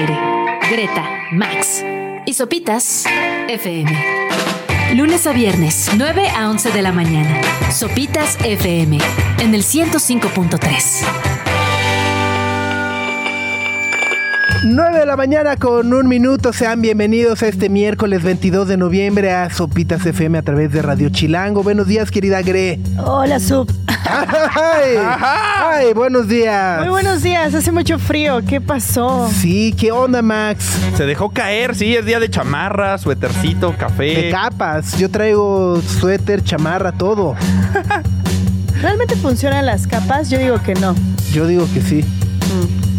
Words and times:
aire. 0.00 0.18
Greta, 0.70 1.04
Max 1.32 1.84
y 2.26 2.32
Sopitas 2.32 3.04
FM. 3.48 3.90
Lunes 4.94 5.26
a 5.26 5.32
viernes, 5.32 5.90
9 5.96 6.28
a 6.28 6.50
11 6.50 6.70
de 6.70 6.82
la 6.82 6.92
mañana. 6.92 7.40
Sopitas 7.70 8.38
FM 8.44 8.98
en 9.40 9.54
el 9.54 9.62
105.3. 9.62 11.04
9 14.62 14.98
de 14.98 15.06
la 15.06 15.16
mañana 15.16 15.56
con 15.56 15.92
un 15.92 16.08
minuto. 16.08 16.52
Sean 16.52 16.82
bienvenidos 16.82 17.42
a 17.42 17.48
este 17.48 17.68
miércoles 17.68 18.22
22 18.22 18.68
de 18.68 18.76
noviembre 18.76 19.32
a 19.32 19.50
Sopitas 19.50 20.04
FM 20.04 20.38
a 20.38 20.42
través 20.42 20.72
de 20.72 20.82
Radio 20.82 21.08
Chilango. 21.08 21.62
Buenos 21.62 21.86
días, 21.86 22.10
querida 22.10 22.42
Gre. 22.42 22.78
Hola, 22.98 23.40
Sub. 23.40 23.79
Ay, 24.10 24.96
ay, 25.86 25.92
buenos 25.94 26.26
días. 26.28 26.80
Muy 26.80 26.88
buenos 26.88 27.22
días. 27.22 27.54
Hace 27.54 27.70
mucho 27.72 27.98
frío. 27.98 28.40
¿Qué 28.46 28.60
pasó? 28.60 29.30
Sí, 29.32 29.74
¿qué 29.78 29.92
onda, 29.92 30.20
Max? 30.22 30.64
Se 30.96 31.06
dejó 31.06 31.30
caer, 31.30 31.74
sí, 31.76 31.94
es 31.94 32.04
día 32.04 32.18
de 32.18 32.28
chamarra, 32.28 32.98
suétercito, 32.98 33.70
De 33.70 33.76
café. 33.76 34.30
capas. 34.30 34.98
Yo 34.98 35.10
traigo 35.10 35.80
suéter, 35.80 36.42
chamarra, 36.42 36.92
todo. 36.92 37.36
¿Realmente 38.82 39.14
funcionan 39.16 39.66
las 39.66 39.86
capas? 39.86 40.28
Yo 40.30 40.38
digo 40.38 40.60
que 40.62 40.74
no. 40.74 40.94
Yo 41.32 41.46
digo 41.46 41.66
que 41.72 41.80
sí. 41.80 42.04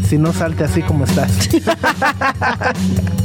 Si 0.07 0.17
no, 0.17 0.33
salte 0.33 0.63
así 0.66 0.81
como 0.81 1.05
estás. 1.05 1.49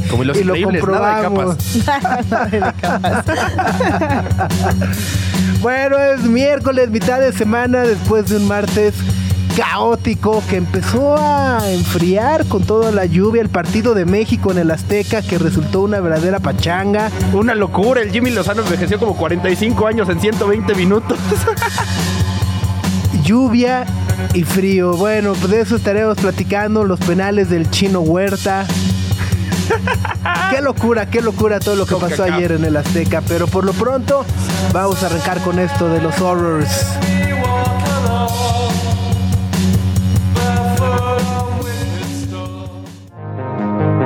Como 0.09 0.23
los 0.23 0.37
y 0.37 0.43
lo 0.45 0.55
increíbles, 0.55 0.87
nada 0.89 1.17
de 1.19 1.25
comprobamos. 1.27 1.57
capas. 1.85 3.25
Bueno, 5.61 5.97
es 5.97 6.21
miércoles, 6.23 6.89
mitad 6.89 7.19
de 7.19 7.33
semana, 7.33 7.81
después 7.81 8.29
de 8.29 8.37
un 8.37 8.47
martes 8.47 8.93
caótico 9.55 10.43
que 10.47 10.57
empezó 10.57 11.17
a 11.17 11.59
enfriar 11.71 12.45
con 12.45 12.63
toda 12.63 12.91
la 12.91 13.05
lluvia, 13.05 13.41
el 13.41 13.49
partido 13.49 13.95
de 13.95 14.05
México 14.05 14.51
en 14.51 14.59
el 14.59 14.69
Azteca 14.69 15.23
que 15.23 15.39
resultó 15.39 15.81
una 15.81 15.99
verdadera 15.99 16.39
pachanga. 16.39 17.09
Una 17.33 17.55
locura, 17.55 18.01
el 18.01 18.11
Jimmy 18.11 18.29
Lozano 18.29 18.61
envejeció 18.61 18.99
como 18.99 19.17
45 19.17 19.87
años 19.87 20.07
en 20.09 20.21
120 20.21 20.75
minutos. 20.75 21.17
Lluvia 23.23 23.85
y 24.35 24.43
frío. 24.43 24.95
Bueno, 24.95 25.33
pues 25.33 25.49
de 25.49 25.61
eso 25.61 25.75
estaremos 25.75 26.17
platicando, 26.17 26.83
los 26.83 26.99
penales 26.99 27.49
del 27.49 27.69
chino 27.71 28.01
Huerta. 28.01 28.67
qué 30.51 30.61
locura, 30.61 31.05
qué 31.07 31.21
locura 31.21 31.59
todo 31.59 31.75
lo 31.75 31.85
que 31.85 31.95
pasó 31.95 32.23
ayer 32.23 32.53
en 32.53 32.65
el 32.65 32.77
Azteca. 32.77 33.21
Pero 33.27 33.47
por 33.47 33.63
lo 33.63 33.73
pronto, 33.73 34.25
vamos 34.73 35.03
a 35.03 35.07
arrancar 35.07 35.39
con 35.41 35.59
esto 35.59 35.87
de 35.89 36.01
los 36.01 36.19
horrors. 36.19 36.97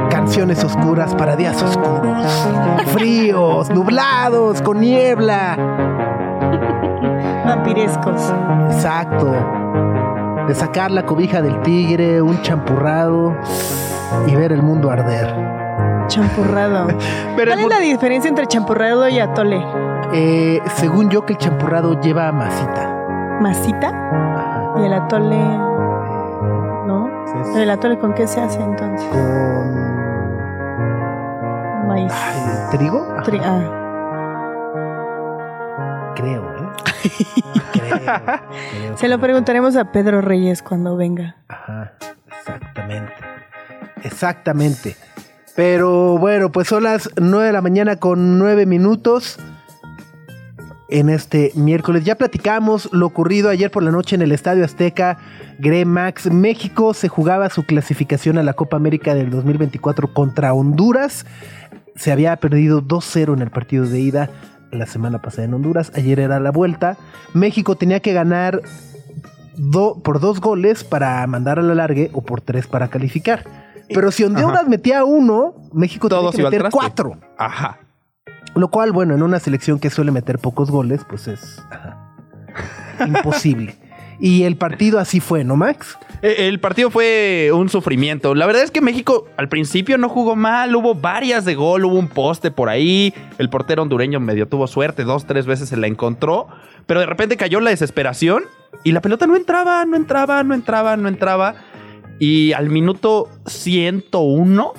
Canciones 0.09 0.64
oscuras 0.64 1.14
para 1.16 1.36
días 1.36 1.62
oscuros. 1.62 2.25
Fríos, 2.94 3.70
nublados, 3.70 4.62
con 4.62 4.80
niebla. 4.80 5.58
Vampirescos. 7.46 8.22
Exacto. 8.72 9.36
De 10.48 10.56
sacar 10.56 10.92
la 10.92 11.06
cobija 11.06 11.42
del 11.42 11.62
tigre, 11.62 12.22
un 12.22 12.42
champurrado 12.42 13.38
y 14.28 14.36
ver 14.36 14.52
el 14.52 14.62
mundo 14.64 14.92
arder. 14.92 15.34
Champurrado. 16.08 16.88
Pero 17.36 17.52
¿Cuál 17.52 17.59
es 17.66 17.70
la 17.70 17.80
diferencia 17.80 18.28
entre 18.30 18.45
champurrado 18.48 19.08
y 19.08 19.20
atole? 19.20 19.64
Eh, 20.14 20.62
según 20.76 21.09
yo 21.09 21.26
que 21.26 21.34
el 21.34 21.40
champurrado 21.40 22.00
lleva 22.02 22.31
masita. 22.31 22.90
¿Masita? 23.40 23.88
Ajá. 23.90 24.73
¿Y 24.81 24.86
el 24.86 24.94
atole? 24.94 25.38
¿No? 26.88 27.09
Es 27.42 27.56
¿El 27.56 27.70
atole 27.70 27.98
con 27.98 28.14
qué 28.14 28.28
se 28.28 28.42
hace 28.42 28.59
entonces? 28.62 29.08
Con 29.09 29.22
Maíz. 31.88 32.12
ay, 32.14 32.78
trigo. 32.78 33.08
Tri- 33.23 33.42
ah. 33.44 33.78
Creo, 36.16 36.44
¿eh? 36.44 36.69
creo, 37.72 37.97
creo. 38.02 38.97
Se 38.97 39.08
lo 39.08 39.18
preguntaremos 39.19 39.75
a 39.78 39.85
Pedro 39.91 40.22
Reyes 40.22 40.62
cuando 40.62 40.96
venga. 40.97 41.38
Ajá, 41.47 41.94
exactamente. 42.28 43.14
Exactamente. 44.03 44.95
Pero 45.56 46.17
bueno, 46.17 46.51
pues 46.51 46.67
son 46.67 46.84
las 46.84 47.09
9 47.19 47.47
de 47.47 47.53
la 47.53 47.62
mañana 47.62 47.97
con 47.97 48.39
9 48.39 48.66
minutos 48.66 49.38
en 50.89 51.09
este 51.09 51.51
miércoles. 51.56 52.03
Ya 52.03 52.16
platicamos 52.16 52.90
lo 52.91 53.07
ocurrido 53.07 53.50
ayer 53.50 53.72
por 53.72 53.84
la 53.84 53.91
noche 53.91 54.16
en 54.16 54.22
el 54.22 54.31
Estadio 54.31 54.63
Azteca, 54.63 55.17
Gremax. 55.59 56.31
México 56.31 56.94
se 56.94 57.07
jugaba 57.07 57.50
su 57.50 57.63
clasificación 57.63 58.38
a 58.38 58.44
la 58.44 58.53
Copa 58.53 58.78
América 58.78 59.16
del 59.16 59.29
2024 59.29 60.13
contra 60.13 60.53
Honduras. 60.53 61.25
Se 61.95 62.11
había 62.11 62.35
perdido 62.38 62.81
2-0 62.81 63.34
en 63.34 63.41
el 63.41 63.51
partido 63.51 63.85
de 63.85 64.00
ida 64.00 64.29
la 64.72 64.85
semana 64.85 65.22
pasada 65.22 65.45
en 65.45 65.53
Honduras. 65.53 65.91
Ayer 65.95 66.19
era 66.19 66.40
la 66.40 66.51
vuelta. 66.51 66.97
México 67.34 67.75
tenía 67.75 68.00
que 68.00 68.13
ganar 68.13 68.61
por 70.03 70.19
dos 70.19 70.40
goles 70.40 70.84
para 70.84 71.25
mandar 71.28 71.59
a 71.59 71.61
la 71.61 71.75
largue 71.75 72.09
o 72.13 72.22
por 72.22 72.41
tres 72.41 72.67
para 72.67 72.88
calificar. 72.88 73.60
Pero 73.94 74.12
si 74.12 74.24
Honduras 74.24 74.68
metía 74.68 75.03
uno, 75.03 75.56
México 75.74 76.09
Todos 76.09 76.35
tenía 76.35 76.50
que 76.50 76.57
meter 76.57 76.72
cuatro. 76.72 77.18
Ajá. 77.38 77.79
Lo 78.56 78.69
cual, 78.69 78.91
bueno, 78.91 79.16
en 79.16 79.24
una 79.24 79.40
selección 79.40 79.79
que 79.79 79.90
suele 79.90 80.12
meter 80.12 80.40
pocos 80.40 80.69
goles, 80.69 81.02
pues 81.07 81.28
es 81.28 81.59
ajá, 81.72 82.16
imposible. 83.06 83.78
Y 84.19 84.44
el 84.44 84.56
partido 84.56 85.00
así 85.00 85.19
fue, 85.19 85.44
¿no, 85.44 85.56
Max? 85.56 85.97
Eh, 86.22 86.47
El 86.47 86.59
partido 86.59 86.91
fue 86.91 87.50
un 87.53 87.69
sufrimiento. 87.69 88.35
La 88.35 88.46
verdad 88.46 88.62
es 88.62 88.69
que 88.69 88.79
México 88.79 89.25
al 89.35 89.50
principio 89.50 89.97
no 89.97 90.09
jugó 90.09 90.35
mal. 90.35 90.75
Hubo 90.75 90.94
varias 90.94 91.44
de 91.44 91.56
gol, 91.56 91.85
hubo 91.85 91.97
un 91.97 92.08
poste 92.08 92.52
por 92.52 92.69
ahí. 92.69 93.16
El 93.40 93.50
portero 93.50 93.81
hondureño 93.81 94.19
medio 94.19 94.47
tuvo 94.47 94.68
suerte, 94.68 95.06
dos, 95.06 95.25
tres 95.25 95.47
veces 95.47 95.69
se 95.69 95.78
la 95.78 95.88
encontró. 95.88 96.47
Pero 96.85 97.00
de 97.00 97.08
repente 97.08 97.35
cayó 97.35 97.59
la 97.62 97.72
desesperación 97.72 98.44
y 98.84 98.91
la 98.91 99.02
pelota 99.02 99.25
no 99.25 99.35
entraba, 99.35 99.85
no 99.85 99.96
entraba, 99.96 100.44
no 100.44 100.53
entraba, 100.53 100.97
no 100.97 101.08
entraba. 101.08 101.56
Y 102.22 102.54
al 102.54 102.70
minuto 102.70 103.28
101, 103.48 104.74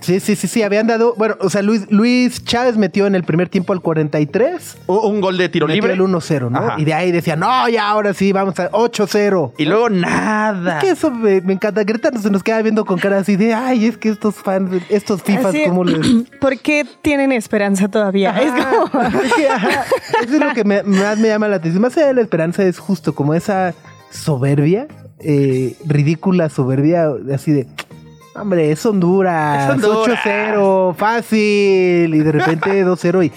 Sí, 0.00 0.20
sí, 0.20 0.36
sí, 0.36 0.46
sí, 0.46 0.62
habían 0.62 0.86
dado. 0.86 1.14
Bueno, 1.16 1.34
o 1.40 1.50
sea, 1.50 1.60
Luis, 1.60 1.90
Luis 1.90 2.44
Chávez 2.44 2.76
metió 2.76 3.08
en 3.08 3.16
el 3.16 3.24
primer 3.24 3.48
tiempo 3.48 3.72
al 3.72 3.80
43. 3.80 4.78
u- 4.86 4.94
un 4.94 5.20
gol 5.20 5.36
de 5.36 5.48
tiro 5.48 5.66
Metió 5.66 5.82
libre. 5.82 5.94
el 5.94 6.00
1-0, 6.00 6.50
¿no? 6.50 6.58
Ajá. 6.60 6.74
Y 6.78 6.84
de 6.84 6.94
ahí 6.94 7.10
decía, 7.10 7.34
no, 7.34 7.68
ya 7.68 7.88
ahora 7.90 8.14
sí, 8.14 8.30
vamos 8.32 8.58
a 8.60 8.70
8-0. 8.70 9.54
Y 9.58 9.64
luego 9.64 9.90
nada. 9.90 10.78
Es 10.78 10.84
que 10.84 10.90
eso 10.90 11.10
me, 11.10 11.40
me 11.40 11.54
encanta. 11.54 11.82
Greta 11.82 12.12
se 12.16 12.30
nos 12.30 12.44
queda 12.44 12.62
viendo 12.62 12.84
con 12.84 12.96
cara 13.00 13.18
así 13.18 13.34
de, 13.34 13.52
ay, 13.54 13.86
es 13.86 13.98
que 13.98 14.08
estos 14.10 14.36
fans, 14.36 14.70
estos 14.88 15.20
FIFAs, 15.24 15.46
Así- 15.46 15.64
¿cómo 15.66 15.82
les...? 15.82 15.98
¿Por 16.40 16.56
qué 16.60 16.86
tienen 17.02 17.32
esperanza 17.32 17.88
todavía? 17.88 18.38
Es 18.40 18.52
Ajá. 18.52 18.70
como... 18.92 19.02
Es 19.24 19.34
que, 19.34 19.48
ajá, 19.48 19.84
eso 20.22 20.34
es 20.36 20.40
lo 20.40 20.54
que 20.54 20.62
me- 20.62 20.84
más 20.84 21.18
me 21.18 21.26
llama 21.26 21.48
la 21.48 21.56
atención. 21.56 21.82
Más 21.82 21.96
allá 21.96 22.06
de 22.06 22.14
la 22.14 22.20
esperanza 22.22 22.62
es 22.62 22.78
justo 22.78 23.16
como 23.16 23.34
esa 23.34 23.74
soberbia, 24.12 24.86
eh, 25.20 25.74
ridícula 25.86 26.48
soberbia, 26.48 27.08
así 27.34 27.52
de, 27.52 27.66
hombre, 28.34 28.70
es 28.72 28.84
Honduras, 28.86 29.70
Honduras. 29.70 30.18
8-0, 30.24 30.94
fácil, 30.94 32.14
y 32.14 32.18
de 32.18 32.32
repente 32.32 32.84
2-0 32.86 33.26
y 33.26 33.32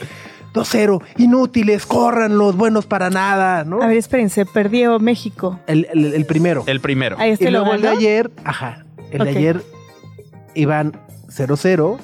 2-0, 0.53 1.01
inútiles, 1.17 1.85
corran 1.85 2.37
los 2.37 2.57
buenos 2.57 2.85
para 2.85 3.09
nada, 3.09 3.63
¿no? 3.63 3.81
A 3.81 3.87
ver, 3.87 3.97
espérense, 3.97 4.45
perdió 4.45 4.99
México. 4.99 5.59
El, 5.67 5.87
el- 5.93 6.13
el 6.13 6.25
primero. 6.25 6.63
El 6.67 6.81
primero. 6.81 7.15
Ahí 7.19 7.29
y 7.29 7.33
este 7.33 7.51
lo 7.51 7.59
luego 7.59 7.73
el 7.75 7.81
de 7.81 7.87
ayer, 7.87 8.31
ajá, 8.43 8.85
el 9.11 9.23
de 9.23 9.29
ayer 9.29 9.61
iban 10.53 10.91
0-0, 11.29 11.97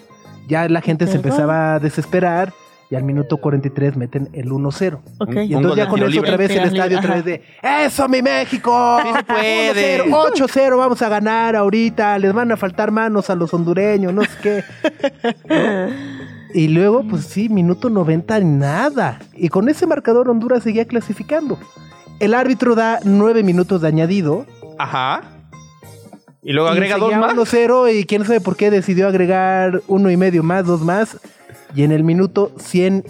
ya 0.48 0.70
la 0.70 0.80
gente 0.82 1.08
se 1.08 1.18
empezaba 1.18 1.76
a 1.76 1.80
desesperar 1.80 2.54
y 2.90 2.96
al 2.96 3.04
minuto 3.04 3.38
43 3.38 3.98
meten 3.98 4.30
el 4.34 4.50
1-0. 4.50 5.00
Ok. 5.20 5.36
Y 5.36 5.54
entonces 5.54 5.78
ya 5.78 5.88
con 5.88 6.00
eso 6.00 6.08
libre. 6.08 6.30
otra 6.30 6.38
vez 6.38 6.52
el 6.52 6.64
estadio 6.64 7.00
otra 7.00 7.16
vez 7.16 7.26
de 7.26 7.44
¡Eso, 7.62 8.08
mi 8.08 8.22
México! 8.22 9.00
Sí 9.04 9.10
se 9.14 9.24
puede. 9.24 10.04
1-0, 10.06 10.34
8-0, 10.34 10.78
vamos 10.78 11.02
a 11.02 11.10
ganar 11.10 11.56
ahorita, 11.56 12.18
les 12.20 12.34
van 12.34 12.52
a 12.52 12.58
faltar 12.58 12.92
manos 12.92 13.30
a 13.30 13.36
los 13.36 13.54
hondureños, 13.54 14.14
no 14.14 14.24
sé 14.24 14.30
qué. 14.42 14.64
¿No? 15.50 16.18
Y 16.54 16.70
luego, 16.70 17.04
pues 17.04 17.26
sí, 17.26 17.50
minuto 17.50 17.90
90, 17.90 18.40
nada. 18.40 19.20
Y 19.36 19.50
con 19.50 19.70
ese 19.70 19.86
marcador 19.86 20.30
Honduras 20.30 20.64
seguía 20.64 20.86
clasificando. 20.86 21.60
El 22.20 22.34
árbitro 22.34 22.74
da 22.74 23.00
nueve 23.04 23.44
minutos 23.44 23.82
de 23.82 23.90
añadido. 23.90 24.46
Ajá. 24.80 25.22
Y 26.42 26.54
luego 26.54 26.70
y 26.70 26.72
agrega 26.72 26.98
dos 26.98 27.12
seguía 27.12 27.28
más. 27.28 27.36
1-0 27.36 28.00
y 28.00 28.06
quién 28.06 28.26
sabe 28.26 28.42
por 28.42 28.56
qué 28.56 28.72
decidió 28.72 29.08
agregar 29.08 29.82
uno 29.88 30.10
y 30.10 30.18
medio 30.18 30.42
más, 30.42 30.66
dos 30.66 30.82
más. 30.82 31.20
Y 31.76 31.84
en 31.84 31.92
el 31.92 32.04
minuto 32.04 32.52
100 32.60 33.04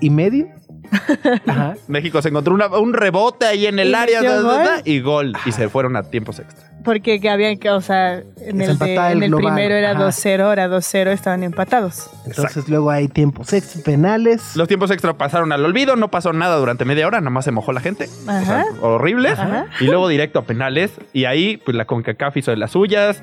y 0.00 0.10
medio. 0.10 0.48
Ajá. 1.46 1.74
México 1.88 2.22
se 2.22 2.28
encontró 2.28 2.54
una- 2.54 2.68
un 2.68 2.92
rebote 2.92 3.44
ahí 3.46 3.66
en 3.66 3.78
el 3.78 3.90
¿Y 3.90 3.94
área 3.94 4.22
da, 4.22 4.40
da, 4.42 4.82
y 4.84 5.00
gol. 5.00 5.32
Y 5.44 5.52
se 5.52 5.68
fueron 5.68 5.96
a 5.96 6.04
tiempos 6.04 6.38
extra. 6.38 6.64
Porque 6.84 7.18
que 7.18 7.28
habían 7.28 7.58
que, 7.58 7.68
o 7.70 7.80
sea, 7.80 8.18
en 8.18 8.60
el, 8.60 8.66
de- 8.68 8.72
empataba 8.72 9.10
el 9.10 9.18
en 9.24 9.34
el 9.34 9.34
primero 9.34 9.74
era 9.74 9.90
ajá. 9.90 10.06
2-0, 10.06 10.40
ahora 10.42 10.68
2-0, 10.68 11.08
estaban 11.08 11.42
empatados. 11.42 12.08
Entonces 12.26 12.68
luego 12.68 12.90
hay 12.92 13.08
tiempos 13.08 13.52
ex 13.52 13.82
penales. 13.82 14.54
Los 14.54 14.68
tiempos 14.68 14.92
extra 14.92 15.12
pasaron 15.18 15.50
al 15.50 15.64
olvido, 15.64 15.96
no 15.96 16.08
pasó 16.12 16.32
nada 16.32 16.54
durante 16.56 16.84
media 16.84 17.08
hora, 17.08 17.20
nomás 17.20 17.44
se 17.44 17.50
mojó 17.50 17.72
la 17.72 17.80
gente. 17.80 18.04
O 18.22 18.24
sea, 18.26 18.38
Ajá. 18.38 18.64
horrible. 18.82 19.30
Ajá. 19.30 19.66
Y 19.80 19.86
luego 19.86 20.06
directo 20.06 20.38
a 20.38 20.42
penales. 20.44 20.92
Y 21.12 21.24
ahí, 21.24 21.56
pues 21.56 21.76
la 21.76 21.86
CONCACAF 21.86 22.36
hizo 22.36 22.52
de 22.52 22.58
las 22.58 22.70
suyas. 22.70 23.20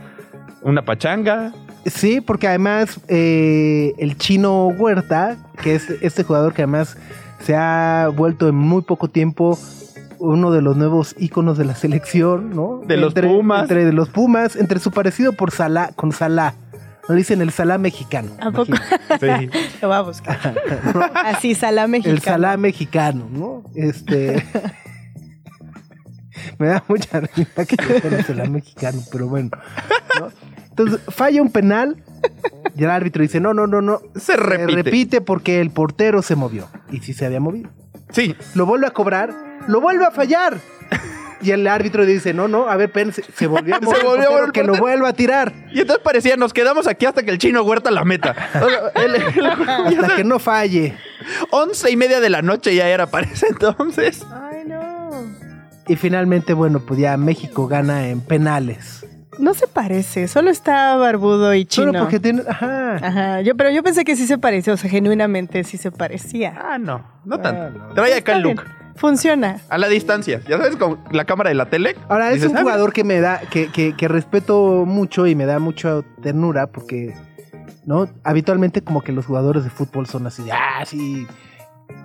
Una 0.63 0.83
pachanga. 0.83 1.53
Sí, 1.85 2.21
porque 2.21 2.47
además 2.47 2.99
eh, 3.09 3.93
el 3.97 4.17
chino 4.17 4.67
Huerta, 4.67 5.37
que 5.61 5.75
es 5.75 5.89
este 6.01 6.23
jugador 6.23 6.53
que 6.53 6.61
además 6.63 6.97
se 7.41 7.55
ha 7.55 8.09
vuelto 8.15 8.47
en 8.47 8.55
muy 8.55 8.81
poco 8.83 9.09
tiempo 9.09 9.59
uno 10.19 10.51
de 10.51 10.61
los 10.61 10.77
nuevos 10.77 11.13
íconos 11.19 11.57
de 11.57 11.65
la 11.65 11.75
selección, 11.75 12.51
¿no? 12.55 12.81
De 12.87 12.95
los 12.95 13.09
Entre- 13.13 13.27
Pumas. 13.27 13.63
Entre 13.63 13.83
de 13.83 13.91
los 13.91 14.07
Pumas, 14.07 14.55
entre 14.55 14.79
su 14.79 14.91
parecido 14.91 15.33
por 15.33 15.51
Salah, 15.51 15.91
con 15.95 16.13
Salah. 16.13 16.53
Lo 17.09 17.15
dicen 17.15 17.41
el 17.41 17.51
Salah 17.51 17.77
mexicano. 17.77 18.29
¿A 18.39 18.49
poco? 18.51 18.71
Sí. 19.19 19.49
Lo 19.81 19.89
voy 19.89 19.97
a 19.97 20.01
buscar. 20.01 20.55
Así, 21.25 21.53
Salah 21.53 21.87
mexicano. 21.87 22.15
El 22.15 22.21
Salah 22.21 22.55
mexicano, 22.55 23.27
¿no? 23.29 23.63
Este. 23.75 24.41
Me 26.57 26.67
da 26.67 26.83
mucha 26.87 27.19
risa 27.19 27.65
que 27.65 27.75
el 28.07 28.23
Salah 28.25 28.45
mexicano, 28.45 29.01
pero 29.11 29.27
bueno. 29.27 29.49
¿no? 30.19 30.29
Entonces, 30.75 30.99
falla 31.09 31.41
un 31.41 31.51
penal 31.51 31.97
y 32.75 32.83
el 32.83 32.89
árbitro 32.89 33.21
dice: 33.21 33.39
No, 33.39 33.53
no, 33.53 33.67
no, 33.67 33.81
no. 33.81 34.01
Se 34.15 34.35
repite. 34.35 34.83
repite 34.83 35.21
porque 35.21 35.61
el 35.61 35.69
portero 35.69 36.21
se 36.21 36.35
movió. 36.35 36.67
Y 36.91 36.99
sí 37.01 37.13
se 37.13 37.25
había 37.25 37.39
movido. 37.39 37.69
Sí. 38.11 38.35
Lo 38.55 38.65
vuelve 38.65 38.87
a 38.87 38.91
cobrar, 38.91 39.33
lo 39.67 39.81
vuelve 39.81 40.05
a 40.05 40.11
fallar. 40.11 40.57
Y 41.41 41.51
el 41.51 41.67
árbitro 41.67 42.05
dice: 42.05 42.33
No, 42.33 42.47
no, 42.47 42.69
a 42.69 42.75
ver, 42.77 42.87
espérense, 42.87 43.23
se 43.35 43.47
volvió 43.47 43.75
a 43.75 43.79
Se 43.79 43.85
mover 43.85 43.99
el 44.01 44.05
volvió 44.07 44.23
a 44.23 44.29
portero, 44.29 44.31
mover 44.31 44.45
el 44.45 44.51
que 44.51 44.63
lo 44.63 44.75
vuelva 44.77 45.09
a 45.09 45.13
tirar. 45.13 45.53
Y 45.73 45.81
entonces 45.81 46.03
parecía, 46.03 46.37
nos 46.37 46.53
quedamos 46.53 46.87
aquí 46.87 47.05
hasta 47.05 47.21
que 47.23 47.31
el 47.31 47.37
chino 47.37 47.61
Huerta 47.63 47.91
la 47.91 48.03
meta. 48.03 48.33
O 48.55 48.69
sea, 48.69 49.03
el- 49.05 49.15
el- 49.15 49.45
Hasta 49.99 50.15
que 50.15 50.23
no 50.23 50.39
falle. 50.39 50.95
once 51.51 51.91
y 51.91 51.95
media 51.97 52.19
de 52.19 52.29
la 52.29 52.41
noche 52.41 52.73
ya 52.75 52.87
era 52.89 53.07
para 53.07 53.27
ese 53.27 53.47
entonces. 53.49 54.25
Ay, 54.31 54.63
no. 54.65 55.11
Y 55.87 55.97
finalmente, 55.97 56.53
bueno, 56.53 56.79
pues 56.79 56.99
ya 56.99 57.17
México 57.17 57.67
gana 57.67 58.07
en 58.07 58.21
penales. 58.21 59.05
No 59.39 59.53
se 59.53 59.67
parece, 59.67 60.27
solo 60.27 60.49
está 60.49 60.95
barbudo 60.95 61.53
y 61.53 61.65
chino. 61.65 61.87
Solo 61.87 61.99
porque 61.99 62.19
tiene. 62.19 62.43
Ajá. 62.47 62.95
Ajá, 62.95 63.41
yo, 63.41 63.55
pero 63.55 63.69
yo 63.71 63.83
pensé 63.83 64.03
que 64.05 64.15
sí 64.15 64.27
se 64.27 64.37
parecía, 64.37 64.73
o 64.73 64.77
sea, 64.77 64.89
genuinamente 64.89 65.63
sí 65.63 65.77
se 65.77 65.91
parecía. 65.91 66.53
Ah, 66.57 66.77
no, 66.77 67.03
no 67.25 67.39
tanto. 67.39 67.79
Trae 67.95 68.13
acá 68.15 68.35
el 68.37 68.43
bien, 68.43 68.55
look. 68.57 68.65
Funciona. 68.95 69.59
A 69.69 69.77
la 69.79 69.87
distancia. 69.87 70.41
Ya 70.47 70.57
sabes, 70.57 70.75
con 70.75 70.99
la 71.11 71.25
cámara 71.25 71.49
de 71.49 71.55
la 71.55 71.65
tele. 71.65 71.95
Ahora, 72.09 72.29
es 72.29 72.35
dices, 72.35 72.51
un 72.51 72.57
"Ah, 72.57 72.61
jugador 72.61 72.93
que 72.93 73.03
me 73.03 73.19
da, 73.21 73.39
que, 73.49 73.71
que, 73.71 73.95
que 73.97 74.07
respeto 74.07 74.85
mucho 74.85 75.25
y 75.25 75.33
me 75.35 75.45
da 75.45 75.57
mucha 75.57 76.01
ternura 76.21 76.67
porque, 76.67 77.15
¿no? 77.85 78.07
Habitualmente 78.23 78.83
como 78.83 79.01
que 79.01 79.11
los 79.11 79.25
jugadores 79.25 79.63
de 79.63 79.71
fútbol 79.71 80.05
son 80.05 80.27
así, 80.27 80.43
de, 80.43 80.51
ah, 80.51 80.85
sí, 80.85 81.25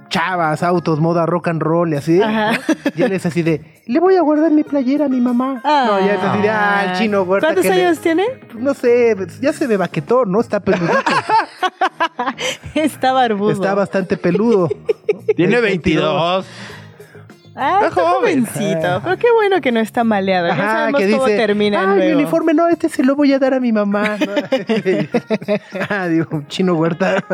chavas, 0.08 0.62
autos, 0.62 1.00
moda 1.00 1.26
rock 1.26 1.48
and 1.48 1.60
roll 1.62 1.92
y 1.92 1.96
así. 1.96 2.20
Ajá. 2.22 2.52
¿no? 2.52 2.58
Y 2.96 3.02
él 3.02 3.12
es 3.12 3.26
así 3.26 3.42
de, 3.42 3.82
le 3.86 4.00
voy 4.00 4.16
a 4.16 4.22
guardar 4.22 4.50
mi 4.50 4.62
playera 4.64 5.04
a 5.04 5.08
mi 5.08 5.20
mamá. 5.20 5.60
no, 5.64 5.98
ya 6.00 6.14
es 6.14 6.22
así 6.22 6.42
de, 6.42 6.48
ah, 6.50 6.84
el 6.92 6.98
chino 6.98 7.22
huerta. 7.22 7.48
¿Cuántos 7.48 7.62
que 7.64 7.70
le- 7.74 7.84
años 7.86 7.98
tiene? 7.98 8.24
no 8.58 8.72
sé, 8.74 9.14
pues, 9.16 9.40
ya 9.40 9.52
se 9.52 9.66
ve 9.66 9.76
baquetón, 9.76 10.32
¿no? 10.32 10.40
Está 10.40 10.60
peludito. 10.60 10.94
Está 12.74 13.12
barbudo. 13.12 13.50
está 13.52 13.74
bastante 13.74 14.16
peludo. 14.16 14.68
Tiene 15.36 15.60
22. 15.60 16.46
Ah, 17.58 17.80
Está 17.82 17.88
está 17.88 18.00
joven. 18.02 18.46
jovencito. 18.46 19.00
Pero 19.02 19.16
qué 19.18 19.26
bueno 19.34 19.60
que 19.60 19.72
no 19.72 19.80
está 19.80 20.04
maleado. 20.04 20.46
ya 20.46 20.52
Ajá, 20.54 20.72
sabemos 20.72 21.00
que 21.00 21.10
cómo 21.10 21.24
termina 21.26 21.82
ah, 21.82 21.94
mi 21.96 22.06
uniforme 22.12 22.54
no, 22.54 22.68
este 22.68 22.88
se 22.88 23.02
lo 23.02 23.16
voy 23.16 23.32
a 23.32 23.38
dar 23.38 23.54
a 23.54 23.60
mi 23.60 23.72
mamá. 23.72 24.16
¿no? 24.18 24.32
ah, 25.90 26.06
digo, 26.06 26.42
chino 26.48 26.74
huerta. 26.74 27.24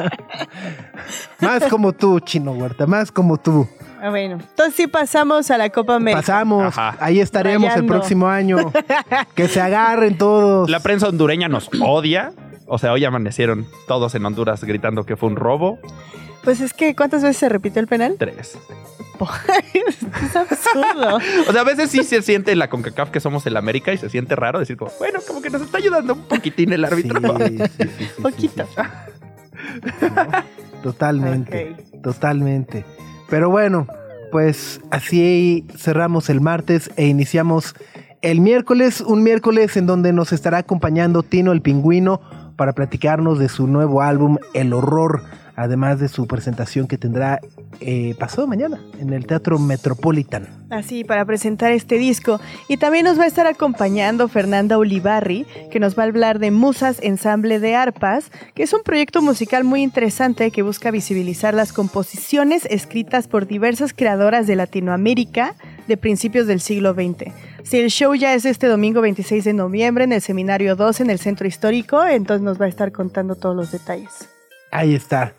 más 1.40 1.64
como 1.66 1.92
tú, 1.92 2.20
chino 2.20 2.52
huerta, 2.52 2.86
más 2.86 3.12
como 3.12 3.36
tú. 3.38 3.68
Ah, 4.02 4.10
bueno, 4.10 4.34
entonces 4.34 4.74
sí 4.74 4.86
pasamos 4.86 5.50
a 5.50 5.56
la 5.58 5.70
Copa 5.70 5.94
América. 5.96 6.20
Pasamos, 6.20 6.66
Ajá. 6.76 6.96
ahí 7.00 7.20
estaremos 7.20 7.68
Rayando. 7.68 7.80
el 7.94 7.98
próximo 7.98 8.28
año. 8.28 8.72
que 9.34 9.48
se 9.48 9.60
agarren 9.60 10.18
todos. 10.18 10.68
La 10.68 10.80
prensa 10.80 11.08
hondureña 11.08 11.48
nos 11.48 11.70
odia. 11.80 12.32
O 12.66 12.78
sea, 12.78 12.92
hoy 12.92 13.04
amanecieron 13.04 13.66
todos 13.86 14.14
en 14.14 14.24
Honduras 14.24 14.64
gritando 14.64 15.04
que 15.04 15.16
fue 15.16 15.28
un 15.28 15.36
robo. 15.36 15.78
Pues 16.44 16.60
es 16.60 16.72
que, 16.74 16.94
¿cuántas 16.94 17.22
veces 17.22 17.38
se 17.38 17.48
repitió 17.48 17.80
el 17.80 17.88
penal? 17.88 18.16
Tres. 18.18 18.58
es 19.74 20.36
absurdo. 20.36 21.18
O 21.48 21.52
sea, 21.52 21.60
a 21.60 21.64
veces 21.64 21.90
sí 21.90 22.02
se 22.04 22.22
siente 22.22 22.52
en 22.52 22.58
la 22.58 22.68
CONCACAF 22.68 23.10
que 23.10 23.20
somos 23.20 23.46
el 23.46 23.56
América 23.56 23.92
y 23.92 23.98
se 23.98 24.10
siente 24.10 24.36
raro 24.36 24.58
decir 24.58 24.76
como, 24.76 24.90
bueno, 24.98 25.20
como 25.26 25.40
que 25.40 25.50
nos 25.50 25.62
está 25.62 25.78
ayudando 25.78 26.14
un 26.14 26.22
poquitín 26.24 26.72
el 26.72 26.84
árbitro. 26.84 27.20
Sí, 27.20 27.58
sí, 27.58 27.58
sí, 27.58 27.68
sí, 27.78 27.88
sí, 27.98 28.22
Poquito. 28.22 28.66
sí, 28.66 28.82
sí. 30.00 30.06
No, 30.14 30.44
Totalmente. 30.82 31.76
Totalmente. 32.02 32.84
Pero 33.30 33.50
bueno, 33.50 33.86
pues 34.30 34.80
así 34.90 35.64
cerramos 35.76 36.28
el 36.28 36.40
martes 36.40 36.90
e 36.96 37.06
iniciamos 37.06 37.74
el 38.20 38.40
miércoles, 38.40 39.00
un 39.00 39.22
miércoles 39.22 39.76
en 39.76 39.86
donde 39.86 40.12
nos 40.12 40.32
estará 40.32 40.58
acompañando 40.58 41.22
Tino 41.22 41.52
el 41.52 41.62
Pingüino 41.62 42.20
para 42.56 42.72
platicarnos 42.72 43.38
de 43.38 43.48
su 43.48 43.66
nuevo 43.66 44.02
álbum 44.02 44.38
El 44.52 44.72
Horror, 44.72 45.22
además 45.56 46.00
de 46.00 46.08
su 46.08 46.26
presentación 46.26 46.86
que 46.86 46.98
tendrá 46.98 47.40
eh, 47.80 48.14
pasado 48.18 48.46
mañana 48.46 48.80
en 48.98 49.12
el 49.12 49.26
Teatro 49.26 49.58
Metropolitan. 49.58 50.48
Así, 50.70 51.04
para 51.04 51.24
presentar 51.24 51.72
este 51.72 51.98
disco. 51.98 52.40
Y 52.68 52.76
también 52.76 53.04
nos 53.04 53.18
va 53.18 53.24
a 53.24 53.26
estar 53.26 53.46
acompañando 53.46 54.28
Fernanda 54.28 54.78
Ulibarri, 54.78 55.46
que 55.70 55.80
nos 55.80 55.98
va 55.98 56.04
a 56.04 56.06
hablar 56.06 56.38
de 56.38 56.50
Musas 56.50 56.98
Ensamble 57.02 57.60
de 57.60 57.74
Arpas, 57.74 58.30
que 58.54 58.62
es 58.62 58.72
un 58.72 58.82
proyecto 58.82 59.22
musical 59.22 59.64
muy 59.64 59.82
interesante 59.82 60.50
que 60.50 60.62
busca 60.62 60.90
visibilizar 60.90 61.54
las 61.54 61.72
composiciones 61.72 62.66
escritas 62.70 63.28
por 63.28 63.46
diversas 63.46 63.92
creadoras 63.92 64.46
de 64.46 64.56
Latinoamérica 64.56 65.54
de 65.86 65.96
principios 65.96 66.46
del 66.46 66.60
siglo 66.60 66.94
XX. 66.94 67.32
Si 67.62 67.78
el 67.78 67.90
show 67.90 68.14
ya 68.14 68.34
es 68.34 68.44
este 68.44 68.66
domingo 68.66 69.00
26 69.00 69.44
de 69.44 69.52
noviembre 69.52 70.04
en 70.04 70.12
el 70.12 70.20
Seminario 70.20 70.76
2 70.76 71.00
en 71.00 71.10
el 71.10 71.18
Centro 71.18 71.46
Histórico, 71.46 72.04
entonces 72.04 72.42
nos 72.42 72.60
va 72.60 72.66
a 72.66 72.68
estar 72.68 72.92
contando 72.92 73.36
todos 73.36 73.56
los 73.56 73.72
detalles. 73.72 74.28
Ahí 74.70 74.94
está. 74.94 75.34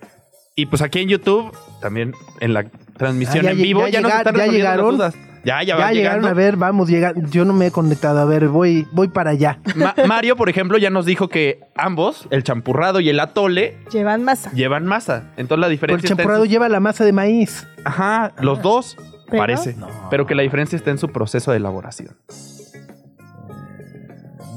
Y 0.57 0.67
pues 0.67 0.81
aquí 0.81 0.99
en 0.99 1.09
YouTube, 1.09 1.51
también 1.81 2.13
en 2.39 2.53
la 2.53 2.63
transmisión 2.97 3.39
Ah, 3.39 3.49
ya 3.49 3.51
en 3.51 3.57
vivo, 3.57 3.81
ya 3.81 3.89
ya, 3.89 4.01
nos 4.01 4.09
llegar- 4.11 4.19
están 4.27 4.35
ya 4.35 4.39
resolviendo 4.45 4.69
las 4.69 4.91
dudas. 4.97 5.15
Ya, 5.43 5.61
ya, 5.61 5.77
Ya, 5.77 5.91
llegaron 5.91 6.25
a 6.25 6.33
ver, 6.33 6.55
vamos, 6.55 6.87
llega. 6.89 7.13
Yo 7.29 7.43
no 7.45 7.53
me 7.53 7.67
he 7.67 7.71
conectado, 7.71 8.19
a 8.19 8.25
ver, 8.25 8.47
voy, 8.47 8.87
voy 8.93 9.09
para 9.09 9.31
allá. 9.31 9.59
Ma- 9.75 9.93
Mario, 10.07 10.35
por 10.37 10.49
ejemplo, 10.49 10.77
ya 10.79 10.89
nos 10.89 11.05
dijo 11.05 11.27
que 11.27 11.59
ambos, 11.75 12.25
el 12.31 12.43
champurrado 12.43 12.99
y 13.01 13.09
el 13.09 13.19
atole, 13.19 13.77
Llevan 13.91 14.23
masa. 14.23 14.51
llevan 14.53 14.85
masa. 14.87 15.25
Entonces 15.37 15.59
la 15.59 15.65
Pero 15.65 15.65
el 15.65 15.71
diferencia 15.71 15.97
está 16.07 16.13
en 16.13 16.17
champurrado 16.17 16.45
su- 16.45 16.49
lleva 16.49 16.69
la 16.69 16.79
masa 16.79 17.03
de 17.05 17.11
maíz. 17.11 17.67
Ajá, 17.83 18.31
los 18.39 18.61
dos, 18.61 18.97
¿Pero? 19.29 19.37
parece. 19.37 19.75
No. 19.75 19.87
Pero 20.09 20.25
que 20.25 20.33
la 20.35 20.41
diferencia 20.41 20.77
está 20.77 20.89
en 20.89 20.97
su 20.97 21.09
proceso 21.09 21.51
de 21.51 21.57
elaboración. 21.57 22.15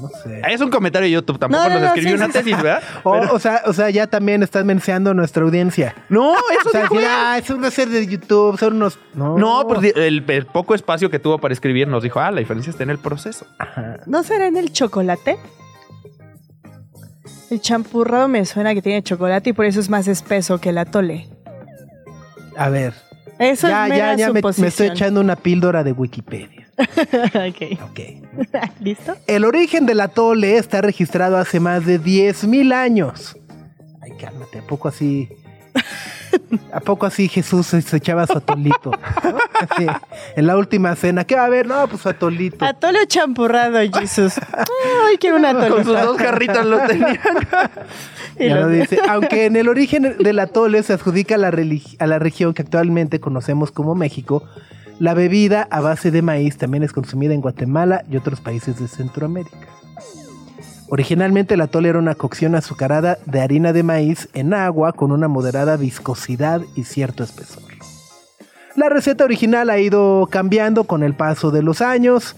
No 0.01 0.07
sé. 0.23 0.41
Es 0.49 0.61
un 0.61 0.69
comentario 0.69 1.05
de 1.07 1.11
YouTube, 1.11 1.37
tampoco 1.39 1.61
No, 1.63 1.69
no, 1.69 1.73
nos 1.75 1.81
no, 1.81 1.87
escribió 1.87 2.09
sí, 2.11 2.15
una 2.15 2.25
sí, 2.27 2.31
tesis, 2.33 2.57
¿verdad? 2.57 2.81
O, 3.03 3.11
Pero- 3.13 3.33
o 3.33 3.39
sea, 3.39 3.61
o 3.65 3.73
sea, 3.73 3.89
ya 3.89 4.07
también 4.07 4.43
estás 4.43 4.65
mencionando 4.65 5.11
a 5.11 5.13
nuestra 5.13 5.43
audiencia. 5.43 5.95
no, 6.09 6.33
eso 6.59 6.69
O 6.69 6.71
sea, 6.71 6.81
dijo 6.81 6.99
él. 6.99 7.05
ah, 7.07 7.37
es 7.37 7.49
una 7.49 7.71
serie 7.71 7.99
de 7.99 8.07
YouTube, 8.07 8.57
son 8.59 8.75
unos. 8.75 8.99
No, 9.13 9.37
No, 9.37 9.65
pues 9.67 9.93
el, 9.95 10.23
el 10.27 10.45
poco 10.45 10.75
espacio 10.75 11.09
que 11.09 11.19
tuvo 11.19 11.37
para 11.39 11.53
escribir 11.53 11.87
nos 11.87 12.03
dijo, 12.03 12.19
ah, 12.19 12.31
la 12.31 12.39
diferencia 12.39 12.71
está 12.71 12.83
en 12.83 12.89
el 12.91 12.99
proceso. 12.99 13.45
Ajá. 13.57 13.97
¿No 14.05 14.23
será 14.23 14.47
en 14.47 14.57
el 14.57 14.71
chocolate? 14.71 15.37
El 17.49 17.61
champurrado 17.61 18.27
me 18.27 18.45
suena 18.45 18.73
que 18.75 18.81
tiene 18.81 19.01
chocolate 19.01 19.49
y 19.49 19.53
por 19.53 19.65
eso 19.65 19.79
es 19.79 19.89
más 19.89 20.07
espeso 20.07 20.59
que 20.59 20.69
el 20.69 20.77
atole. 20.77 21.27
A 22.55 22.69
ver. 22.69 22.93
Eso 23.39 23.67
ya, 23.69 23.87
es 23.87 23.97
ya, 23.97 24.15
ya 24.15 24.33
me, 24.33 24.41
me 24.57 24.67
estoy 24.67 24.87
echando 24.87 25.21
una 25.21 25.35
píldora 25.37 25.83
de 25.83 25.93
Wikipedia. 25.93 26.58
Ok. 27.49 27.79
Ok. 27.83 27.99
¿Listo? 28.79 29.15
El 29.27 29.45
origen 29.45 29.85
del 29.85 30.01
atole 30.01 30.57
está 30.57 30.81
registrado 30.81 31.37
hace 31.37 31.59
más 31.59 31.85
de 31.85 31.99
10.000 31.99 32.73
años. 32.73 33.37
Ay, 34.01 34.11
cálmate, 34.19 34.59
¿a 34.59 34.61
poco 34.67 34.87
así? 34.87 35.29
¿A 36.71 36.79
poco 36.79 37.05
así 37.05 37.27
Jesús 37.27 37.67
se, 37.67 37.79
echaba 37.97 38.27
su 38.27 38.37
atolito? 38.37 38.91
en 40.35 40.47
la 40.47 40.57
última 40.57 40.95
cena, 40.95 41.23
¿qué 41.23 41.35
va 41.35 41.43
a 41.43 41.45
haber? 41.45 41.65
No, 41.67 41.87
pues 41.87 42.01
su 42.01 42.09
atolito. 42.09 42.63
Atole 42.65 42.99
champurrado, 43.07 43.79
Jesús. 43.99 44.33
Ay, 45.07 45.17
quiero 45.19 45.37
un 45.37 45.45
atole. 45.45 45.69
Con 45.69 45.83
sus 45.85 45.99
dos 45.99 46.17
jarritas 46.17 46.65
lo 46.65 46.79
tenían. 46.85 47.19
Y 48.37 48.47
Ya 48.47 48.55
lo- 48.55 48.67
dice. 48.69 48.99
Aunque 49.09 49.45
en 49.45 49.55
el 49.55 49.67
origen 49.69 50.17
del 50.19 50.39
atole 50.39 50.83
se 50.83 50.93
adjudica 50.93 51.35
a 51.35 51.37
la, 51.39 51.51
a 51.99 52.07
la 52.07 52.19
región 52.19 52.53
que 52.53 52.61
actualmente 52.61 53.19
conocemos 53.19 53.71
como 53.71 53.95
México, 53.95 54.43
la 54.99 55.13
bebida 55.13 55.67
a 55.71 55.79
base 55.79 56.11
de 56.11 56.21
maíz 56.21 56.57
también 56.57 56.83
es 56.83 56.91
consumida 56.91 57.33
en 57.33 57.41
Guatemala 57.41 58.03
y 58.11 58.17
otros 58.17 58.41
países 58.41 58.79
de 58.79 58.87
Centroamérica. 58.87 59.67
Originalmente 60.89 61.53
el 61.53 61.61
atole 61.61 61.89
era 61.89 61.99
una 61.99 62.15
cocción 62.15 62.55
azucarada 62.55 63.17
de 63.25 63.41
harina 63.41 63.73
de 63.73 63.83
maíz 63.83 64.27
en 64.33 64.53
agua 64.53 64.91
con 64.91 65.11
una 65.11 65.27
moderada 65.27 65.77
viscosidad 65.77 66.61
y 66.75 66.83
cierto 66.83 67.23
espesor. 67.23 67.63
La 68.75 68.87
receta 68.87 69.23
original 69.23 69.69
ha 69.69 69.79
ido 69.79 70.27
cambiando 70.31 70.85
con 70.85 71.03
el 71.03 71.13
paso 71.13 71.51
de 71.51 71.61
los 71.61 71.81
años 71.81 72.35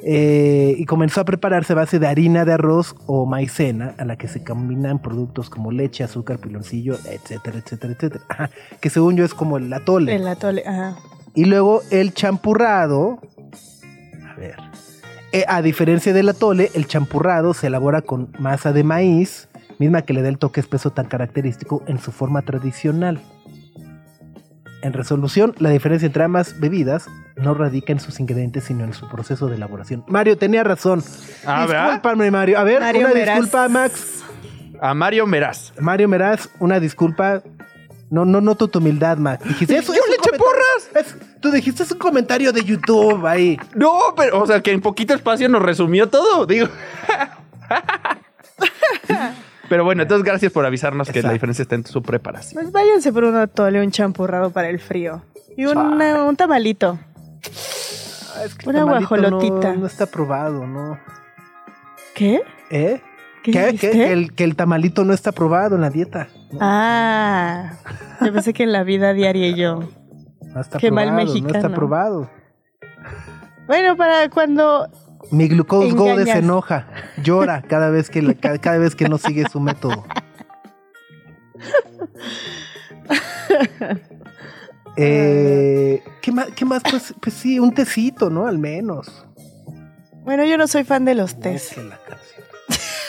eh, 0.00 0.74
y 0.76 0.84
comenzó 0.84 1.20
a 1.20 1.24
prepararse 1.24 1.72
a 1.72 1.76
base 1.76 1.98
de 1.98 2.06
harina 2.06 2.44
de 2.44 2.52
arroz 2.52 2.94
o 3.06 3.24
maicena, 3.24 3.94
a 3.98 4.04
la 4.04 4.16
que 4.16 4.28
se 4.28 4.42
combinan 4.42 5.00
productos 5.00 5.48
como 5.48 5.70
leche, 5.70 6.02
azúcar, 6.02 6.38
piloncillo, 6.38 6.94
etcétera, 6.94 7.58
etcétera, 7.58 7.92
etcétera. 7.92 8.50
Que 8.80 8.90
según 8.90 9.16
yo 9.16 9.24
es 9.24 9.32
como 9.32 9.58
el 9.58 9.72
atole. 9.72 10.14
El 10.14 10.26
atole, 10.26 10.62
ajá. 10.66 10.96
Y 11.36 11.44
luego 11.44 11.82
el 11.90 12.14
champurrado. 12.14 13.20
A 14.28 14.34
ver. 14.34 14.56
Eh, 15.32 15.44
a 15.46 15.62
diferencia 15.62 16.12
del 16.12 16.28
atole, 16.30 16.70
el 16.74 16.86
champurrado 16.86 17.54
se 17.54 17.66
elabora 17.66 18.02
con 18.02 18.32
masa 18.38 18.72
de 18.72 18.82
maíz, 18.82 19.48
misma 19.78 20.02
que 20.02 20.14
le 20.14 20.22
da 20.22 20.28
el 20.28 20.38
toque 20.38 20.60
espeso 20.60 20.90
tan 20.90 21.06
característico 21.06 21.84
en 21.86 21.98
su 21.98 22.10
forma 22.10 22.42
tradicional. 22.42 23.20
En 24.82 24.92
resolución, 24.92 25.54
la 25.58 25.70
diferencia 25.70 26.06
entre 26.06 26.24
ambas 26.24 26.58
bebidas 26.58 27.06
no 27.36 27.54
radica 27.54 27.92
en 27.92 28.00
sus 28.00 28.18
ingredientes, 28.20 28.64
sino 28.64 28.84
en 28.84 28.94
su 28.94 29.08
proceso 29.08 29.48
de 29.48 29.56
elaboración. 29.56 30.04
Mario 30.08 30.38
tenía 30.38 30.64
razón. 30.64 31.02
Ah, 31.44 31.66
¿verdad? 31.66 31.84
Discúlpame, 31.84 32.30
Mario. 32.30 32.58
A 32.58 32.64
ver, 32.64 32.80
Mario 32.80 33.00
una 33.02 33.14
Meraz. 33.14 33.34
disculpa, 33.36 33.68
Max. 33.68 34.24
A 34.80 34.94
Mario 34.94 35.26
Meraz. 35.26 35.72
Mario 35.78 36.08
Meraz, 36.08 36.48
una 36.60 36.80
disculpa. 36.80 37.42
No, 38.08 38.24
no 38.24 38.40
noto 38.40 38.68
tu 38.68 38.78
humildad, 38.78 39.18
Max. 39.18 39.44
Dijiste 39.46 39.76
eso. 39.76 39.92
¡Yo 39.92 40.00
tú 41.40 41.50
dijiste 41.50 41.82
es 41.82 41.92
un 41.92 41.98
comentario 41.98 42.52
de 42.52 42.64
YouTube 42.64 43.26
ahí. 43.26 43.58
No, 43.74 44.14
pero, 44.16 44.42
o 44.42 44.46
sea, 44.46 44.60
que 44.62 44.72
en 44.72 44.80
poquito 44.80 45.14
espacio 45.14 45.48
nos 45.48 45.62
resumió 45.62 46.08
todo, 46.08 46.46
digo. 46.46 46.68
pero 49.68 49.84
bueno, 49.84 50.02
entonces 50.02 50.24
gracias 50.24 50.52
por 50.52 50.64
avisarnos 50.64 51.10
que 51.10 51.22
la 51.22 51.32
diferencia 51.32 51.62
está 51.62 51.74
en 51.74 51.84
su 51.86 52.02
preparación. 52.02 52.62
Pues 52.62 52.72
váyanse 52.72 53.12
por 53.12 53.24
un 53.24 53.36
atole, 53.36 53.82
un 53.82 53.90
champurrado 53.90 54.50
para 54.50 54.68
el 54.68 54.78
frío. 54.78 55.22
Y 55.56 55.64
una- 55.66 56.24
un 56.24 56.36
tamalito. 56.36 56.98
Ah, 58.36 58.44
es 58.44 58.54
que 58.54 58.68
Una 58.68 58.84
guajolotita. 58.84 59.72
No, 59.74 59.80
no 59.80 59.86
está 59.86 60.06
probado, 60.06 60.66
¿no? 60.66 60.98
¿Qué? 62.14 62.42
¿Eh? 62.70 63.00
¿Qué 63.42 63.52
¿Qué? 63.52 63.76
Que, 63.76 64.12
el, 64.12 64.32
que 64.34 64.44
el 64.44 64.56
tamalito 64.56 65.04
no 65.04 65.12
está 65.12 65.32
probado 65.32 65.76
en 65.76 65.80
la 65.82 65.90
dieta. 65.90 66.28
No, 66.52 66.58
Ah, 66.60 67.72
yo 68.20 68.32
pensé 68.32 68.52
que 68.52 68.64
en 68.64 68.72
la 68.72 68.82
vida 68.84 69.12
diaria 69.12 69.54
yo. 69.56 69.88
No 70.56 70.62
está 70.62 70.78
qué 70.78 70.90
mal 70.90 71.04
probado, 71.08 71.24
No 71.26 71.32
mexicano. 71.32 71.54
está 71.58 71.68
probado. 71.74 72.30
Bueno, 73.66 73.96
para 73.96 74.28
cuando 74.30 74.88
Mi 75.30 75.48
glucose 75.48 75.88
Engañas. 75.90 76.30
se 76.30 76.38
enoja, 76.38 76.86
llora 77.22 77.60
cada 77.62 77.90
vez 77.90 78.08
que 78.10 78.22
le- 78.22 78.36
cada 78.36 78.78
vez 78.78 78.94
que 78.96 79.08
no 79.08 79.18
sigue 79.18 79.44
su 79.50 79.60
método. 79.60 80.04
Eh, 84.98 86.02
¿qué, 86.22 86.32
más, 86.32 86.46
¿Qué 86.56 86.64
más? 86.64 86.82
Pues, 86.90 87.14
pues 87.20 87.34
sí, 87.34 87.58
un 87.58 87.74
tecito, 87.74 88.30
¿no? 88.30 88.46
Al 88.46 88.58
menos. 88.58 89.26
Bueno, 90.24 90.42
yo 90.46 90.56
no 90.56 90.66
soy 90.66 90.84
fan 90.84 91.04
de 91.04 91.14
los 91.14 91.38
tés. 91.38 91.64
Busque 91.74 91.82
la 91.88 91.98
canción. 91.98 92.46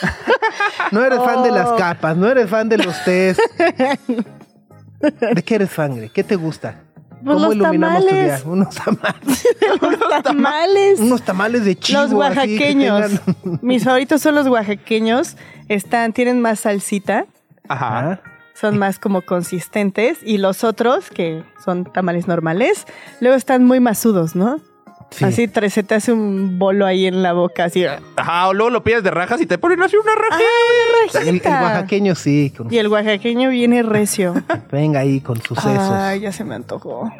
No 0.91 1.03
eres 1.03 1.19
fan 1.19 1.43
de 1.43 1.51
las 1.51 1.67
Oh. 1.69 1.75
capas, 1.77 2.15
no 2.17 2.27
eres 2.27 2.49
fan 2.49 2.67
de 2.69 2.77
los 2.77 3.03
tés. 3.03 3.37
¿De 4.99 5.43
qué 5.43 5.55
eres 5.55 5.69
fan? 5.69 6.09
¿Qué 6.13 6.23
te 6.23 6.35
gusta? 6.35 6.81
Pues 7.24 7.41
los 7.41 7.55
iluminamos 7.55 8.01
tu 8.03 8.07
tamales. 8.07 8.43
día? 8.43 8.51
Unos 8.51 8.75
tamales. 8.75 9.47
Los 9.81 10.24
tamales. 10.24 11.00
Unos 11.00 11.21
tamales 11.24 11.65
de 11.65 11.75
chivo. 11.77 12.00
Los 12.00 12.05
así, 12.07 12.15
oaxaqueños. 12.15 13.12
tengan- 13.12 13.59
Mis 13.62 13.83
favoritos 13.83 14.21
son 14.21 14.36
los 14.36 14.47
oaxaqueños. 14.47 15.36
Están, 15.67 16.13
tienen 16.13 16.41
más 16.41 16.62
salsita, 16.62 17.25
Ajá. 17.67 18.12
Ah, 18.13 18.19
son 18.53 18.77
más 18.77 18.97
como 19.00 19.21
consistentes. 19.24 20.19
Y 20.24 20.38
los 20.38 20.63
otros, 20.63 21.09
que 21.09 21.43
son 21.63 21.83
tamales 21.86 22.27
normales, 22.27 22.86
luego 23.19 23.36
están 23.36 23.65
muy 23.65 23.79
masudos, 23.79 24.36
¿no? 24.36 24.59
Sí. 25.11 25.25
Así 25.25 25.47
tre- 25.47 25.69
se 25.69 25.83
te 25.83 25.95
hace 25.95 26.11
un 26.13 26.57
bolo 26.59 26.85
ahí 26.85 27.05
en 27.07 27.21
la 27.23 27.33
boca, 27.33 27.65
así. 27.65 27.85
¡Ah, 27.85 27.99
Ajá, 28.15 28.47
o 28.49 28.53
luego 28.53 28.69
lo 28.69 28.83
pides 28.83 29.03
de 29.03 29.11
rajas 29.11 29.41
y 29.41 29.45
te 29.45 29.57
ponen 29.57 29.81
así 29.81 29.95
una 29.97 30.13
raja. 30.15 30.41
una 31.13 31.21
El, 31.21 31.27
el 31.35 31.41
oaxaqueño 31.45 32.15
sí. 32.15 32.53
con- 32.55 32.73
Y 32.73 32.77
el 32.77 32.87
oaxaqueño 32.87 33.49
viene 33.49 33.83
recio. 33.83 34.33
venga 34.71 34.99
ahí 35.01 35.21
con 35.21 35.41
sus 35.41 35.57
sesos. 35.59 35.91
Ay, 35.91 36.21
ya 36.21 36.31
se 36.31 36.43
me 36.43 36.55
antojó. 36.55 37.11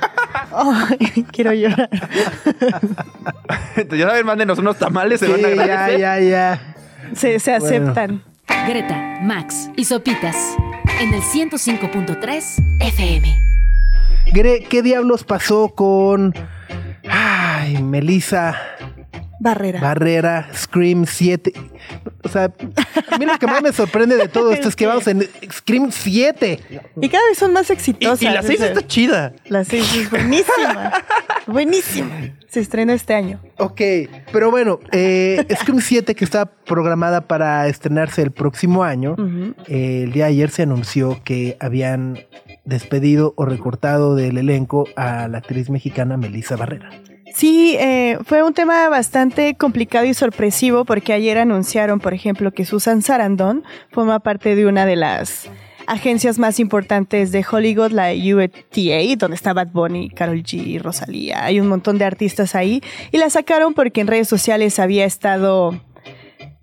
Quiero 1.32 1.52
llorar. 1.52 1.88
Entonces, 3.76 3.98
ya 3.98 4.06
saben, 4.06 4.26
mándenos 4.26 4.58
unos 4.58 4.78
tamales, 4.78 5.20
se 5.20 5.28
van 5.28 5.44
a 5.44 5.48
ya, 5.48 5.62
agradecer. 5.62 6.00
ya, 6.00 6.20
ya. 6.20 6.74
Se, 7.14 7.38
se 7.38 7.58
Bueno. 7.58 7.66
aceptan. 7.92 8.22
Greta, 8.66 9.18
Max 9.22 9.70
y 9.76 9.84
Sopitas 9.84 10.36
en 11.00 11.14
el 11.14 11.22
105.3 11.22 12.62
FM. 12.80 13.40
Gre, 14.32 14.64
¿qué 14.68 14.82
diablos 14.82 15.24
pasó 15.24 15.68
con. 15.74 16.34
Ay, 17.10 17.82
Melissa 17.82 18.56
Barrera. 19.40 19.80
Barrera, 19.80 20.48
Scream 20.54 21.06
7? 21.06 21.52
O 22.22 22.28
sea, 22.28 22.52
a 23.10 23.18
mí 23.18 23.24
lo 23.24 23.38
que 23.38 23.46
más 23.46 23.62
me 23.62 23.72
sorprende 23.72 24.16
de 24.16 24.28
todo 24.28 24.52
esto 24.52 24.68
es 24.68 24.76
que 24.76 24.86
vamos 24.86 25.06
en 25.06 25.26
Scream 25.50 25.90
7. 25.90 26.60
y 27.00 27.08
cada 27.08 27.26
vez 27.28 27.38
son 27.38 27.52
más 27.52 27.70
exitosas. 27.70 28.22
y 28.22 28.26
la 28.26 28.42
6 28.42 28.60
Ese- 28.60 28.68
está 28.68 28.86
chida. 28.86 29.32
La 29.46 29.64
6 29.64 29.94
es 29.96 30.10
buenísima. 30.10 30.92
buenísima. 31.46 32.10
Se 32.48 32.60
estrenó 32.60 32.92
este 32.92 33.14
año. 33.14 33.40
Ok, 33.58 33.80
pero 34.32 34.50
bueno, 34.50 34.78
eh, 34.92 35.46
Scream 35.56 35.80
7 35.80 36.14
que 36.14 36.24
está 36.24 36.46
programada 36.46 37.22
para 37.22 37.66
estrenarse 37.68 38.22
el 38.22 38.32
próximo 38.32 38.82
año, 38.84 39.16
eh, 39.68 40.02
el 40.04 40.12
día 40.12 40.24
de 40.26 40.30
ayer 40.32 40.50
se 40.50 40.62
anunció 40.64 41.20
que 41.24 41.56
habían 41.60 42.18
despedido 42.70 43.34
o 43.36 43.44
recortado 43.44 44.14
del 44.14 44.38
elenco 44.38 44.88
a 44.96 45.28
la 45.28 45.38
actriz 45.38 45.68
mexicana 45.68 46.16
Melissa 46.16 46.56
Barrera. 46.56 46.90
Sí, 47.34 47.76
eh, 47.78 48.18
fue 48.24 48.42
un 48.42 48.54
tema 48.54 48.88
bastante 48.88 49.54
complicado 49.54 50.06
y 50.06 50.14
sorpresivo 50.14 50.84
porque 50.84 51.12
ayer 51.12 51.38
anunciaron, 51.38 52.00
por 52.00 52.14
ejemplo, 52.14 52.52
que 52.52 52.64
Susan 52.64 53.02
Sarandon 53.02 53.62
forma 53.90 54.18
parte 54.20 54.56
de 54.56 54.66
una 54.66 54.86
de 54.86 54.96
las 54.96 55.48
agencias 55.86 56.38
más 56.38 56.60
importantes 56.60 57.32
de 57.32 57.44
Hollywood, 57.48 57.90
la 57.90 58.12
UTA, 58.12 59.16
donde 59.16 59.34
está 59.34 59.52
Bad 59.52 59.70
Carol 60.14 60.42
G, 60.42 60.80
Rosalía. 60.80 61.44
Hay 61.44 61.60
un 61.60 61.68
montón 61.68 61.98
de 61.98 62.04
artistas 62.04 62.54
ahí 62.54 62.82
y 63.10 63.18
la 63.18 63.28
sacaron 63.30 63.74
porque 63.74 64.00
en 64.00 64.06
redes 64.06 64.28
sociales 64.28 64.78
había 64.78 65.04
estado 65.04 65.80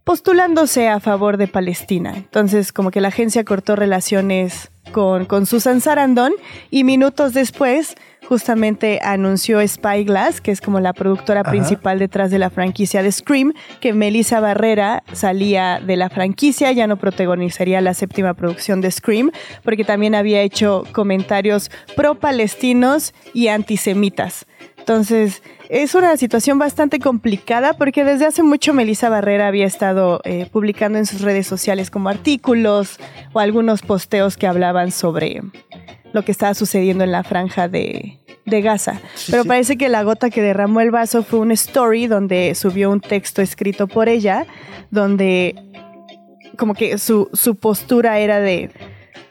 postulándose 0.08 0.88
a 0.88 1.02
favor 1.02 1.36
de 1.36 1.50
Palestina. 1.50 2.14
Entonces, 2.16 2.72
como 2.72 2.92
que 2.92 3.02
la 3.02 3.10
agencia 3.10 3.44
cortó 3.44 3.76
relaciones 3.76 4.72
con, 4.94 5.26
con 5.26 5.46
Susan 5.46 5.82
Sarandon 5.82 6.32
y 6.72 6.86
minutos 6.86 7.34
después 7.34 7.96
justamente 8.26 9.02
anunció 9.04 9.66
Spyglass, 9.68 10.40
que 10.40 10.52
es 10.52 10.62
como 10.62 10.80
la 10.80 10.94
productora 10.94 11.42
Ajá. 11.42 11.50
principal 11.50 12.00
detrás 12.00 12.32
de 12.32 12.40
la 12.40 12.50
franquicia 12.50 13.04
de 13.04 13.12
Scream, 13.12 13.52
que 13.82 13.92
Melissa 13.92 14.40
Barrera 14.40 15.04
salía 15.12 15.82
de 15.86 15.98
la 15.98 16.10
franquicia, 16.10 16.72
ya 16.72 16.88
no 16.88 16.96
protagonizaría 16.96 17.82
la 17.82 17.94
séptima 17.94 18.34
producción 18.34 18.80
de 18.80 18.92
Scream, 18.92 19.32
porque 19.62 19.84
también 19.84 20.16
había 20.16 20.42
hecho 20.42 20.86
comentarios 20.94 21.70
pro-palestinos 21.98 23.14
y 23.34 23.50
antisemitas. 23.50 24.46
Entonces, 24.88 25.44
es 25.68 25.96
una 25.96 26.16
situación 26.16 26.60
bastante 26.60 27.00
complicada 27.00 27.74
porque 27.74 28.06
desde 28.06 28.26
hace 28.26 28.42
mucho 28.42 28.74
Melissa 28.74 29.10
Barrera 29.10 29.50
había 29.50 29.66
estado 29.66 30.22
eh, 30.24 30.48
publicando 30.50 30.98
en 30.98 31.06
sus 31.06 31.20
redes 31.20 31.46
sociales 31.46 31.92
como 31.92 32.08
artículos 32.08 32.98
o 33.34 33.42
algunos 33.42 33.82
posteos 33.82 34.38
que 34.38 34.48
hablaban 34.48 34.94
sobre 34.94 35.42
lo 36.14 36.24
que 36.24 36.32
estaba 36.32 36.54
sucediendo 36.54 37.04
en 37.04 37.12
la 37.12 37.26
franja 37.26 37.68
de, 37.68 38.22
de 38.46 38.62
Gaza. 38.62 39.02
Sí, 39.16 39.32
Pero 39.32 39.44
sí. 39.44 39.50
parece 39.50 39.78
que 39.78 39.90
la 39.90 40.04
gota 40.04 40.30
que 40.30 40.42
derramó 40.42 40.80
el 40.80 40.92
vaso 40.92 41.22
fue 41.22 41.40
un 41.40 41.52
story 41.52 42.08
donde 42.08 42.56
subió 42.56 42.90
un 42.90 43.02
texto 43.02 43.42
escrito 43.42 43.90
por 43.90 44.08
ella, 44.08 44.46
donde 44.90 45.54
como 46.58 46.74
que 46.74 46.98
su, 46.98 47.30
su 47.34 47.58
postura 47.58 48.20
era 48.20 48.40
de... 48.40 48.72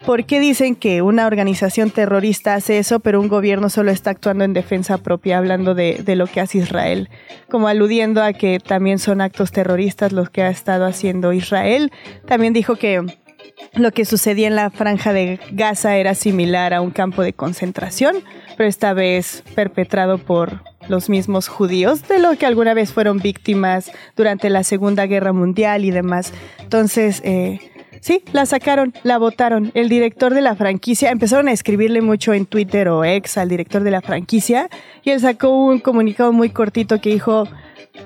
¿Por 0.04 0.24
qué 0.24 0.38
dicen 0.40 0.76
que 0.76 1.02
una 1.02 1.26
organización 1.26 1.90
terrorista 1.90 2.54
hace 2.54 2.78
eso, 2.78 3.00
pero 3.00 3.20
un 3.20 3.28
gobierno 3.28 3.70
solo 3.70 3.90
está 3.90 4.10
actuando 4.10 4.44
en 4.44 4.52
defensa 4.52 4.98
propia, 4.98 5.38
hablando 5.38 5.74
de, 5.74 6.02
lo 6.16 6.26
que 6.26 6.40
hace 6.40 6.58
Israel? 6.58 7.08
Como 7.50 7.68
aludiendo 7.68 8.22
a 8.22 8.32
que 8.32 8.60
también 8.60 8.98
son 8.98 9.20
actos 9.20 9.52
terroristas 9.52 10.12
los 10.12 10.30
que 10.30 10.42
ha 10.42 10.48
estado 10.48 10.86
haciendo 10.86 11.32
Israel. 11.32 11.90
También 12.26 12.52
dijo 12.52 12.76
que 12.76 13.04
lo 13.74 13.90
que 13.92 14.04
sucedía 14.04 14.46
en 14.48 14.54
la 14.54 14.70
franja 14.70 15.12
de 15.12 15.40
Gaza 15.50 15.96
era 15.96 16.14
similar 16.14 16.74
a 16.74 16.80
un 16.80 16.90
campo 16.90 17.22
de 17.22 17.32
concentración, 17.32 18.16
pero 18.56 18.68
esta 18.68 18.92
vez 18.92 19.42
perpetrado 19.54 20.18
por 20.18 20.62
los 20.88 21.08
mismos 21.08 21.48
judíos, 21.48 22.06
de 22.06 22.18
lo 22.18 22.36
que 22.36 22.46
alguna 22.46 22.74
vez 22.74 22.92
fueron 22.92 23.18
víctimas 23.18 23.90
durante 24.16 24.50
la 24.50 24.62
Segunda 24.62 25.06
Guerra 25.06 25.32
Mundial 25.32 25.84
y 25.84 25.90
demás. 25.90 26.32
Entonces, 26.60 27.20
eh, 27.24 27.60
sí, 28.00 28.22
la 28.32 28.46
sacaron, 28.46 28.94
la 29.02 29.18
votaron. 29.18 29.70
El 29.74 29.88
director 29.88 30.34
de 30.34 30.40
la 30.40 30.54
franquicia, 30.54 31.10
empezaron 31.10 31.48
a 31.48 31.52
escribirle 31.52 32.00
mucho 32.00 32.32
en 32.32 32.46
Twitter 32.46 32.88
o 32.88 33.04
ex 33.04 33.38
al 33.38 33.48
director 33.48 33.82
de 33.82 33.90
la 33.90 34.00
franquicia, 34.00 34.68
y 35.02 35.10
él 35.10 35.20
sacó 35.20 35.50
un 35.50 35.80
comunicado 35.80 36.32
muy 36.32 36.50
cortito 36.50 37.00
que 37.00 37.10
dijo, 37.10 37.48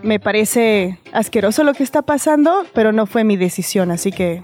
me 0.02 0.20
parece 0.20 0.98
asqueroso 1.12 1.64
lo 1.64 1.74
que 1.74 1.82
está 1.82 2.02
pasando, 2.02 2.64
pero 2.74 2.92
no 2.92 3.06
fue 3.06 3.24
mi 3.24 3.36
decisión, 3.36 3.90
así 3.90 4.12
que 4.12 4.42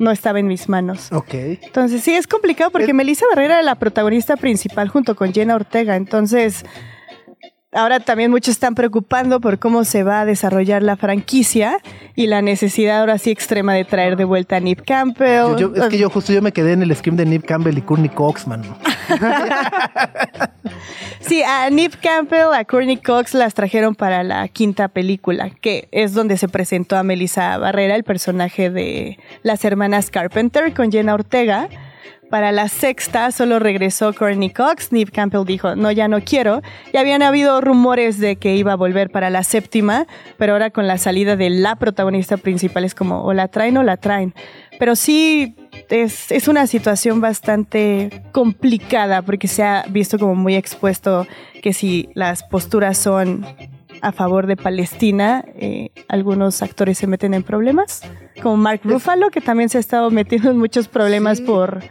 no 0.00 0.10
estaba 0.10 0.40
en 0.40 0.48
mis 0.48 0.68
manos. 0.68 1.12
Ok. 1.12 1.34
Entonces 1.34 2.02
sí, 2.02 2.14
es 2.14 2.26
complicado 2.26 2.70
porque 2.70 2.90
Eh. 2.90 2.94
Melissa 2.94 3.26
Barrera 3.30 3.54
era 3.54 3.62
la 3.62 3.76
protagonista 3.76 4.36
principal 4.36 4.88
junto 4.88 5.14
con 5.14 5.32
Jenna 5.32 5.54
Ortega. 5.54 5.94
Entonces, 5.94 6.64
ahora 7.74 8.00
también 8.00 8.30
muchos 8.30 8.52
están 8.52 8.74
preocupando 8.74 9.40
por 9.40 9.58
cómo 9.58 9.84
se 9.84 10.02
va 10.04 10.20
a 10.20 10.24
desarrollar 10.24 10.82
la 10.82 10.96
franquicia 10.96 11.78
y 12.14 12.26
la 12.28 12.40
necesidad 12.42 13.00
ahora 13.00 13.18
sí 13.18 13.30
extrema 13.30 13.74
de 13.74 13.84
traer 13.84 14.16
de 14.16 14.24
vuelta 14.24 14.56
a 14.56 14.60
Nip 14.60 14.80
Campbell. 14.86 15.56
Yo- 15.58 15.74
yo- 15.74 15.82
es 15.82 15.88
que 15.88 15.98
yo 15.98 16.08
justo 16.10 16.32
yo 16.32 16.40
me 16.42 16.52
quedé 16.52 16.72
en 16.72 16.82
el 16.82 16.94
scream 16.96 17.16
de 17.16 17.26
Nip 17.26 17.44
Campbell 17.44 17.76
y 17.76 17.82
Courtney 17.82 18.08
Cox, 18.10 18.46
man. 18.46 18.62
sí, 21.20 21.42
a 21.42 21.68
Nip 21.70 21.94
Campbell, 22.02 22.52
a 22.54 22.64
Courtney 22.64 22.96
Cox 22.96 23.34
las 23.34 23.54
trajeron 23.54 23.94
para 23.94 24.22
la 24.22 24.46
quinta 24.48 24.88
película, 24.88 25.50
que 25.60 25.88
es 25.92 26.14
donde 26.14 26.36
se 26.36 26.48
presentó 26.48 26.96
a 26.96 27.02
Melissa 27.02 27.56
Barrera, 27.58 27.94
el 27.96 28.04
personaje 28.04 28.70
de 28.70 29.18
las 29.42 29.64
hermanas 29.64 30.10
Carpenter 30.10 30.72
con 30.74 30.90
Jenna 30.92 31.14
Ortega. 31.14 31.68
Para 32.30 32.52
la 32.52 32.68
sexta 32.68 33.30
solo 33.30 33.58
regresó 33.58 34.12
Courtney 34.12 34.50
Cox. 34.50 34.92
Nip 34.92 35.10
Campbell 35.10 35.44
dijo, 35.44 35.76
no, 35.76 35.92
ya 35.92 36.08
no 36.08 36.20
quiero. 36.22 36.62
Y 36.92 36.96
habían 36.96 37.22
habido 37.22 37.60
rumores 37.60 38.18
de 38.18 38.36
que 38.36 38.56
iba 38.56 38.72
a 38.72 38.76
volver 38.76 39.10
para 39.10 39.30
la 39.30 39.42
séptima, 39.44 40.06
pero 40.36 40.52
ahora 40.52 40.70
con 40.70 40.86
la 40.86 40.98
salida 40.98 41.36
de 41.36 41.50
la 41.50 41.76
protagonista 41.76 42.36
principal 42.36 42.84
es 42.84 42.94
como, 42.94 43.22
o 43.22 43.32
la 43.32 43.48
traen 43.48 43.76
o 43.76 43.82
la 43.82 43.96
traen. 43.96 44.34
Pero 44.78 44.96
sí 44.96 45.54
es, 45.90 46.32
es, 46.32 46.48
una 46.48 46.66
situación 46.66 47.20
bastante 47.20 48.22
complicada 48.32 49.22
porque 49.22 49.46
se 49.46 49.62
ha 49.62 49.84
visto 49.88 50.18
como 50.18 50.34
muy 50.34 50.56
expuesto 50.56 51.26
que 51.62 51.72
si 51.72 52.08
las 52.14 52.42
posturas 52.42 52.98
son 52.98 53.46
a 54.04 54.12
favor 54.12 54.46
de 54.46 54.56
Palestina, 54.56 55.44
eh, 55.56 55.90
algunos 56.08 56.62
actores 56.62 56.98
se 56.98 57.06
meten 57.06 57.32
en 57.32 57.42
problemas, 57.42 58.02
como 58.42 58.56
Mark 58.58 58.80
Ruffalo, 58.84 59.30
que 59.30 59.40
también 59.40 59.70
se 59.70 59.78
ha 59.78 59.80
estado 59.80 60.10
metiendo 60.10 60.50
en 60.50 60.58
muchos 60.58 60.88
problemas 60.88 61.38
sí. 61.38 61.44
por, 61.44 61.82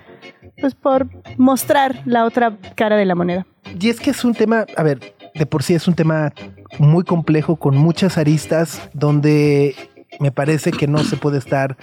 pues, 0.63 0.75
por 0.75 1.09
mostrar 1.35 2.01
la 2.05 2.23
otra 2.23 2.57
cara 2.75 2.95
de 2.95 3.03
la 3.03 3.15
moneda. 3.15 3.45
Y 3.77 3.89
es 3.89 3.99
que 3.99 4.11
es 4.11 4.23
un 4.23 4.33
tema, 4.33 4.65
a 4.77 4.83
ver, 4.83 5.13
de 5.35 5.45
por 5.45 5.61
sí 5.61 5.73
es 5.73 5.89
un 5.89 5.93
tema 5.93 6.31
muy 6.79 7.03
complejo, 7.03 7.57
con 7.57 7.75
muchas 7.75 8.17
aristas, 8.17 8.89
donde 8.93 9.75
me 10.21 10.31
parece 10.31 10.71
que 10.71 10.87
no 10.87 10.99
se 10.99 11.17
puede 11.17 11.37
estar 11.37 11.75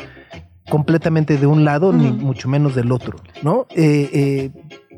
completamente 0.70 1.36
de 1.36 1.46
un 1.46 1.66
lado, 1.66 1.90
uh 1.90 1.92
-huh. 1.92 1.96
ni 1.98 2.10
mucho 2.10 2.48
menos 2.48 2.74
del 2.74 2.90
otro, 2.90 3.18
¿no? 3.42 3.66
Eh, 3.76 4.08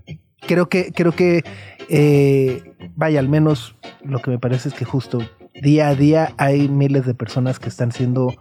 eh, 0.06 0.16
creo 0.46 0.68
que, 0.68 0.92
creo 0.92 1.10
que, 1.10 1.42
eh, 1.88 2.62
vaya, 2.94 3.18
al 3.18 3.28
menos 3.28 3.74
lo 4.04 4.20
que 4.20 4.30
me 4.30 4.38
parece 4.38 4.68
es 4.68 4.76
que 4.76 4.84
justo 4.84 5.18
día 5.60 5.88
a 5.88 5.96
día 5.96 6.34
hay 6.36 6.68
miles 6.68 7.04
de 7.04 7.14
personas 7.14 7.58
que 7.58 7.68
están 7.68 7.90
siendo 7.90 8.32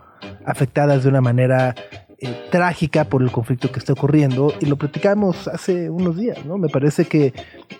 afectadas 0.45 1.01
de 1.01 1.09
una 1.09 1.21
manera 1.21 1.73
eh, 2.21 2.47
trágica 2.51 3.05
por 3.05 3.21
el 3.21 3.31
conflicto 3.31 3.71
que 3.71 3.79
está 3.79 3.93
ocurriendo 3.93 4.53
y 4.59 4.67
lo 4.67 4.77
platicamos 4.77 5.47
hace 5.47 5.89
unos 5.89 6.17
días, 6.17 6.45
¿no? 6.45 6.57
Me 6.57 6.69
parece 6.69 7.05
que 7.05 7.33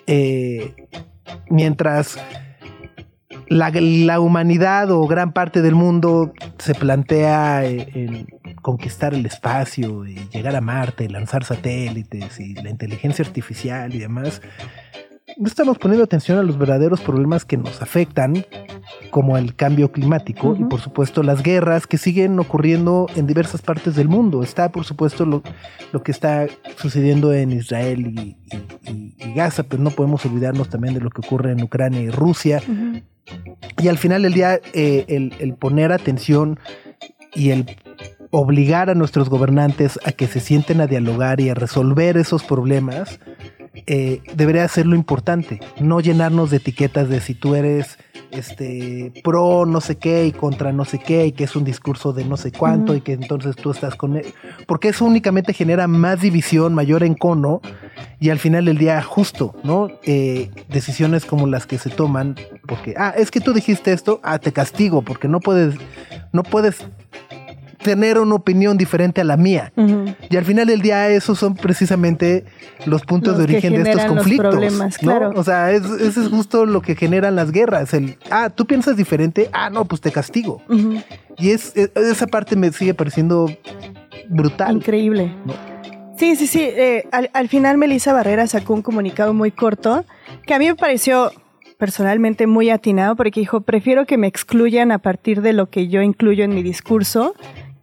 eh, 0.08 0.74
mientras 1.50 2.18
la, 3.48 3.70
la, 3.70 4.20
humanidad 4.20 4.92
o 4.92 5.06
gran 5.08 5.32
parte 5.32 5.62
del 5.62 5.76
mundo 5.76 6.34
se 6.58 6.74
plantea 6.74 7.66
el 7.66 8.26
conquistar 8.62 9.14
el 9.14 9.26
espacio 9.26 10.06
y 10.06 10.16
llegar 10.30 10.56
a 10.56 10.62
Marte, 10.62 11.10
lanzar 11.10 11.44
satélites 11.44 12.40
y 12.40 12.54
la 12.54 12.70
inteligencia 12.70 13.26
artificial 13.26 13.94
y 13.94 14.00
demás, 14.00 14.42
no 15.42 15.48
estamos 15.48 15.80
poniendo 15.80 16.04
atención 16.04 16.38
a 16.38 16.44
los 16.44 16.60
verdaderos 16.60 17.02
problemas 17.02 17.46
que 17.46 17.58
nos 17.58 17.82
afectan, 17.82 18.46
como 19.10 19.38
el 19.38 19.56
cambio 19.56 19.92
climático 19.92 20.50
uh 20.50 20.56
-huh. 20.56 20.62
y 20.62 20.64
por 20.66 20.82
supuesto 20.82 21.24
las 21.24 21.42
guerras 21.42 21.88
que 21.88 21.98
siguen 21.98 22.40
ocurriendo 22.40 23.08
en 23.16 23.26
diversas 23.26 23.64
partes 23.64 23.96
del 23.96 24.08
mundo. 24.08 24.44
Está 24.44 24.72
por 24.72 24.86
supuesto 24.86 25.26
lo, 25.26 25.42
lo 25.92 26.04
que 26.04 26.12
está 26.12 26.46
sucediendo 26.78 27.34
en 27.34 27.54
Israel 27.54 28.06
y, 28.06 28.38
y, 28.88 29.16
y, 29.18 29.34
Gaza, 29.34 29.64
pero 29.64 29.82
no 29.82 29.90
podemos 29.90 30.24
olvidarnos 30.28 30.70
también 30.70 30.94
de 30.94 31.02
lo 31.02 31.10
que 31.10 31.22
ocurre 31.26 31.54
en 31.54 31.64
Ucrania 31.64 32.02
y 32.02 32.12
Rusia. 32.12 32.62
Uh 32.68 32.72
-huh. 32.72 33.04
Y 33.82 33.88
al 33.88 33.98
final 33.98 34.22
del 34.22 34.34
día, 34.34 34.60
eh, 34.74 35.06
el, 35.08 35.34
el 35.40 35.56
poner 35.56 35.92
atención 35.92 36.60
y 37.34 37.50
el 37.50 37.66
obligar 38.32 38.90
a 38.90 38.96
nuestros 38.96 39.30
gobernantes 39.30 40.00
a 40.06 40.12
que 40.12 40.28
se 40.28 40.40
sienten 40.40 40.82
a 40.82 40.88
dialogar 40.88 41.42
y 41.42 41.50
a 41.50 41.54
resolver 41.54 42.16
esos 42.18 42.44
problemas, 42.44 43.20
eh, 43.74 44.22
debería 44.36 44.68
ser 44.68 44.86
lo 44.86 44.96
importante, 44.96 45.60
no 45.80 46.02
llenarnos 46.02 46.50
de 46.50 46.58
etiquetas 46.58 47.08
de 47.10 47.22
si 47.22 47.36
tú 47.36 47.56
eres 47.56 47.98
este 48.32 49.12
pro 49.24 49.66
no 49.66 49.82
sé 49.82 49.98
qué 49.98 50.26
y 50.26 50.32
contra 50.32 50.72
no 50.72 50.86
sé 50.86 51.00
qué 51.00 51.26
y 51.26 51.32
que 51.34 51.44
es 51.44 51.56
un 51.56 51.66
discurso 51.66 52.14
de 52.14 52.24
no 52.24 52.38
sé 52.38 52.52
cuánto 52.52 52.94
uh 52.94 52.96
-huh. 52.96 53.00
y 53.00 53.02
que 53.02 53.14
entonces 53.14 53.56
tú 53.56 53.72
estás 53.72 53.96
con 53.96 54.18
él, 54.18 54.26
porque 54.68 54.90
eso 54.90 55.06
únicamente 55.06 55.54
genera 55.54 55.88
más 55.88 56.22
división, 56.22 56.74
mayor 56.74 57.04
encono 57.04 57.62
y 58.20 58.30
al 58.30 58.40
final 58.40 58.66
del 58.66 58.78
día 58.78 59.02
justo, 59.02 59.56
¿no? 59.64 59.90
Eh, 60.04 60.50
decisiones 60.70 61.26
como 61.26 61.48
las 61.48 61.66
que 61.66 61.78
se 61.78 61.90
toman, 61.90 62.36
porque, 62.68 62.94
ah, 62.98 63.14
es 63.18 63.32
que 63.32 63.42
tú 63.42 63.54
dijiste 63.54 63.92
esto, 63.94 64.20
ah, 64.24 64.38
te 64.38 64.52
castigo, 64.52 65.02
porque 65.02 65.28
no 65.28 65.40
puedes, 65.40 65.76
no 66.32 66.44
puedes 66.44 66.86
tener 67.84 68.20
una 68.20 68.36
opinión 68.36 68.78
diferente 68.78 69.22
a 69.22 69.24
la 69.24 69.38
mía. 69.38 69.72
Uh 69.76 69.82
-huh. 69.82 70.16
Y 70.30 70.38
al 70.38 70.46
final 70.46 70.68
del 70.68 70.82
día 70.82 71.10
esos 71.10 71.40
son 71.40 71.56
precisamente 71.56 72.46
los 72.86 73.04
puntos 73.04 73.30
los 73.30 73.38
de 73.40 73.44
origen 73.44 73.84
de 73.84 73.90
estos 73.90 74.06
conflictos. 74.06 74.52
Problemas, 74.52 75.02
¿no? 75.02 75.12
claro. 75.12 75.32
O 75.36 75.44
sea, 75.44 75.72
es, 75.72 75.84
eso 75.84 76.22
es 76.22 76.28
justo 76.30 76.66
lo 76.66 76.82
que 76.82 76.96
generan 76.96 77.36
las 77.36 77.52
guerras. 77.52 77.94
El, 77.94 78.18
ah, 78.30 78.50
tú 78.50 78.66
piensas 78.66 78.96
diferente, 78.98 79.50
ah, 79.54 79.70
no, 79.70 79.86
pues 79.86 80.02
te 80.02 80.12
castigo. 80.12 80.62
Uh 80.70 80.74
-huh. 80.76 81.04
Y 81.38 81.52
es, 81.52 81.76
es, 81.76 81.92
esa 81.96 82.28
parte 82.28 82.56
me 82.56 82.72
sigue 82.72 82.94
pareciendo 82.94 83.50
brutal. 84.30 84.76
Increíble. 84.78 85.34
¿no? 85.46 85.54
Sí, 86.18 86.36
sí, 86.36 86.48
sí. 86.48 86.62
Eh, 86.62 87.08
al, 87.12 87.30
al 87.34 87.48
final 87.50 87.78
Melissa 87.78 88.14
Barrera 88.14 88.46
sacó 88.48 88.74
un 88.74 88.82
comunicado 88.82 89.34
muy 89.34 89.52
corto 89.52 90.06
que 90.46 90.54
a 90.54 90.60
mí 90.60 90.68
me 90.68 90.76
pareció 90.76 91.32
personalmente 91.82 92.46
muy 92.46 92.70
atinado 92.70 93.16
porque 93.16 93.40
dijo, 93.40 93.62
prefiero 93.62 94.06
que 94.06 94.16
me 94.20 94.28
excluyan 94.28 94.92
a 94.92 95.00
partir 95.00 95.42
de 95.42 95.52
lo 95.52 95.72
que 95.72 95.88
yo 95.88 96.04
incluyo 96.04 96.44
en 96.44 96.54
mi 96.54 96.62
discurso 96.62 97.34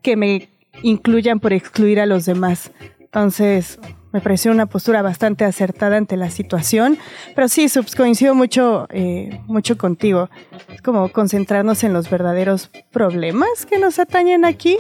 que 0.02 0.16
me 0.16 0.48
incluyan 0.82 1.40
por 1.40 1.52
excluir 1.52 2.00
a 2.00 2.06
los 2.06 2.24
demás. 2.24 2.70
Entonces, 3.00 3.78
me 4.12 4.20
pareció 4.20 4.50
una 4.52 4.66
postura 4.66 5.02
bastante 5.02 5.44
acertada 5.44 5.96
ante 5.96 6.16
la 6.16 6.30
situación. 6.30 6.98
Pero 7.34 7.48
sí, 7.48 7.68
Subs, 7.68 7.94
coincido 7.94 8.34
mucho, 8.34 8.87
eh, 8.90 9.40
mucho 9.46 9.76
contigo. 9.76 10.30
Es 10.72 10.82
como 10.82 11.08
concentrarnos 11.11 11.84
en 11.84 11.92
los 11.92 12.08
verdaderos 12.11 12.70
problemas 12.90 13.66
que 13.66 13.78
nos 13.78 13.98
atañen 13.98 14.44
aquí 14.44 14.76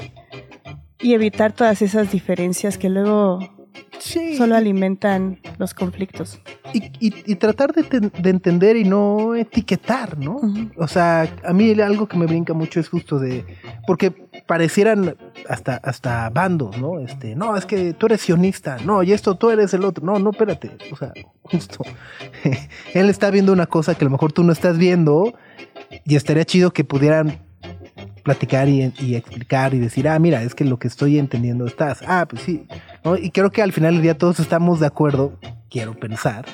y 1.00 1.14
evitar 1.14 1.52
todas 1.52 1.82
esas 1.82 2.10
diferencias 2.10 2.78
que 2.78 2.88
luego 2.88 3.57
sí. 3.98 4.36
solo 4.36 4.56
alimentan 4.56 5.38
los 5.58 5.74
conflictos. 5.74 6.40
Y, 6.72 6.84
y, 7.00 7.14
y 7.26 7.34
tratar 7.36 7.72
de, 7.72 7.82
de, 8.00 8.30
entender 8.30 8.76
y 8.76 8.84
no 8.84 9.34
etiquetar, 9.34 10.18
¿no? 10.18 10.36
Uh 10.36 10.42
-huh. 10.42 10.72
O 10.76 10.88
sea, 10.88 11.28
a 11.44 11.52
mí 11.52 11.78
algo 11.80 12.06
que 12.06 12.16
me 12.16 12.26
brinca 12.26 12.54
mucho 12.54 12.80
es 12.80 12.88
justo 12.88 13.18
de... 13.18 13.44
Porque 13.86 14.10
parecieran 14.46 15.16
hasta, 15.48 15.76
hasta 15.76 16.30
bandos, 16.30 16.78
¿no? 16.78 16.98
Este, 17.00 17.34
no, 17.34 17.56
es 17.56 17.66
que 17.66 17.92
tú 17.92 18.06
eres 18.06 18.22
sionista, 18.22 18.78
no, 18.84 19.02
y 19.02 19.12
esto 19.12 19.36
tú 19.36 19.50
eres 19.50 19.72
el 19.74 19.84
otro. 19.84 20.04
No, 20.04 20.18
no, 20.18 20.30
espérate. 20.30 20.76
O 20.92 20.96
sea, 20.96 21.12
justo. 21.42 21.84
Él 22.94 23.10
está 23.10 23.30
viendo 23.30 23.52
una 23.52 23.66
cosa 23.66 23.94
que 23.94 24.04
a 24.04 24.06
lo 24.06 24.10
mejor 24.10 24.32
tú 24.32 24.42
no 24.44 24.52
estás 24.52 24.78
viendo 24.78 25.34
y 26.04 26.16
estaría 26.16 26.44
chido 26.44 26.72
que 26.72 26.84
pudieran 26.84 27.47
platicar 28.28 28.68
y, 28.68 28.92
y, 29.00 29.14
explicar 29.14 29.72
y 29.72 29.78
decir, 29.78 30.06
ah, 30.06 30.18
mira, 30.18 30.42
es 30.42 30.54
que 30.54 30.66
lo 30.66 30.78
que 30.78 30.86
estoy 30.86 31.18
entendiendo 31.18 31.66
estás. 31.66 32.00
Ah, 32.06 32.26
pues 32.28 32.42
sí. 32.42 32.66
¿no? 33.02 33.16
Y 33.16 33.30
creo 33.30 33.50
que 33.50 33.62
al 33.62 33.72
final 33.72 33.94
del 33.94 34.02
día 34.02 34.18
todos 34.18 34.38
estamos 34.38 34.80
de 34.80 34.86
acuerdo, 34.86 35.38
quiero 35.70 35.94
pensar, 35.94 36.44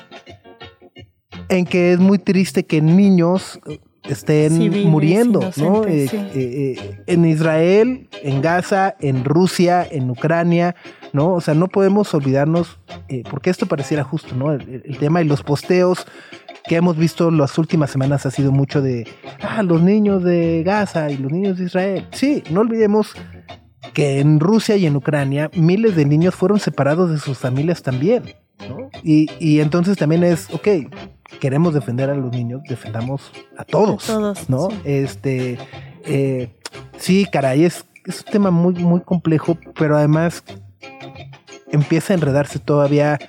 en 1.49 1.65
que 1.65 1.91
es 1.91 1.99
muy 1.99 2.17
triste 2.17 2.65
que 2.65 2.81
niños 2.81 3.59
estén 4.07 4.55
Civiles, 4.55 4.85
muriendo, 4.85 5.51
¿no? 5.57 5.83
Eh, 5.83 6.07
sí. 6.07 6.15
eh, 6.15 6.31
eh, 6.33 7.03
en 7.07 7.25
Israel, 7.25 8.07
en 8.23 8.41
Gaza, 8.41 8.95
en 9.01 9.25
Rusia, 9.25 9.85
en 9.89 10.09
Ucrania, 10.09 10.77
¿no? 11.11 11.33
O 11.33 11.41
sea, 11.41 11.55
no 11.55 11.67
podemos 11.67 12.13
olvidarnos, 12.13 12.79
eh, 13.09 13.23
porque 13.29 13.49
esto 13.49 13.65
pareciera 13.65 14.05
justo, 14.05 14.33
¿no? 14.33 14.53
El, 14.53 14.81
el, 14.85 14.97
tema 14.97 15.21
y 15.21 15.25
los 15.25 15.43
posteos 15.43 16.07
que 16.67 16.75
hemos 16.75 16.97
visto 16.97 17.31
las 17.31 17.57
últimas 17.57 17.91
semanas 17.91 18.25
ha 18.25 18.31
sido 18.31 18.51
mucho 18.51 18.81
de, 18.81 19.07
ah, 19.41 19.63
los 19.63 19.81
niños 19.81 20.23
de 20.23 20.63
Gaza 20.63 21.09
y 21.11 21.17
los 21.17 21.31
niños 21.31 21.57
de 21.57 21.65
Israel. 21.65 22.07
Sí, 22.11 22.43
no 22.49 22.61
olvidemos 22.61 23.13
que 23.93 24.19
en 24.19 24.39
Rusia 24.39 24.75
y 24.75 24.85
en 24.85 24.95
Ucrania 24.95 25.49
miles 25.55 25.95
de 25.95 26.05
niños 26.05 26.35
fueron 26.35 26.59
separados 26.59 27.11
de 27.11 27.19
sus 27.19 27.37
familias 27.37 27.83
también, 27.83 28.23
¿no? 28.67 28.89
Y, 29.03 29.29
y 29.39 29.59
entonces 29.59 29.97
también 29.97 30.23
es, 30.23 30.51
ok, 30.53 30.67
queremos 31.39 31.73
defender 31.73 32.09
a 32.09 32.15
los 32.15 32.31
niños, 32.31 32.61
defendamos 32.67 33.31
a 33.57 33.63
todos, 33.63 34.09
a 34.09 34.13
todos 34.13 34.49
¿no? 34.49 34.69
Sí. 34.69 34.77
Este, 34.85 35.57
eh, 36.05 36.55
sí, 36.97 37.25
caray, 37.31 37.65
es, 37.65 37.85
es 38.05 38.23
un 38.25 38.31
tema 38.31 38.51
muy, 38.51 38.73
muy 38.75 39.01
complejo, 39.01 39.57
pero 39.77 39.97
además 39.97 40.43
empieza 41.71 42.13
a 42.13 42.15
enredarse 42.15 42.59
todavía 42.59 43.19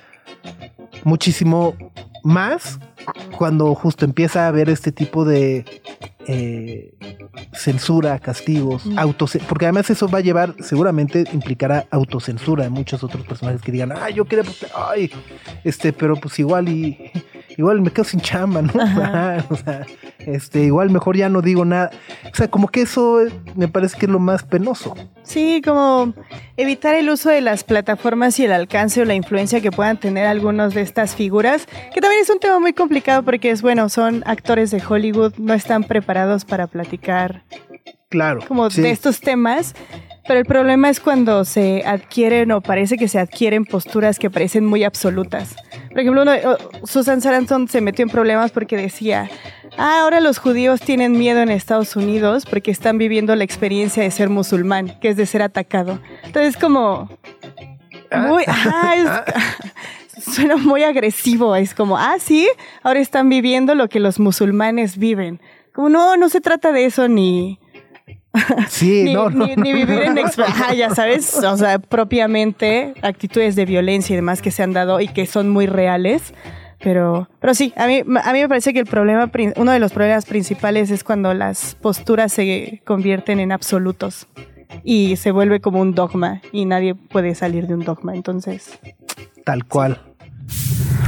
muchísimo 1.03 1.75
más 2.27 2.79
cuando 3.37 3.73
justo 3.73 4.03
empieza 4.03 4.43
a 4.43 4.47
haber 4.49 4.69
este 4.69 4.91
tipo 4.91 5.23
de 5.23 5.63
eh, 6.27 6.93
censura, 7.53 8.19
castigos, 8.19 8.85
mm. 8.85 8.97
porque 9.47 9.65
además 9.65 9.89
eso 9.89 10.09
va 10.09 10.17
a 10.17 10.21
llevar, 10.21 10.53
seguramente 10.59 11.23
implicará 11.31 11.87
autocensura 11.89 12.65
de 12.65 12.69
muchos 12.69 13.01
otros 13.01 13.25
personajes 13.25 13.61
que 13.61 13.71
digan, 13.71 13.93
ay, 13.93 14.15
yo 14.15 14.25
quería, 14.25 14.43
ay, 14.75 15.09
este, 15.63 15.93
pero 15.93 16.17
pues 16.17 16.37
igual 16.39 16.67
y 16.67 17.11
igual 17.57 17.81
me 17.81 17.91
quedo 17.91 18.05
sin 18.05 18.21
chamba, 18.21 18.61
¿no? 18.61 18.71
Ajá, 18.81 19.45
o 19.49 19.55
sea, 19.55 19.85
este, 20.19 20.63
igual 20.63 20.89
mejor 20.89 21.17
ya 21.17 21.29
no 21.29 21.41
digo 21.41 21.65
nada. 21.65 21.91
O 22.31 22.35
sea, 22.35 22.47
como 22.47 22.67
que 22.67 22.81
eso 22.81 23.19
me 23.55 23.67
parece 23.67 23.97
que 23.97 24.05
es 24.05 24.11
lo 24.11 24.19
más 24.19 24.43
penoso. 24.43 24.95
Sí, 25.23 25.61
como 25.63 26.13
evitar 26.55 26.95
el 26.95 27.09
uso 27.09 27.29
de 27.29 27.41
las 27.41 27.63
plataformas 27.63 28.39
y 28.39 28.45
el 28.45 28.53
alcance 28.53 29.01
o 29.01 29.05
la 29.05 29.15
influencia 29.15 29.59
que 29.59 29.71
puedan 29.71 29.97
tener 29.97 30.25
algunos 30.27 30.73
de 30.73 30.81
estas 30.81 31.15
figuras, 31.15 31.67
que 31.93 31.99
también 31.99 32.21
es 32.21 32.29
un 32.29 32.39
tema 32.39 32.59
muy 32.59 32.73
complicado 32.73 33.23
porque 33.23 33.51
es 33.51 33.61
bueno, 33.61 33.89
son 33.89 34.23
actores 34.25 34.71
de 34.71 34.81
Hollywood, 34.87 35.33
no 35.37 35.53
están 35.53 35.83
preparados 35.83 36.45
para 36.45 36.67
platicar. 36.67 37.43
Claro. 38.09 38.39
Como 38.47 38.69
de 38.69 38.91
estos 38.91 39.19
temas. 39.19 39.75
Pero 40.27 40.41
el 40.41 40.45
problema 40.45 40.89
es 40.89 40.99
cuando 40.99 41.45
se 41.45 41.83
adquieren 41.85 42.51
o 42.51 42.59
parece 42.59 42.97
que 42.97 43.07
se 43.07 43.17
adquieren 43.17 43.63
posturas 43.63 44.19
que 44.19 44.29
parecen 44.29 44.65
muy 44.65 44.83
absolutas. 44.83 45.55
Por 45.97 46.03
ejemplo, 46.03 46.25
Susan 46.83 47.21
Sarandon 47.21 47.67
se 47.67 47.81
metió 47.81 48.03
en 48.03 48.09
problemas 48.09 48.51
porque 48.51 48.77
decía, 48.77 49.31
ah, 49.79 50.01
ahora 50.01 50.19
los 50.19 50.37
judíos 50.37 50.79
tienen 50.79 51.13
miedo 51.13 51.39
en 51.39 51.49
Estados 51.49 51.95
Unidos 51.95 52.45
porque 52.45 52.69
están 52.69 52.99
viviendo 52.99 53.35
la 53.35 53.43
experiencia 53.43 54.03
de 54.03 54.11
ser 54.11 54.29
musulmán, 54.29 54.99
que 54.99 55.09
es 55.09 55.17
de 55.17 55.25
ser 55.25 55.41
atacado. 55.41 55.99
Entonces, 56.23 56.55
como... 56.55 57.09
Muy, 58.15 58.43
ah, 58.47 59.25
suena 60.21 60.57
muy 60.57 60.83
agresivo. 60.83 61.55
Es 61.55 61.73
como, 61.73 61.97
ah, 61.97 62.17
sí, 62.19 62.47
ahora 62.83 62.99
están 62.99 63.27
viviendo 63.27 63.73
lo 63.73 63.89
que 63.89 63.99
los 63.99 64.19
musulmanes 64.19 64.99
viven. 64.99 65.41
Como, 65.73 65.89
no, 65.89 66.15
no 66.15 66.29
se 66.29 66.41
trata 66.41 66.71
de 66.73 66.85
eso 66.85 67.07
ni 67.07 67.59
Sí, 68.69 69.03
ni, 69.05 69.13
no, 69.13 69.29
ni, 69.29 69.73
vivir 69.73 70.01
en 70.01 70.15
ya 70.77 70.89
sabes, 70.93 71.35
o 71.35 71.57
sea, 71.57 71.79
propiamente 71.79 72.93
actitudes 73.01 73.55
de 73.55 73.65
violencia 73.65 74.13
y 74.13 74.17
demás 74.17 74.41
que 74.41 74.51
se 74.51 74.63
han 74.63 74.73
dado 74.73 74.99
y 74.99 75.07
que 75.07 75.25
son 75.25 75.49
muy 75.49 75.65
reales. 75.65 76.33
Pero, 76.79 77.27
pero 77.39 77.55
sí, 77.55 77.73
a 77.75 77.87
mí, 77.87 78.01
a 78.01 78.33
mí 78.33 78.39
me 78.39 78.47
parece 78.47 78.71
que 78.71 78.79
el 78.79 78.85
problema, 78.85 79.31
uno 79.55 79.71
de 79.71 79.79
los 79.79 79.93
problemas 79.93 80.25
principales 80.25 80.91
es 80.91 81.03
cuando 81.03 81.33
las 81.33 81.75
posturas 81.75 82.31
se 82.31 82.81
convierten 82.85 83.39
en 83.39 83.51
absolutos 83.51 84.27
y 84.83 85.15
se 85.15 85.31
vuelve 85.31 85.59
como 85.59 85.79
un 85.79 85.95
dogma 85.95 86.41
y 86.51 86.65
nadie 86.65 86.93
puede 86.93 87.33
salir 87.33 87.67
de 87.67 87.73
un 87.73 87.83
dogma. 87.83 88.15
Entonces, 88.15 88.77
tal 89.43 89.65
cual. 89.65 89.99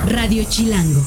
Radio 0.08 0.44
Chilango. 0.50 1.02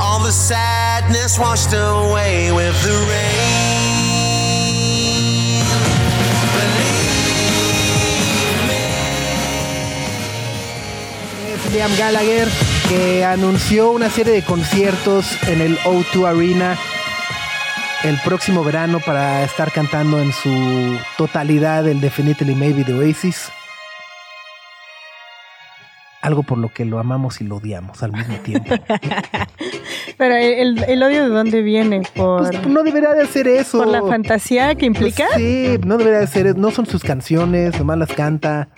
All 0.00 0.24
the 0.24 0.32
sadness 0.32 1.38
washed 1.38 1.72
away 1.72 2.50
with 2.50 2.74
the 2.82 2.92
rain. 3.08 3.73
Liam 11.74 11.90
Gallagher, 11.98 12.46
que 12.88 13.24
anunció 13.24 13.90
una 13.90 14.08
serie 14.08 14.32
de 14.32 14.42
conciertos 14.42 15.26
en 15.48 15.60
el 15.60 15.76
O2 15.78 16.24
Arena 16.24 16.78
el 18.04 18.16
próximo 18.24 18.62
verano 18.62 19.00
para 19.04 19.42
estar 19.42 19.72
cantando 19.72 20.20
en 20.20 20.30
su 20.30 20.96
totalidad 21.18 21.88
el 21.88 22.00
Definitely 22.00 22.54
Maybe 22.54 22.84
de 22.84 22.94
Oasis. 22.94 23.50
Algo 26.22 26.44
por 26.44 26.58
lo 26.58 26.68
que 26.68 26.84
lo 26.84 27.00
amamos 27.00 27.40
y 27.40 27.44
lo 27.44 27.56
odiamos 27.56 28.04
al 28.04 28.12
mismo 28.12 28.36
tiempo. 28.36 28.72
Pero 30.16 30.36
el, 30.36 31.02
odio 31.02 31.24
de 31.24 31.28
dónde 31.28 31.60
viene? 31.62 32.02
Por, 32.14 32.50
pues, 32.50 32.68
no 32.68 32.84
debería 32.84 33.10
de 33.14 33.22
hacer 33.22 33.48
eso. 33.48 33.78
Por 33.78 33.88
la 33.88 34.00
fantasía 34.00 34.76
que 34.76 34.86
implica. 34.86 35.26
Pues 35.32 35.38
sí, 35.38 35.78
no 35.84 35.98
debería 35.98 36.20
de 36.20 36.28
ser. 36.28 36.56
No 36.56 36.70
son 36.70 36.86
sus 36.86 37.02
canciones, 37.02 37.76
nomás 37.80 37.98
las 37.98 38.12
canta. 38.12 38.68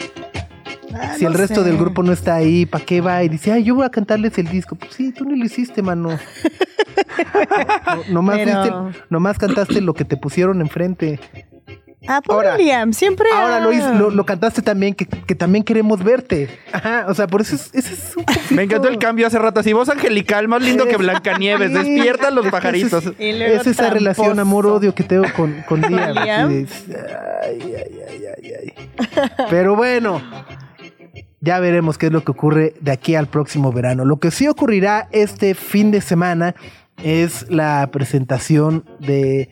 Ah, 1.00 1.14
si 1.18 1.24
el 1.24 1.34
resto 1.34 1.62
del 1.62 1.76
grupo 1.76 2.02
no 2.02 2.12
está 2.12 2.36
ahí, 2.36 2.66
¿para 2.66 2.84
qué 2.84 3.00
va? 3.00 3.22
Y 3.22 3.28
dice, 3.28 3.52
ay, 3.52 3.64
yo 3.64 3.74
voy 3.74 3.84
a 3.84 3.90
cantarles 3.90 4.36
el 4.38 4.48
disco. 4.48 4.76
Pues 4.76 4.94
sí, 4.94 5.12
tú 5.12 5.24
ni 5.24 5.38
lo 5.38 5.44
hiciste, 5.44 5.82
mano. 5.82 6.18
no, 8.10 8.22
nomás, 9.10 9.38
cantaste 9.38 9.80
lo 9.80 9.94
que 9.94 10.04
te 10.04 10.16
pusieron 10.16 10.60
enfrente. 10.60 11.20
Ah, 12.08 12.20
pobre 12.20 12.56
Liam, 12.58 12.92
siempre. 12.92 13.28
Ahora 13.34 13.60
lo, 13.60 14.10
lo, 14.10 14.26
cantaste 14.26 14.62
también, 14.62 14.94
que, 14.94 15.06
también 15.34 15.64
queremos 15.64 16.04
verte. 16.04 16.48
Ajá, 16.72 17.06
o 17.08 17.14
sea, 17.14 17.26
por 17.26 17.40
eso 17.40 17.56
es, 17.56 17.70
ese 17.72 17.94
es 17.94 18.16
un 18.16 18.24
Me 18.50 18.62
encantó 18.62 18.88
el 18.88 18.98
cambio 18.98 19.26
hace 19.26 19.38
rato. 19.38 19.60
Así, 19.60 19.72
voz 19.72 19.88
angelical, 19.88 20.46
más 20.46 20.62
lindo 20.62 20.86
que 20.86 20.96
Blancanieves. 20.96 21.72
Despierta 21.74 22.30
los 22.30 22.46
pajaritos. 22.46 23.12
Es, 23.18 23.66
esa 23.66 23.90
relación 23.90 24.38
amor-odio 24.38 24.94
que 24.94 25.02
tengo 25.02 25.24
con, 25.34 25.64
con 25.68 25.80
Liam. 25.80 26.18
ay, 26.48 26.66
ay, 27.42 28.00
ay, 28.08 28.22
ay, 28.36 28.52
ay. 28.60 28.90
Pero 29.50 29.74
bueno, 29.74 30.22
ya 31.46 31.60
veremos 31.60 31.96
qué 31.96 32.06
es 32.06 32.12
lo 32.12 32.24
que 32.24 32.32
ocurre 32.32 32.74
de 32.80 32.90
aquí 32.90 33.14
al 33.14 33.28
próximo 33.28 33.72
verano. 33.72 34.04
Lo 34.04 34.18
que 34.18 34.32
sí 34.32 34.48
ocurrirá 34.48 35.08
este 35.12 35.54
fin 35.54 35.92
de 35.92 36.00
semana 36.00 36.56
es 37.02 37.48
la 37.48 37.88
presentación 37.92 38.84
de 38.98 39.48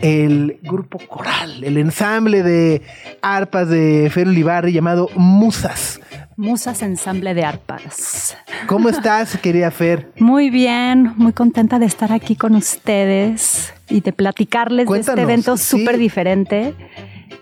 el 0.00 0.58
grupo 0.62 0.98
coral, 0.98 1.62
el 1.62 1.76
ensamble 1.76 2.42
de 2.42 2.80
arpas 3.20 3.68
de 3.68 4.10
Fer 4.10 4.28
Olivarri 4.28 4.72
llamado 4.72 5.10
Musas. 5.14 6.00
Musas 6.38 6.82
Ensamble 6.82 7.34
de 7.34 7.44
Arpas. 7.44 8.36
¿Cómo 8.66 8.88
estás, 8.88 9.38
querida 9.42 9.70
Fer? 9.70 10.12
Muy 10.18 10.50
bien, 10.50 11.14
muy 11.16 11.32
contenta 11.32 11.78
de 11.78 11.86
estar 11.86 12.12
aquí 12.12 12.36
con 12.36 12.54
ustedes 12.54 13.72
y 13.88 14.00
de 14.00 14.12
platicarles 14.12 14.88
de 14.88 15.00
este 15.00 15.20
evento 15.20 15.56
súper 15.56 15.98
diferente 15.98 16.74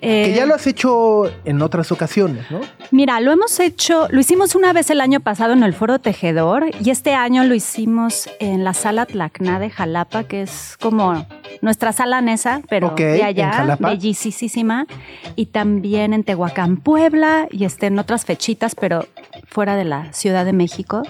que 0.01 0.35
ya 0.35 0.47
lo 0.47 0.55
has 0.55 0.67
hecho 0.67 1.31
en 1.45 1.63
otras 1.63 1.91
ocasiones, 1.93 2.51
¿no? 2.51 2.61
Mira, 2.91 3.21
lo 3.21 3.33
hemos 3.33 3.59
hecho, 3.61 4.07
lo 4.11 4.21
hicimos 4.21 4.55
una 4.55 4.73
vez 4.73 4.91
el 4.91 5.01
año 5.01 5.21
pasado 5.21 5.53
en 5.53 5.63
el 5.63 5.73
Foro 5.73 5.99
Tejedor 5.99 6.67
y 6.81 6.91
este 6.91 7.15
año 7.15 7.45
lo 7.45 7.55
hicimos 7.55 8.29
en 8.41 8.65
la 8.65 8.75
Sala 8.75 9.07
Tlacna 9.07 9.59
de 9.59 9.71
Jalapa, 9.71 10.25
que 10.25 10.43
es 10.43 10.77
como 10.81 11.27
nuestra 11.63 11.93
sala 11.93 12.21
Nesa, 12.21 12.61
pero 12.69 12.91
de 12.91 13.23
allá, 13.23 13.77
bellísima. 13.81 14.87
Y 15.37 15.47
también 15.47 16.13
en 16.13 16.25
Tehuacán, 16.25 16.77
Puebla 16.77 17.49
y 17.51 17.65
este, 17.65 17.87
en 17.87 17.99
otras 17.99 18.25
fechitas, 18.25 18.75
pero 18.75 19.07
fuera 19.49 19.77
de 19.77 19.85
la 19.85 20.13
Ciudad 20.13 20.45
de 20.45 20.53
México. 20.53 21.03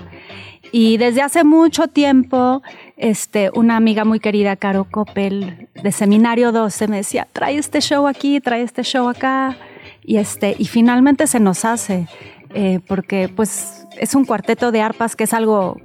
Y 0.72 0.96
desde 0.96 1.22
hace 1.22 1.44
mucho 1.44 1.88
tiempo, 1.88 2.62
este, 2.96 3.50
una 3.54 3.76
amiga 3.76 4.04
muy 4.04 4.18
querida, 4.18 4.56
Caro 4.56 4.86
Coppel, 4.90 5.63
de 5.82 5.92
Seminario 5.92 6.52
12, 6.52 6.88
me 6.88 6.96
decía, 6.98 7.26
trae 7.32 7.56
este 7.56 7.80
show 7.80 8.06
aquí, 8.06 8.40
trae 8.40 8.62
este 8.62 8.82
show 8.82 9.08
acá. 9.08 9.56
Y, 10.02 10.18
este, 10.18 10.54
y 10.58 10.66
finalmente 10.66 11.26
se 11.26 11.40
nos 11.40 11.64
hace, 11.64 12.06
eh, 12.54 12.80
porque 12.86 13.30
pues 13.34 13.86
es 13.98 14.14
un 14.14 14.24
cuarteto 14.24 14.70
de 14.70 14.82
arpas 14.82 15.16
que 15.16 15.24
es 15.24 15.32
algo 15.32 15.80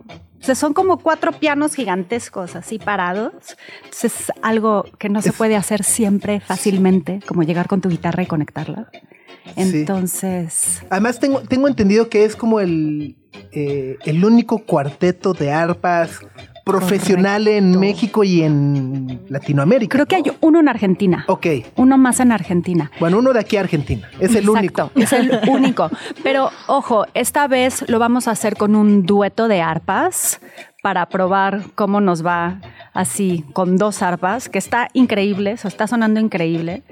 o 0.48 0.56
son 0.56 0.74
como 0.74 0.98
cuatro 0.98 1.32
pianos 1.34 1.76
gigantescos 1.76 2.56
así 2.56 2.80
parados. 2.80 3.34
es 4.02 4.32
algo 4.42 4.86
que 4.98 5.10
no 5.10 5.22
se 5.22 5.34
puede 5.34 5.56
hacer 5.56 5.84
siempre 5.84 6.40
fácilmente, 6.40 7.20
como 7.28 7.44
llegar 7.44 7.68
con 7.68 7.82
tu 7.82 7.90
guitarra 7.90 8.24
y 8.24 8.26
conectarla. 8.26 8.90
Entonces. 9.56 10.82
Además, 10.90 11.20
tengo, 11.20 11.42
tengo 11.42 11.68
entendido 11.68 12.10
que 12.10 12.24
es 12.24 12.36
como 12.36 12.60
el, 12.60 13.18
eh, 13.52 13.98
el 14.06 14.24
único 14.24 14.60
cuarteto 14.60 15.34
de 15.34 15.52
arpas 15.52 16.22
profesional 16.70 17.48
en 17.48 17.80
México 17.80 18.24
y 18.24 18.44
en 18.44 19.22
Latinoamérica. 19.30 19.96
Creo 19.96 20.06
que 20.06 20.16
hay 20.16 20.24
uno 20.42 20.60
en 20.60 20.70
Argentina. 20.70 21.26
Ok. 21.28 21.48
Uno 21.76 21.98
más 21.98 22.20
en 22.20 22.32
Argentina. 22.32 22.92
Bueno, 23.00 23.18
uno 23.20 23.34
de 23.34 23.40
aquí 23.40 23.58
a 23.58 23.62
Argentina. 23.62 24.08
Es 24.20 24.36
el 24.36 24.50
único. 24.50 24.92
Es 24.96 25.12
el 25.14 25.40
único. 25.50 25.90
Pero 26.24 26.52
ojo, 26.68 27.06
esta 27.14 27.48
vez 27.48 27.84
lo 27.90 27.98
vamos 28.00 28.28
a 28.28 28.32
hacer 28.32 28.56
con 28.56 28.76
un 28.76 29.06
dueto 29.06 29.48
de 29.48 29.62
arpas 29.62 30.40
para 30.84 31.08
probar 31.08 31.64
cómo 31.76 32.02
nos 32.02 32.26
va 32.26 32.62
así 32.94 33.44
con 33.54 33.78
dos 33.78 34.02
arpas, 34.02 34.48
que 34.48 34.60
está 34.60 34.88
increíble, 34.94 35.52
eso 35.52 35.68
está 35.68 35.88
sonando 35.88 36.20
increíble 36.20 36.84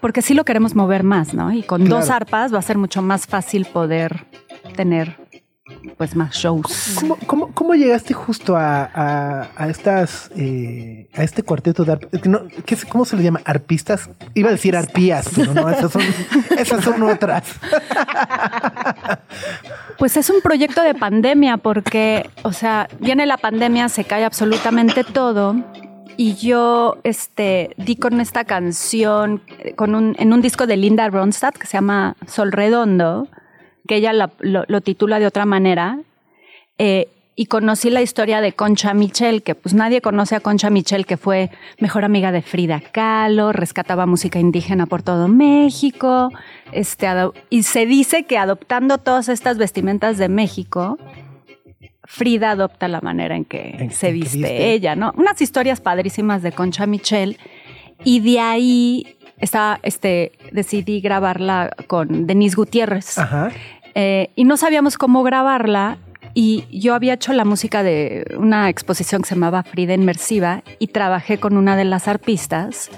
porque 0.00 0.22
sí 0.22 0.34
lo 0.34 0.44
queremos 0.44 0.74
mover 0.74 1.02
más, 1.02 1.34
¿no? 1.34 1.52
Y 1.52 1.62
con 1.62 1.88
dos 1.88 2.10
arpas 2.10 2.52
va 2.52 2.58
a 2.58 2.62
ser 2.62 2.76
mucho 2.78 3.00
más 3.00 3.26
fácil 3.26 3.64
poder 3.64 4.26
tener 4.76 5.16
pues 5.96 6.14
más 6.14 6.34
shows. 6.34 6.98
¿Cómo, 7.26 7.74
llegaste 7.74 8.12
justo 8.12 8.54
a, 8.56 9.48
estas 9.68 10.30
eh, 10.36 11.08
a 11.14 11.22
este 11.22 11.42
cuarteto 11.42 11.84
de 11.84 11.92
arpas? 11.92 12.10
¿Cómo 12.88 13.04
se 13.04 13.16
le 13.16 13.22
llama? 13.22 13.40
¿Arpistas? 13.44 14.10
Iba 14.34 14.50
a 14.50 14.52
decir 14.52 14.76
arpías, 14.76 15.30
pero 15.34 15.54
no, 15.54 15.68
esas 15.70 15.90
son, 15.90 16.02
esas 16.58 16.84
son 16.84 17.02
otras. 17.02 17.44
Pues 19.98 20.16
es 20.16 20.28
un 20.28 20.42
proyecto 20.42 20.82
de 20.82 20.94
pandemia 20.94 21.56
porque, 21.56 22.28
o 22.42 22.52
sea, 22.52 22.88
viene 23.00 23.24
la 23.24 23.38
pandemia, 23.38 23.88
se 23.88 24.04
cae 24.04 24.24
absolutamente 24.24 25.02
todo 25.04 25.56
y 26.16 26.34
yo 26.34 26.98
este, 27.04 27.74
di 27.78 27.96
con 27.96 28.20
esta 28.20 28.44
canción 28.44 29.42
con 29.76 29.94
un, 29.94 30.14
en 30.18 30.32
un 30.32 30.42
disco 30.42 30.66
de 30.66 30.76
Linda 30.76 31.08
Ronstadt 31.08 31.56
que 31.56 31.66
se 31.66 31.78
llama 31.78 32.16
Sol 32.26 32.52
Redondo, 32.52 33.28
que 33.86 33.96
ella 33.96 34.12
lo, 34.12 34.80
titula 34.80 35.18
de 35.18 35.26
otra 35.26 35.44
manera. 35.46 35.98
Eh, 36.78 37.08
y 37.36 37.46
conocí 37.46 37.90
la 37.90 38.00
historia 38.00 38.40
de 38.40 38.52
Concha 38.52 38.94
Michel, 38.94 39.42
que 39.42 39.56
pues 39.56 39.74
nadie 39.74 40.00
conoce 40.00 40.36
a 40.36 40.40
Concha 40.40 40.70
Michel, 40.70 41.04
que 41.04 41.16
fue 41.16 41.50
mejor 41.80 42.04
amiga 42.04 42.30
de 42.30 42.42
Frida 42.42 42.80
Kahlo, 42.80 43.52
rescataba 43.52 44.06
música 44.06 44.38
indígena 44.38 44.86
por 44.86 45.02
todo 45.02 45.26
México, 45.26 46.30
este, 46.70 47.08
y 47.50 47.64
se 47.64 47.86
dice 47.86 48.22
que 48.24 48.38
adoptando 48.38 48.98
todas 48.98 49.28
estas 49.28 49.58
vestimentas 49.58 50.16
de 50.16 50.28
México, 50.28 50.96
Frida 52.04 52.52
adopta 52.52 52.86
la 52.86 53.00
manera 53.00 53.34
en 53.34 53.44
que 53.44 53.76
En- 53.80 53.90
se 53.90 54.08
que 54.08 54.12
viste. 54.12 54.72
ella, 54.72 54.94
¿no? 54.94 55.12
Unas 55.16 55.40
historias 55.42 55.80
padrísimas 55.80 56.42
de 56.42 56.52
Concha 56.52 56.86
Michel. 56.86 57.38
Y 58.04 58.20
de 58.20 58.38
ahí 58.40 59.16
estaba, 59.38 59.80
este, 59.82 60.32
decidí 60.52 61.00
grabarla 61.00 61.74
con 61.86 62.26
Denise 62.26 62.54
Gutiérrez. 62.56 63.18
Ajá. 63.18 63.50
Eh, 63.94 64.30
y 64.34 64.44
no 64.44 64.56
sabíamos 64.56 64.98
cómo 64.98 65.22
grabarla. 65.22 65.98
Y 66.34 66.64
yo 66.70 66.94
había 66.94 67.14
hecho 67.14 67.32
la 67.32 67.44
música 67.44 67.82
de 67.84 68.24
una 68.36 68.68
exposición 68.68 69.22
que 69.22 69.28
se 69.28 69.34
llamaba 69.36 69.62
Frida 69.62 69.94
Inmersiva 69.94 70.64
y 70.80 70.88
trabajé 70.88 71.38
con 71.38 71.56
una 71.56 71.76
de 71.76 71.84
las 71.84 72.08
arpistas. 72.08 72.90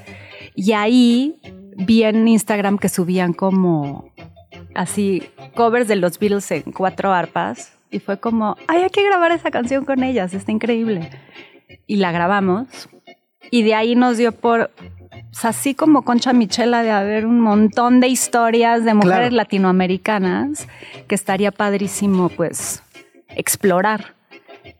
Y 0.54 0.72
ahí 0.72 1.36
vi 1.76 2.04
en 2.04 2.26
Instagram 2.26 2.78
que 2.78 2.88
subían 2.88 3.34
como 3.34 4.10
así 4.74 5.22
covers 5.54 5.88
de 5.88 5.96
los 5.96 6.18
Beatles 6.18 6.50
en 6.50 6.72
cuatro 6.72 7.12
arpas. 7.12 7.72
Y 7.90 7.98
fue 7.98 8.18
como, 8.18 8.56
ay, 8.66 8.82
hay 8.82 8.90
que 8.90 9.04
grabar 9.04 9.32
esa 9.32 9.50
canción 9.50 9.84
con 9.84 10.02
ellas, 10.02 10.34
está 10.34 10.50
increíble. 10.50 11.10
Y 11.86 11.96
la 11.96 12.12
grabamos. 12.12 12.88
Y 13.50 13.62
de 13.62 13.74
ahí 13.74 13.94
nos 13.94 14.16
dio 14.16 14.32
por, 14.32 14.70
así 15.42 15.74
como 15.74 16.02
Concha 16.02 16.32
Michela, 16.32 16.82
de 16.82 16.90
haber 16.90 17.26
un 17.26 17.40
montón 17.40 18.00
de 18.00 18.08
historias 18.08 18.84
de 18.84 18.94
mujeres 18.94 19.28
Claro. 19.30 19.36
latinoamericanas 19.36 20.66
que 21.08 21.14
estaría 21.14 21.50
padrísimo, 21.52 22.28
pues, 22.28 22.82
explorar. 23.28 24.14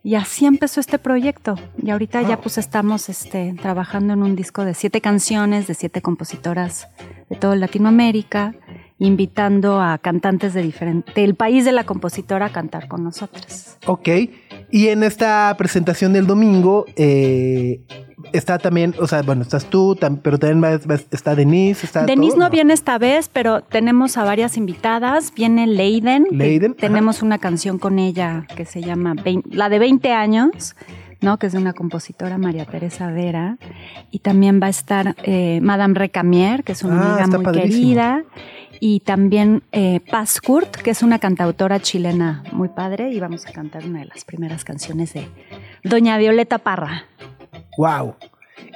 Y 0.03 0.15
así 0.15 0.47
empezó 0.47 0.81
este 0.81 0.99
proyecto. 0.99 1.57
Y 1.83 1.91
ahorita 1.91 2.23
ya 2.23 2.41
pues 2.41 2.59
estamos 2.59 3.09
este, 3.09 3.55
trabajando 3.61 4.13
en 4.13 4.23
un 4.23 4.37
disco 4.37 4.65
de 4.65 4.75
siete 4.75 5.01
canciones 5.01 5.67
de 5.67 5.75
siete 5.75 6.01
compositoras 6.01 6.89
de 7.29 7.37
toda 7.37 7.57
Latinoamérica, 7.57 8.55
invitando 8.99 9.81
a 9.81 9.99
cantantes 9.99 10.55
de 10.55 10.63
diferente, 10.63 11.13
del 11.21 11.35
país 11.35 11.65
de 11.65 11.73
la 11.73 11.85
compositora 11.85 12.47
a 12.47 12.53
cantar 12.53 12.89
con 12.89 13.05
nosotros. 13.05 13.77
Ok. 13.87 14.09
Y 14.71 14.89
en 14.89 15.03
esta 15.03 15.55
presentación 15.59 16.13
del 16.13 16.27
domingo 16.27 16.87
eh, 16.97 17.81
está 18.33 18.59
también, 18.59 18.95
o 18.99 19.07
sea, 19.07 19.23
bueno, 19.23 19.43
estás 19.43 19.67
tú, 19.67 19.95
tam- 19.97 20.21
pero 20.23 20.39
también 20.39 20.65
va- 20.65 20.79
va- 20.91 21.01
está 21.11 21.35
Denise, 21.37 21.85
está 21.87 22.05
Denise 22.05 22.33
todo, 22.35 22.45
no 22.45 22.51
viene 22.51 22.73
esta 22.73 22.99
vez, 22.99 23.29
pero 23.33 23.61
tenemos 23.63 24.17
a 24.17 24.25
varias 24.25 24.57
invitadas. 24.57 25.33
Viene 25.35 25.67
Leiden. 25.67 26.27
Leiden, 26.31 26.73
ajá. 26.73 26.81
Tenemos 26.81 27.23
una 27.23 27.39
canción 27.39 27.79
con 27.79 27.99
ella 27.99 28.47
que 28.57 28.65
se 28.65 28.81
llama 28.83 29.15
la 29.51 29.69
de 29.69 29.79
20 29.79 30.13
años, 30.13 30.75
¿no? 31.21 31.39
Que 31.39 31.47
es 31.47 31.53
de 31.53 31.59
una 31.59 31.73
compositora, 31.75 32.39
María 32.39 32.65
Teresa 32.65 33.11
Vera. 33.13 33.59
Y 34.11 34.19
también 34.21 34.61
va 34.61 34.67
a 34.67 34.71
estar 34.71 35.15
eh, 35.23 35.61
Madame 35.63 35.95
Recamier, 35.95 36.65
que 36.65 36.73
es 36.73 36.83
una 36.83 37.01
Ah, 37.01 37.13
amiga 37.23 37.37
muy 37.37 37.45
padrísimo. 37.45 37.71
querida. 37.73 38.25
Y 38.81 39.01
también 39.01 39.63
eh, 39.73 40.01
Paz 40.11 40.41
Kurt, 40.41 40.77
que 40.77 40.91
es 40.91 41.03
una 41.03 41.19
cantautora 41.19 41.81
chilena 41.81 42.43
muy 42.53 42.69
padre. 42.69 43.11
Y 43.11 43.21
vamos 43.21 43.47
a 43.47 43.53
cantar 43.53 43.85
una 43.85 44.01
de 44.01 44.07
las 44.07 44.25
primeras 44.25 44.65
canciones 44.65 45.15
de 45.15 45.29
Doña 45.85 46.19
Violeta 46.19 46.59
Parra. 46.59 47.05
Wow. 47.79 48.17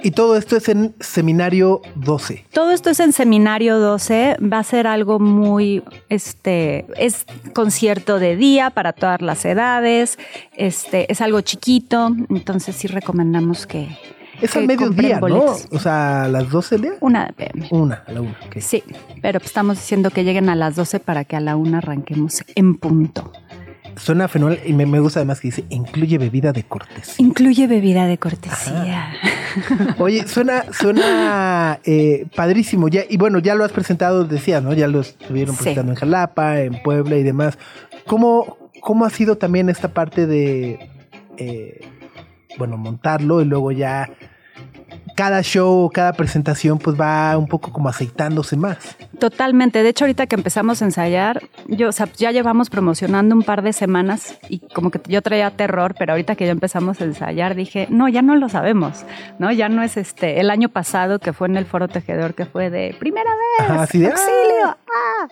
Y 0.03 0.13
todo 0.13 0.37
esto 0.37 0.57
es 0.57 0.69
en 0.69 0.95
Seminario 1.01 1.83
12. 1.95 2.47
Todo 2.53 2.71
esto 2.71 2.91
es 2.91 3.01
en 3.01 3.13
Seminario 3.13 3.79
12, 3.79 4.37
va 4.41 4.59
a 4.59 4.65
ser 4.65 4.87
algo 4.87 5.19
muy, 5.19 5.83
este, 6.09 6.87
es 6.97 7.27
concierto 7.55 8.19
de 8.19 8.37
día 8.37 8.71
para 8.71 8.93
todas 8.93 9.21
las 9.21 9.45
edades, 9.45 10.19
este, 10.57 11.11
es 11.13 11.21
algo 11.21 11.43
chiquito, 11.43 12.15
entonces 12.31 12.77
sí 12.77 12.89
recomendamos 12.89 13.67
que, 13.67 13.89
Es 14.41 14.57
al 14.57 14.67
mediodía, 14.67 15.21
¿no? 15.21 15.45
O 15.71 15.79
sea, 15.79 16.25
a 16.25 16.29
las 16.29 16.49
12 16.51 16.75
del 16.77 16.83
día. 16.83 16.93
Una 17.01 17.27
de 17.27 17.33
PM. 17.33 17.69
Una, 17.71 18.03
a 18.07 18.13
la 18.13 18.21
una. 18.21 18.37
Sí, 18.59 18.83
pero 19.23 19.39
pues 19.41 19.49
estamos 19.51 19.77
diciendo 19.79 20.11
que 20.11 20.25
lleguen 20.25 20.49
a 20.49 20.55
las 20.57 20.77
12 20.77 21.01
para 21.01 21.25
que 21.25 21.37
a 21.37 21.41
la 21.41 21.57
una 21.57 21.79
arranquemos 21.79 22.43
en 22.55 22.77
punto. 22.77 23.33
Suena 23.97 24.29
fenomenal 24.29 24.63
y 24.65 24.73
me, 24.73 24.87
me 24.87 25.01
gusta 25.01 25.19
además 25.19 25.41
que 25.41 25.49
dice, 25.49 25.65
incluye 25.69 26.17
bebida 26.17 26.53
de 26.53 26.63
cortesía. 26.63 27.15
Incluye 27.19 27.67
bebida 27.67 28.07
de 28.07 28.19
cortesía. 28.19 29.13
Oye, 29.99 30.27
suena, 30.27 30.65
suena 30.73 31.81
eh, 31.85 32.27
padrísimo. 32.35 32.89
Ya, 32.89 33.03
y 33.09 33.17
bueno, 33.19 33.41
ya 33.41 33.55
lo 33.55 33.65
has 33.65 33.73
presentado, 33.73 34.25
decías, 34.25 34.63
¿no? 34.63 34.73
Ya 34.73 34.87
lo 34.87 35.01
estuvieron 35.01 35.55
Sí. 35.55 35.63
presentando 35.65 35.93
en 35.93 35.97
Jalapa, 35.99 36.61
en 36.61 36.81
Puebla 36.83 37.17
y 37.17 37.25
demás. 37.25 37.59
¿Cómo, 38.07 38.71
cómo 38.81 39.05
ha 39.05 39.11
sido 39.11 39.37
también 39.37 39.69
esta 39.69 39.89
parte 39.89 40.27
de, 40.27 40.89
eh, 41.37 41.81
bueno, 42.59 42.77
montarlo 42.79 43.43
y 43.43 43.45
luego 43.45 43.73
ya 43.73 44.09
cada 45.21 45.43
show, 45.43 45.91
cada 45.93 46.15
presentación, 46.15 46.79
pues 46.79 46.99
va 46.99 47.37
un 47.37 47.47
poco 47.47 47.71
como 47.75 47.91
aceitándose 47.91 48.57
más? 48.57 48.97
Totalmente. 49.19 49.83
De 49.83 49.91
hecho, 49.91 50.07
ahorita 50.07 50.27
que 50.27 50.35
empezamos 50.35 50.81
a 50.81 50.87
ensayar, 50.87 51.43
yo, 51.67 51.91
o 51.91 51.93
sea, 51.93 52.09
ya 52.17 52.31
llevamos 52.31 52.71
promocionando 52.71 53.35
un 53.35 53.43
par 53.43 53.61
de 53.61 53.75
semanas 53.75 54.39
y 54.49 54.61
como 54.73 54.91
que 54.91 54.99
yo 55.09 55.21
traía 55.21 55.51
terror, 55.51 55.95
pero 55.99 56.13
ahorita 56.13 56.37
que 56.37 56.47
ya 56.47 56.53
empezamos 56.53 57.03
a 57.03 57.05
ensayar 57.05 57.55
dije, 57.55 57.87
no, 57.91 58.09
ya 58.09 58.23
no 58.23 58.35
lo 58.35 58.49
sabemos, 58.49 59.05
¿no? 59.39 59.53
Ya 59.53 59.69
no 59.69 59.83
es 59.83 59.99
este, 59.99 60.41
el 60.41 60.49
año 60.49 60.71
pasado 60.71 61.19
que 61.19 61.35
fue 61.35 61.49
en 61.49 61.59
el 61.59 61.67
Foro 61.67 61.87
Tejedor 61.89 62.33
que 62.33 62.47
fue 62.47 62.71
de 62.71 62.97
primera 62.99 63.31
vez, 63.31 63.69
Ajá, 63.71 63.83
así 63.83 63.99
de, 63.99 64.07
auxilio, 64.07 64.69
ah. 64.69 65.29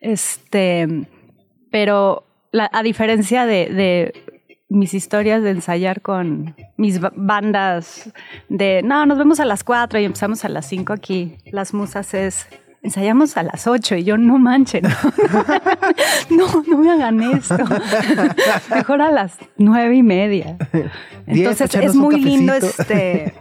Este, 0.00 1.06
pero 1.70 2.24
la- 2.50 2.70
a 2.72 2.82
diferencia 2.82 3.46
de, 3.46 3.66
de 3.66 4.31
mis 4.72 4.94
historias 4.94 5.42
de 5.42 5.50
ensayar 5.50 6.00
con 6.02 6.54
mis 6.76 7.00
ba- 7.00 7.12
bandas 7.14 8.10
de, 8.48 8.82
no, 8.82 9.06
nos 9.06 9.18
vemos 9.18 9.38
a 9.40 9.44
las 9.44 9.64
4 9.64 9.98
y 10.00 10.04
empezamos 10.04 10.44
a 10.44 10.48
las 10.48 10.66
5 10.66 10.92
aquí, 10.92 11.36
las 11.50 11.74
musas 11.74 12.14
es, 12.14 12.46
ensayamos 12.82 13.36
a 13.36 13.42
las 13.42 13.66
8 13.66 13.96
y 13.96 14.04
yo 14.04 14.16
no 14.16 14.38
manchen, 14.38 14.82
no, 16.30 16.46
no, 16.48 16.62
no 16.66 16.78
me 16.78 16.90
hagan 16.90 17.22
esto, 17.22 17.56
mejor 18.74 19.02
a 19.02 19.10
las 19.10 19.36
nueve 19.56 19.96
y 19.96 20.02
media. 20.02 20.56
Entonces 21.26 21.74
es 21.74 21.94
muy 21.94 22.20
lindo 22.20 22.54
este... 22.54 23.34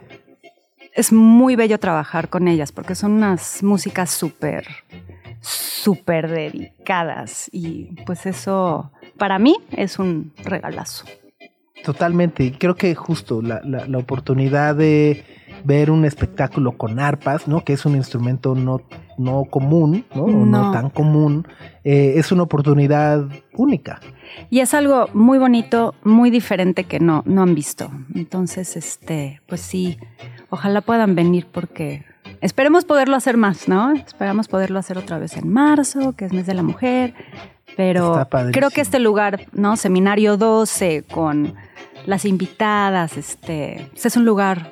Es 0.94 1.14
muy 1.14 1.56
bello 1.56 1.80
trabajar 1.80 2.28
con 2.28 2.50
ellas 2.50 2.74
porque 2.74 2.96
son 2.96 3.14
unas 3.14 3.64
músicas 3.64 4.10
súper, 4.10 4.68
súper 5.40 6.30
dedicadas 6.30 7.48
y 7.54 7.96
pues 8.06 8.26
eso 8.26 8.92
para 9.18 9.40
mí 9.40 9.56
es 9.72 10.00
un 10.00 10.34
regalazo. 10.44 11.06
Totalmente. 11.84 12.44
Y 12.44 12.52
creo 12.52 12.76
que 12.76 12.94
justo 12.96 13.42
la, 13.42 13.62
la- 13.64 13.86
la 13.88 13.98
oportunidad 13.98 14.76
de 14.76 15.24
ver 15.64 15.92
un 15.92 16.06
espectáculo 16.06 16.72
con 16.78 17.00
arpas, 17.00 17.48
¿no? 17.48 17.64
Que 17.64 17.74
es 17.74 17.86
un 17.86 17.96
instrumento 17.96 18.56
no, 18.56 18.82
no 19.18 19.46
común, 19.46 20.06
¿no? 20.16 20.28
No 20.28 20.46
No. 20.46 20.72
tan 20.72 20.90
común. 20.90 21.48
eh, 21.84 22.14
es 22.18 22.32
una 22.32 22.44
oportunidad 22.44 23.26
única. 23.56 24.00
Y 24.50 24.60
es 24.60 24.74
algo 24.76 25.08
muy 25.14 25.40
bonito, 25.40 25.96
muy 26.04 26.30
diferente 26.30 26.84
que 26.86 27.00
no, 27.00 27.24
no 27.26 27.42
han 27.42 27.56
visto. 27.56 27.90
Entonces, 28.16 28.78
este, 28.78 29.42
pues 29.48 29.62
sí, 29.62 29.98
ojalá 30.50 30.82
puedan 30.82 31.16
venir 31.16 31.48
porque 31.52 32.06
esperemos 32.42 32.86
poderlo 32.86 33.16
hacer 33.16 33.36
más, 33.38 33.68
¿no? 33.68 33.94
Esperamos 33.94 34.48
poderlo 34.48 34.78
hacer 34.80 34.98
otra 35.00 35.18
vez 35.18 35.36
en 35.38 35.50
marzo, 35.52 36.14
que 36.16 36.26
es 36.26 36.34
mes 36.34 36.46
de 36.46 36.54
la 36.54 36.64
mujer. 36.64 37.14
Pero 37.78 38.28
creo 38.52 38.70
que 38.70 38.82
este 38.82 39.00
lugar, 39.00 39.48
¿no? 39.54 39.76
Seminario 39.78 40.38
12, 40.38 41.04
con 41.12 41.56
las 42.06 42.26
invitadas, 42.26 43.18
este, 43.18 43.88
pues 43.92 44.06
es 44.06 44.18
un 44.18 44.26
lugar 44.26 44.72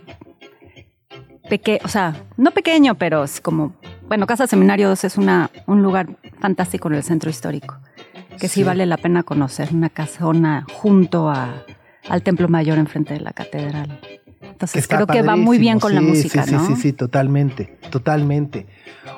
pequeño, 1.49 1.79
o 1.83 1.87
sea, 1.87 2.15
no 2.37 2.51
pequeño, 2.51 2.95
pero 2.95 3.23
es 3.23 3.41
como, 3.41 3.73
bueno, 4.07 4.27
Casa 4.27 4.47
Seminario 4.47 4.89
12 4.89 5.07
es 5.07 5.17
una, 5.17 5.49
un 5.67 5.81
lugar 5.81 6.07
fantástico 6.39 6.87
en 6.89 6.95
el 6.95 7.03
centro 7.03 7.29
histórico, 7.29 7.77
que 8.39 8.47
sí, 8.47 8.61
Sí. 8.61 8.63
vale 8.63 8.85
la 8.85 8.97
pena 8.97 9.23
conocer, 9.23 9.69
una 9.73 9.89
casona 9.89 10.65
junto 10.73 11.29
a, 11.29 11.63
al 12.07 12.21
Templo 12.23 12.47
Mayor 12.47 12.77
enfrente 12.77 13.13
de 13.15 13.21
la 13.21 13.31
catedral. 13.31 13.99
Entonces 14.59 14.89
creo 14.89 15.07
que 15.07 15.21
va 15.21 15.37
muy 15.37 15.57
bien 15.57 15.79
con 15.79 15.95
la 15.95 16.01
música, 16.01 16.43
sí, 16.43 16.51
¿no? 16.51 16.67
Sí, 16.67 16.75
sí, 16.75 16.81
sí, 16.81 16.91
totalmente, 16.93 17.77
totalmente. 17.89 18.65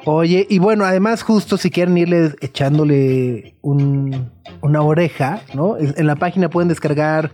Oye, 0.06 0.45
y 0.47 0.60
bueno, 0.60 0.86
además 0.86 1.23
justo 1.23 1.58
si 1.58 1.71
quieren 1.71 1.97
irle 1.97 2.36
echándole 2.41 3.56
un- 3.63 4.30
una 4.62 4.84
oreja, 4.84 5.41
¿no? 5.56 5.77
En 5.80 6.06
la 6.06 6.15
página 6.15 6.47
pueden 6.51 6.69
descargar 6.69 7.32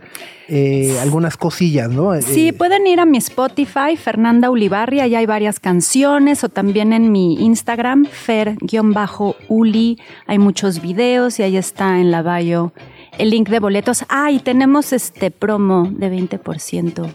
eh, 0.50 0.96
algunas 1.02 1.36
cosillas, 1.36 1.90
¿no? 1.90 2.18
Sí, 2.22 2.48
Eh, 2.48 2.52
pueden 2.54 2.86
ir 2.86 3.00
a 3.00 3.04
mi 3.04 3.18
Spotify, 3.18 3.96
Fernanda 4.02 4.48
Ulibarri, 4.48 5.00
allá 5.00 5.18
hay 5.18 5.26
varias 5.26 5.60
canciones, 5.60 6.42
o 6.42 6.48
también 6.48 6.94
en 6.94 7.12
mi 7.12 7.34
Instagram, 7.44 8.06
fer-uli, 8.06 9.98
hay 10.26 10.38
muchos 10.38 10.80
videos 10.80 11.38
y 11.38 11.42
ahí 11.42 11.58
está 11.58 12.00
en 12.00 12.10
la 12.10 12.22
bio 12.22 12.72
el 13.18 13.28
link 13.30 13.48
de 13.50 13.58
boletos. 13.60 14.04
Ah, 14.08 14.30
y 14.30 14.38
tenemos 14.38 14.92
este 14.94 15.30
promo 15.30 15.88
de 15.90 16.08
20%. 16.08 17.10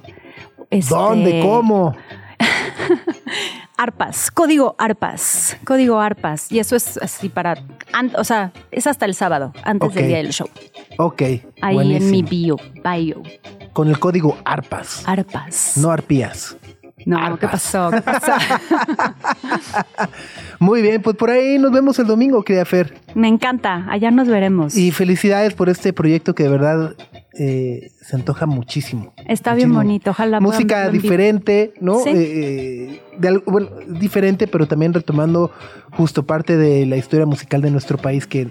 Este, 0.73 0.93
¿Dónde? 0.95 1.39
¿Cómo? 1.41 1.95
Arpas, 3.77 4.31
código 4.31 4.75
Arpas, 4.77 5.57
código 5.65 5.99
Arpas. 5.99 6.51
Y 6.51 6.59
eso 6.59 6.75
es 6.75 6.97
así 6.97 7.29
para, 7.29 7.55
o 8.17 8.23
sea, 8.23 8.51
es 8.71 8.88
hasta 8.88 9.05
el 9.05 9.13
sábado, 9.13 9.53
antes 9.63 9.93
del 9.93 10.07
día 10.07 10.17
del 10.17 10.31
show. 10.31 10.47
Ok. 10.97 11.21
Ahí 11.62 11.75
buenísimo. 11.75 12.05
en 12.05 12.12
mi 12.12 12.23
bio, 12.23 12.55
bio, 12.83 13.21
Con 13.73 13.89
el 13.89 13.99
código 13.99 14.38
ARPAS, 14.45 15.03
Arpas. 15.07 15.77
no 15.77 15.91
arpías. 15.91 16.55
No, 17.05 17.17
¿qué 17.17 17.45
Arpas. 17.45 17.51
pasó? 17.51 17.91
¿Qué 17.91 18.01
pasó? 18.01 18.31
Muy 20.59 20.81
bien, 20.81 21.01
pues 21.01 21.15
por 21.17 21.29
ahí 21.29 21.57
nos 21.57 21.71
vemos 21.71 21.99
el 21.99 22.07
domingo, 22.07 22.43
querida 22.43 22.65
Fer. 22.65 22.93
Me 23.15 23.27
encanta, 23.27 23.86
allá 23.89 24.12
nos 24.12 24.27
veremos. 24.27 24.75
Y 24.77 24.91
felicidades 24.91 25.53
por 25.53 25.69
este 25.69 25.91
proyecto 25.93 26.33
que 26.36 26.43
de 26.43 26.49
verdad 26.49 26.95
eh, 27.38 27.91
se 28.02 28.15
antoja 28.15 28.46
muchísimo. 28.46 29.13
Está 29.28 29.54
bien 29.56 29.74
bonito, 29.74 30.12
ojalá. 30.12 30.39
Música 30.39 30.89
diferente, 30.89 31.74
¿no? 31.82 32.00
Sí. 32.00 32.10
Eh, 32.10 32.13
eh, 32.15 33.02
de 33.17 33.28
al- 33.28 33.43
bueno, 33.46 33.69
diferente, 33.88 34.48
pero 34.48 34.67
también 34.67 34.93
retomando 34.93 35.52
justo 35.91 36.26
parte 36.26 36.58
de 36.58 36.86
la 36.86 36.96
historia 36.98 37.26
musical 37.26 37.62
de 37.62 37.72
nuestro 37.72 37.98
país 37.98 38.28
que 38.28 38.50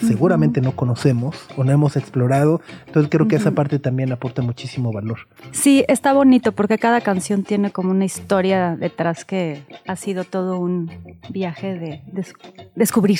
seguramente 0.00 0.60
no 0.60 0.76
conocemos 0.76 1.34
o 1.56 1.64
no 1.64 1.72
hemos 1.72 1.96
explorado. 1.96 2.60
Entonces 2.86 3.10
creo 3.10 3.26
que 3.26 3.34
esa 3.36 3.50
parte 3.50 3.80
también 3.80 4.12
aporta 4.12 4.42
muchísimo 4.42 4.92
valor. 4.92 5.18
Sí, 5.50 5.84
está 5.88 6.12
bonito 6.12 6.52
porque 6.52 6.78
cada 6.78 7.00
canción 7.00 7.42
tiene 7.42 7.72
como 7.72 7.90
una 7.90 8.04
historia 8.04 8.76
detrás 8.78 9.24
que 9.24 9.62
ha 9.88 9.96
sido 9.96 10.22
todo 10.22 10.58
un 10.60 10.90
viaje 11.30 11.74
de 11.74 12.02
des- 12.12 12.32
descubrir 12.76 13.18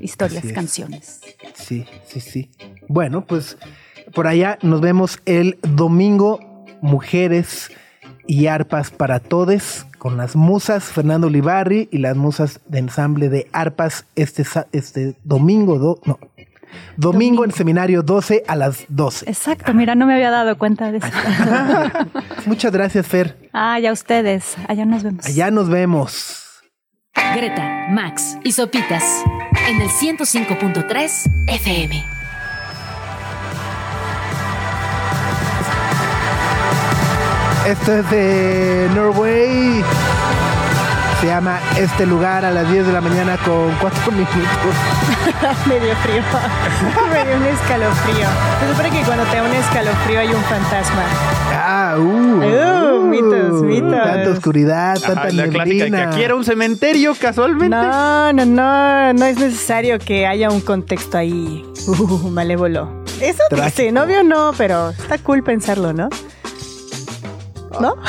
historias, 0.00 0.44
canciones. 0.52 1.20
Sí, 1.54 1.86
sí, 2.04 2.20
sí. 2.20 2.50
Bueno, 2.88 3.24
pues 3.24 3.56
por 4.14 4.26
allá 4.26 4.58
nos 4.62 4.80
vemos 4.80 5.18
el 5.26 5.58
domingo, 5.62 6.40
mujeres 6.80 7.70
y 8.26 8.46
arpas 8.46 8.90
para 8.90 9.20
todes, 9.20 9.86
con 9.98 10.16
las 10.16 10.36
musas 10.36 10.84
Fernando 10.84 11.26
Olivarri 11.28 11.88
y 11.90 11.98
las 11.98 12.16
musas 12.16 12.60
de 12.66 12.78
ensamble 12.78 13.28
de 13.28 13.48
arpas 13.52 14.04
este, 14.16 14.44
este 14.72 15.14
domingo, 15.24 15.78
do- 15.78 15.98
no, 16.04 16.18
domingo 16.96 17.44
en 17.44 17.52
seminario 17.52 18.02
12 18.02 18.44
a 18.46 18.54
las 18.54 18.84
12. 18.88 19.28
Exacto, 19.28 19.72
mira, 19.74 19.94
no 19.94 20.06
me 20.06 20.14
había 20.14 20.30
dado 20.30 20.56
cuenta 20.58 20.92
de 20.92 20.98
eso. 20.98 21.06
Muchas 22.46 22.70
gracias, 22.72 23.06
Fer. 23.06 23.50
ah, 23.52 23.78
ya 23.80 23.92
ustedes, 23.92 24.56
allá 24.68 24.84
nos 24.84 25.02
vemos. 25.02 25.26
Allá 25.26 25.50
nos 25.50 25.68
vemos. 25.68 26.44
Greta, 27.34 27.86
Max 27.90 28.38
y 28.44 28.52
Sopitas 28.52 29.02
en 29.68 29.80
el 29.80 29.88
105.3 29.88 31.30
FM. 31.48 32.17
Esto 37.68 37.92
es 37.98 38.10
de 38.10 38.88
Norway. 38.94 39.82
Se 41.20 41.26
llama 41.26 41.58
Este 41.76 42.06
lugar 42.06 42.44
a 42.44 42.50
las 42.52 42.70
10 42.70 42.86
de 42.86 42.92
la 42.92 43.00
mañana 43.00 43.36
con 43.44 43.70
4 43.80 44.12
minutos. 44.12 44.36
Me 45.66 45.80
dio 45.80 45.94
frío. 45.96 46.22
Me 47.12 47.24
dio 47.26 47.36
un 47.36 47.44
escalofrío. 47.44 48.26
Se 48.60 48.70
supone 48.70 48.90
que 48.90 49.04
cuando 49.04 49.24
te 49.24 49.36
da 49.36 49.42
un 49.42 49.52
escalofrío 49.52 50.20
hay 50.20 50.28
un 50.28 50.42
fantasma. 50.44 51.02
Ah, 51.52 51.94
uh, 51.98 52.98
Uh, 52.98 53.02
mitos, 53.06 53.62
mitos. 53.62 53.90
Tanta 53.90 54.30
oscuridad, 54.30 54.98
tanta 55.00 55.20
Ajá, 55.22 55.30
la 55.32 55.48
clásica 55.48 55.84
que 55.84 55.90
neblina. 55.90 56.10
aquí 56.10 56.22
era 56.22 56.34
un 56.36 56.44
cementerio 56.44 57.14
casualmente. 57.20 57.76
No, 57.76 58.32
no, 58.32 58.44
no. 58.46 59.12
No 59.12 59.24
es 59.26 59.38
necesario 59.38 59.98
que 59.98 60.26
haya 60.26 60.50
un 60.50 60.60
contexto 60.60 61.18
ahí 61.18 61.66
uh, 61.86 62.28
malévolo. 62.30 63.02
Eso 63.20 63.42
dice, 63.50 63.90
novio 63.90 64.22
no, 64.22 64.52
pero 64.56 64.90
está 64.90 65.18
cool 65.18 65.42
pensarlo, 65.42 65.92
¿no? 65.92 66.08
¿No? 67.80 67.96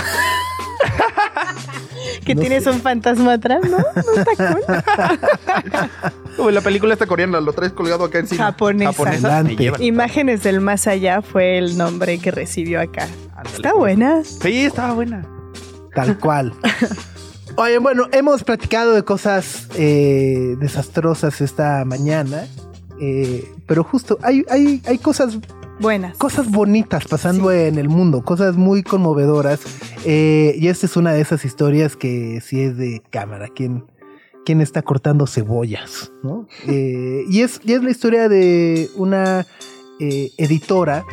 que 2.26 2.36
No 2.36 2.42
tienes 2.42 2.64
sé. 2.64 2.70
un 2.70 2.82
fantasma 2.82 3.34
atrás, 3.34 3.62
¿no? 3.70 3.78
¿No 3.78 4.14
está 4.16 4.36
cool? 4.54 4.62
Como 6.38 6.52
la 6.52 6.62
película 6.62 6.94
esta 6.94 7.06
coreana, 7.06 7.40
lo 7.42 7.52
traes 7.54 7.74
colgado 7.74 8.06
acá 8.06 8.20
encima. 8.20 8.46
Japonesa. 8.46 9.44
Llevan. 9.44 9.82
Imágenes 9.82 10.44
del 10.44 10.62
más 10.62 10.88
allá 10.88 11.22
fue 11.22 11.58
el 11.58 11.78
nombre 11.78 12.20
que 12.20 12.32
recibió 12.32 12.80
acá. 12.82 13.08
Ándale, 13.36 13.56
Está 13.56 13.70
pues. 13.72 13.80
buena. 13.80 14.24
Sí, 14.24 14.66
estaba 14.66 14.94
buena. 14.94 15.26
Tal 15.94 16.18
cual. 16.20 16.54
Oye, 17.56 17.78
bueno, 17.80 18.08
hemos 18.14 18.44
platicado 18.44 18.94
de 18.94 19.04
cosas 19.04 19.68
eh, 19.76 20.56
desastrosas 20.60 21.42
esta 21.42 21.84
mañana. 21.84 22.46
eh, 23.02 23.52
pero 23.68 23.84
justo 23.84 24.18
hay, 24.24 24.46
hay, 24.50 24.82
hay 24.86 24.98
cosas 24.98 25.38
Buenas. 25.80 26.18
cosas 26.18 26.52
bonitas 26.52 27.06
pasando 27.06 27.52
en 27.52 27.78
el 27.78 27.88
mundo, 27.90 28.22
cosas 28.22 28.58
muy 28.58 28.84
conmovedoras. 28.84 29.62
eh, 30.06 30.56
y 30.60 30.68
esta 30.68 30.86
es 30.86 30.98
una 30.98 31.14
de 31.14 31.22
esas 31.22 31.46
historias 31.46 31.96
que 31.96 32.42
sí 32.42 32.62
es 32.62 32.78
de 32.78 33.02
cámara. 33.10 33.48
¿Quién, 33.56 33.86
quién 34.46 34.62
está 34.62 34.82
cortando 34.82 35.26
cebollas? 35.28 36.12
¿no? 36.24 36.48
Eh, 36.68 37.24
y, 37.30 37.42
es, 37.42 37.62
y 37.64 37.74
es 37.74 37.84
la 37.84 37.92
historia 37.92 38.28
de 38.28 38.90
una 38.96 39.46
eh, 40.00 40.32
editora 40.38 41.06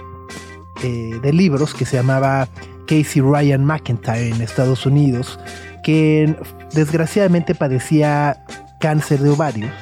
de 0.82 1.32
libros 1.32 1.74
que 1.74 1.86
se 1.86 1.96
llamaba 1.96 2.48
Casey 2.86 3.22
Ryan 3.22 3.64
McIntyre 3.64 4.28
en 4.28 4.42
Estados 4.42 4.84
Unidos, 4.84 5.40
que 5.82 6.36
desgraciadamente 6.74 7.54
padecía 7.54 8.44
cáncer 8.78 9.20
de 9.20 9.30
ovarios 9.30 9.72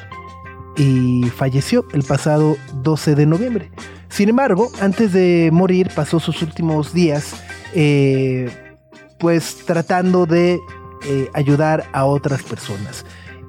y 0.76 1.24
falleció 1.36 1.84
el 1.92 2.04
pasado 2.04 2.56
12 2.82 3.16
de 3.16 3.26
noviembre. 3.26 3.70
Sin 4.14 4.28
embargo, 4.28 4.70
antes 4.80 5.12
de 5.12 5.50
morir, 5.52 5.90
pasó 5.92 6.20
sus 6.20 6.40
últimos 6.40 6.94
días, 6.94 7.34
eh, 7.74 8.48
pues 9.18 9.56
tratando 9.66 10.24
de 10.24 10.60
eh, 11.04 11.28
ayudar 11.34 11.86
a 11.92 12.04
otras 12.04 12.44
personas. 12.44 13.04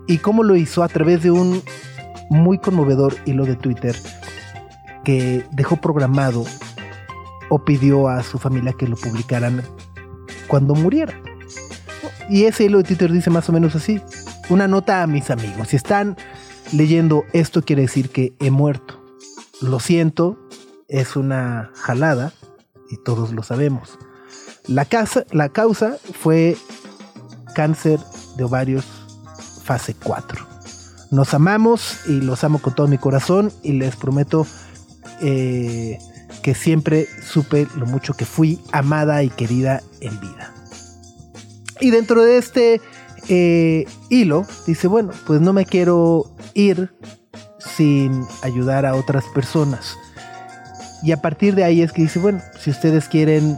¿Y 0.08 0.18
cómo 0.18 0.42
lo 0.42 0.56
hizo? 0.56 0.82
A 0.82 0.88
través 0.88 1.22
de 1.22 1.30
un 1.30 1.62
muy 2.32 2.58
conmovedor 2.58 3.16
hilo 3.26 3.46
de 3.46 3.56
Twitter 3.56 3.96
que 5.04 5.46
dejó 5.52 5.76
programado 5.76 6.46
o 7.50 7.64
pidió 7.64 8.08
a 8.08 8.24
su 8.24 8.40
familia 8.40 8.74
que 8.74 8.88
lo 8.88 8.96
publicaran 8.96 9.62
cuando 10.48 10.74
muriera. 10.74 11.14
Y 12.28 12.46
ese 12.46 12.64
hilo 12.64 12.80
de 12.80 12.86
Twitter 12.86 13.12
dice 13.12 13.30
más 13.30 13.48
o 13.50 13.54
menos 13.54 13.76
así. 13.76 14.02
Una 14.50 14.68
nota 14.68 15.04
a 15.04 15.08
mis 15.08 15.30
amigos. 15.30 15.68
Si 15.68 15.76
están 15.76 16.18
leyendo 16.74 17.24
esto 17.34 17.62
quiere 17.62 17.84
decir 17.84 18.10
que 18.10 18.34
he 18.40 18.50
muerto. 18.50 19.00
Lo 19.62 19.80
siento, 19.80 20.40
es 20.88 21.16
una 21.16 21.72
jalada 21.76 22.34
y 22.90 22.98
todos 23.04 23.32
lo 23.32 23.44
sabemos. 23.44 23.98
La, 24.68 24.86
casa, 24.86 25.26
la 25.32 25.50
causa 25.50 25.98
fue 26.22 26.58
cáncer 27.54 28.00
de 28.38 28.44
ovarios 28.44 28.86
fase 29.64 29.96
4. 29.96 30.46
Nos 31.12 31.34
amamos 31.34 32.08
y 32.08 32.22
los 32.22 32.44
amo 32.44 32.60
con 32.60 32.76
todo 32.76 32.88
mi 32.88 32.98
corazón 32.98 33.52
y 33.64 33.74
les 33.74 33.96
prometo 33.96 34.46
eh, 35.22 35.98
que 36.42 36.56
siempre 36.56 37.08
supe 37.24 37.68
lo 37.76 37.86
mucho 37.86 38.14
que 38.14 38.26
fui 38.26 38.60
amada 38.72 39.24
y 39.24 39.30
querida 39.30 39.82
en 40.02 40.20
vida. 40.20 40.54
Y 41.80 41.92
dentro 41.92 42.24
de 42.24 42.38
este 42.38 42.82
eh, 43.28 43.86
hilo 44.10 44.46
dice, 44.68 44.88
bueno, 44.88 45.12
pues 45.26 45.42
no 45.42 45.54
me 45.54 45.66
quiero 45.66 46.32
ir 46.54 46.94
sin 47.60 48.26
ayudar 48.42 48.86
a 48.86 48.96
otras 48.96 49.26
personas. 49.34 49.98
Y 51.04 51.12
a 51.12 51.18
partir 51.22 51.56
de 51.56 51.64
ahí 51.64 51.82
es 51.82 51.92
que 51.92 52.02
dice, 52.04 52.20
bueno, 52.20 52.42
si 52.60 52.70
ustedes 52.72 53.08
quieren 53.08 53.58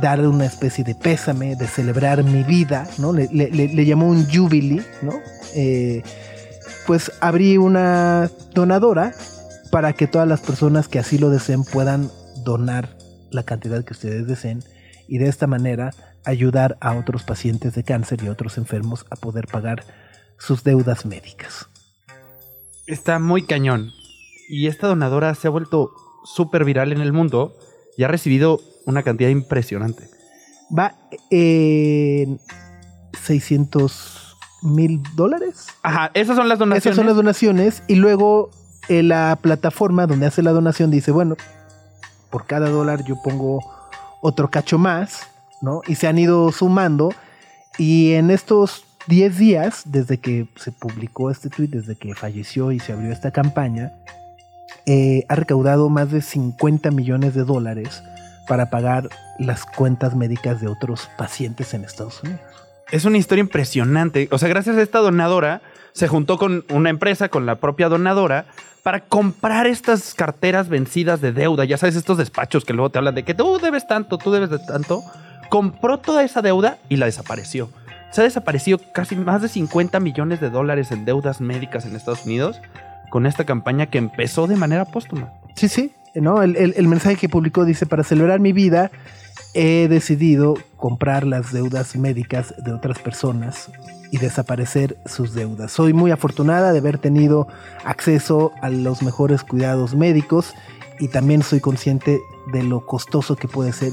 darle 0.00 0.28
una 0.28 0.46
especie 0.46 0.84
de 0.84 0.94
pésame, 0.94 1.56
de 1.56 1.66
celebrar 1.66 2.22
mi 2.22 2.44
vida, 2.44 2.86
¿no? 2.98 3.12
Le, 3.12 3.28
le- 3.32 3.84
llamó 3.84 4.06
un 4.08 4.26
jubilee, 4.30 4.84
¿no? 5.02 5.14
Eh, 5.54 6.02
pues 6.86 7.10
abrí 7.20 7.56
una 7.58 8.30
donadora 8.54 9.12
para 9.72 9.92
que 9.92 10.06
todas 10.06 10.28
las 10.28 10.40
personas 10.40 10.88
que 10.88 10.98
así 10.98 11.18
lo 11.18 11.30
deseen 11.30 11.64
puedan 11.64 12.10
donar 12.44 12.96
la 13.30 13.42
cantidad 13.42 13.84
que 13.84 13.92
ustedes 13.92 14.26
deseen 14.26 14.62
y 15.08 15.18
de 15.18 15.28
esta 15.28 15.46
manera 15.46 15.90
ayudar 16.24 16.78
a 16.80 16.96
otros 16.96 17.24
pacientes 17.24 17.74
de 17.74 17.82
cáncer 17.82 18.22
y 18.22 18.28
otros 18.28 18.56
enfermos 18.56 19.04
a 19.10 19.16
poder 19.16 19.46
pagar 19.48 19.84
sus 20.38 20.62
deudas 20.62 21.04
médicas. 21.04 21.66
Está 22.86 23.18
muy 23.18 23.42
cañón. 23.44 23.90
Y 24.48 24.66
esta 24.66 24.86
donadora 24.86 25.34
se 25.34 25.46
ha 25.46 25.50
vuelto 25.50 25.92
súper 26.24 26.64
viral 26.64 26.92
en 26.92 27.00
el 27.00 27.12
mundo 27.12 27.54
y 27.96 28.04
ha 28.04 28.08
recibido 28.08 28.60
una 28.86 29.02
cantidad 29.02 29.28
impresionante. 29.28 30.08
Va 30.76 30.94
en 31.30 32.40
600 33.22 34.36
mil 34.62 35.02
dólares. 35.14 35.66
Ajá, 35.82 36.10
esas 36.14 36.36
son 36.36 36.48
las 36.48 36.58
donaciones. 36.58 36.86
Esas 36.86 36.96
son 36.96 37.06
las 37.06 37.16
donaciones 37.16 37.82
y 37.86 37.96
luego 37.96 38.50
eh, 38.88 39.02
la 39.02 39.38
plataforma 39.40 40.06
donde 40.06 40.26
hace 40.26 40.42
la 40.42 40.52
donación 40.52 40.90
dice, 40.90 41.10
bueno, 41.10 41.36
por 42.30 42.46
cada 42.46 42.70
dólar 42.70 43.04
yo 43.04 43.16
pongo 43.22 43.60
otro 44.20 44.50
cacho 44.50 44.78
más, 44.78 45.28
¿no? 45.60 45.82
Y 45.86 45.94
se 45.94 46.06
han 46.06 46.18
ido 46.18 46.50
sumando 46.52 47.10
y 47.78 48.12
en 48.14 48.30
estos 48.30 48.84
10 49.06 49.38
días, 49.38 49.82
desde 49.86 50.18
que 50.18 50.48
se 50.56 50.72
publicó 50.72 51.30
este 51.30 51.48
tweet, 51.48 51.68
desde 51.68 51.96
que 51.96 52.14
falleció 52.14 52.72
y 52.72 52.80
se 52.80 52.92
abrió 52.92 53.12
esta 53.12 53.30
campaña, 53.30 53.92
eh, 54.90 55.26
ha 55.28 55.34
recaudado 55.34 55.90
más 55.90 56.10
de 56.10 56.22
50 56.22 56.90
millones 56.92 57.34
de 57.34 57.44
dólares 57.44 58.02
para 58.48 58.70
pagar 58.70 59.10
las 59.38 59.66
cuentas 59.66 60.16
médicas 60.16 60.62
de 60.62 60.68
otros 60.68 61.10
pacientes 61.18 61.74
en 61.74 61.84
Estados 61.84 62.22
Unidos. 62.22 62.40
Es 62.90 63.04
una 63.04 63.18
historia 63.18 63.42
impresionante. 63.42 64.28
O 64.30 64.38
sea, 64.38 64.48
gracias 64.48 64.78
a 64.78 64.80
esta 64.80 65.00
donadora, 65.00 65.60
se 65.92 66.08
juntó 66.08 66.38
con 66.38 66.64
una 66.70 66.88
empresa, 66.88 67.28
con 67.28 67.44
la 67.44 67.56
propia 67.56 67.90
donadora, 67.90 68.46
para 68.82 69.00
comprar 69.00 69.66
estas 69.66 70.14
carteras 70.14 70.70
vencidas 70.70 71.20
de 71.20 71.32
deuda. 71.32 71.66
Ya 71.66 71.76
sabes, 71.76 71.94
estos 71.94 72.16
despachos 72.16 72.64
que 72.64 72.72
luego 72.72 72.88
te 72.88 72.96
hablan 72.96 73.14
de 73.14 73.24
que 73.24 73.34
tú 73.34 73.58
debes 73.58 73.86
tanto, 73.86 74.16
tú 74.16 74.30
debes 74.30 74.48
de 74.48 74.58
tanto. 74.58 75.02
Compró 75.50 75.98
toda 75.98 76.24
esa 76.24 76.40
deuda 76.40 76.78
y 76.88 76.96
la 76.96 77.04
desapareció. 77.04 77.68
Se 78.10 78.22
ha 78.22 78.24
desaparecido 78.24 78.80
casi 78.94 79.16
más 79.16 79.42
de 79.42 79.48
50 79.48 80.00
millones 80.00 80.40
de 80.40 80.48
dólares 80.48 80.92
en 80.92 81.04
deudas 81.04 81.42
médicas 81.42 81.84
en 81.84 81.94
Estados 81.94 82.24
Unidos 82.24 82.58
con 83.10 83.26
esta 83.26 83.44
campaña 83.44 83.86
que 83.86 83.98
empezó 83.98 84.46
de 84.46 84.56
manera 84.56 84.84
póstuma. 84.84 85.32
Sí, 85.54 85.68
sí. 85.68 85.92
¿no? 86.14 86.42
El, 86.42 86.88
mensaje 86.88 87.16
que 87.16 87.28
publicó 87.28 87.64
dice, 87.64 87.86
para 87.86 88.04
celebrar 88.04 88.40
mi 88.40 88.52
vida, 88.52 88.90
he 89.54 89.88
decidido 89.88 90.54
comprar 90.76 91.24
las 91.24 91.52
deudas 91.52 91.96
médicas 91.96 92.54
de 92.58 92.72
otras 92.72 92.98
personas 92.98 93.70
y 94.10 94.18
desaparecer 94.18 94.96
sus 95.06 95.34
deudas. 95.34 95.72
Soy 95.72 95.92
muy 95.92 96.10
afortunada 96.10 96.72
de 96.72 96.78
haber 96.78 96.98
tenido 96.98 97.46
acceso 97.84 98.52
a 98.62 98.70
los 98.70 99.02
mejores 99.02 99.42
cuidados 99.42 99.94
médicos 99.94 100.54
y 100.98 101.08
también 101.08 101.42
soy 101.42 101.60
consciente 101.60 102.18
de 102.52 102.62
lo 102.62 102.86
costoso 102.86 103.36
que 103.36 103.48
puede 103.48 103.72
ser 103.72 103.92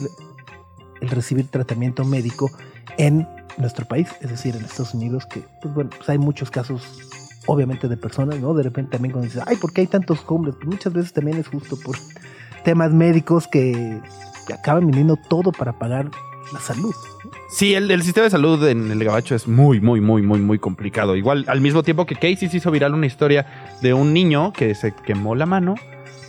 el 1.01 1.09
recibir 1.09 1.47
tratamiento 1.47 2.05
médico 2.05 2.49
en 2.97 3.27
nuestro 3.57 3.85
país, 3.85 4.07
es 4.21 4.29
decir, 4.29 4.55
en 4.55 4.63
Estados 4.65 4.93
Unidos, 4.93 5.25
que 5.25 5.43
pues 5.61 5.73
bueno, 5.73 5.89
pues 5.95 6.09
hay 6.09 6.17
muchos 6.17 6.49
casos 6.49 6.81
obviamente 7.47 7.87
de 7.87 7.97
personas, 7.97 8.39
¿no? 8.39 8.53
De 8.53 8.63
repente 8.63 8.91
también 8.91 9.11
cuando 9.11 9.27
dices, 9.27 9.43
ay, 9.45 9.57
¿por 9.57 9.73
qué 9.73 9.81
hay 9.81 9.87
tantos 9.87 10.23
hombres? 10.27 10.55
Pues 10.55 10.67
muchas 10.67 10.93
veces 10.93 11.13
también 11.13 11.37
es 11.37 11.47
justo 11.47 11.77
por 11.83 11.95
temas 12.63 12.91
médicos 12.91 13.47
que 13.47 13.99
acaban 14.53 14.87
viniendo 14.87 15.15
todo 15.15 15.51
para 15.51 15.73
pagar 15.77 16.09
la 16.53 16.59
salud. 16.59 16.93
Sí, 17.49 17.73
el, 17.73 17.89
el 17.89 18.03
sistema 18.03 18.25
de 18.25 18.29
salud 18.31 18.67
en 18.67 18.91
el 18.91 19.03
Gabacho 19.03 19.35
es 19.35 19.47
muy, 19.47 19.79
muy, 19.79 20.01
muy, 20.01 20.21
muy, 20.21 20.39
muy 20.39 20.59
complicado. 20.59 21.15
Igual, 21.15 21.45
al 21.47 21.61
mismo 21.61 21.83
tiempo 21.83 22.05
que 22.05 22.15
Casey 22.15 22.49
se 22.49 22.57
hizo 22.57 22.71
viral 22.71 22.93
una 22.93 23.05
historia 23.05 23.45
de 23.81 23.93
un 23.93 24.13
niño 24.13 24.53
que 24.53 24.75
se 24.75 24.93
quemó 24.93 25.35
la 25.35 25.45
mano, 25.45 25.75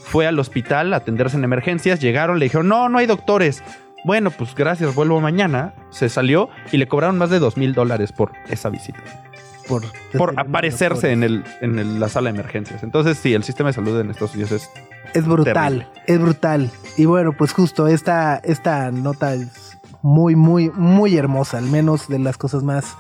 fue 0.05 0.27
al 0.27 0.39
hospital 0.39 0.95
a 0.95 0.99
atenderse 0.99 1.37
en 1.37 1.45
emergencias, 1.45 2.01
llegaron, 2.01 2.39
le 2.39 2.47
dijeron, 2.47 2.69
no, 2.69 2.89
no 2.89 2.99
hay 2.99 3.07
doctores. 3.07 3.63
Bueno, 4.05 4.31
pues 4.31 4.55
gracias, 4.55 4.95
vuelvo 4.95 5.21
mañana. 5.21 5.75
Se 5.91 6.09
salió 6.09 6.49
y 6.71 6.77
le 6.77 6.87
cobraron 6.87 7.19
más 7.19 7.29
de 7.29 7.41
dos 7.41 7.57
mil 7.57 7.75
dólares 7.75 8.13
por 8.13 8.33
esa 8.49 8.71
visita. 8.71 9.26
Por, 9.69 9.83
Por 10.17 10.35
aparecerse 10.39 11.13
en, 11.13 11.23
el, 11.23 11.45
en 11.61 11.79
el- 11.79 12.01
la 12.01 12.09
sala 12.09 12.31
de 12.33 12.39
emergencias. 12.39 12.83
Entonces, 12.83 13.19
sí, 13.19 13.35
el 13.35 13.43
sistema 13.45 13.69
de 13.71 13.75
salud 13.75 13.99
en 14.01 14.11
Estados 14.11 14.35
Unidos 14.35 14.53
es 14.53 14.71
Es 15.15 15.27
brutal, 15.27 15.89
es 16.07 16.21
brutal. 16.21 16.71
Y 16.97 17.05
bueno, 17.07 17.33
pues 17.33 17.53
justo 17.53 17.87
esta, 17.89 18.37
esta 18.37 18.91
nota 18.93 19.35
es 19.35 19.77
muy, 20.03 20.37
muy, 20.37 20.71
muy 20.71 21.17
hermosa, 21.17 21.59
al 21.59 21.65
menos 21.67 22.09
de 22.09 22.19
las 22.19 22.37
cosas 22.39 22.63
más 22.63 22.97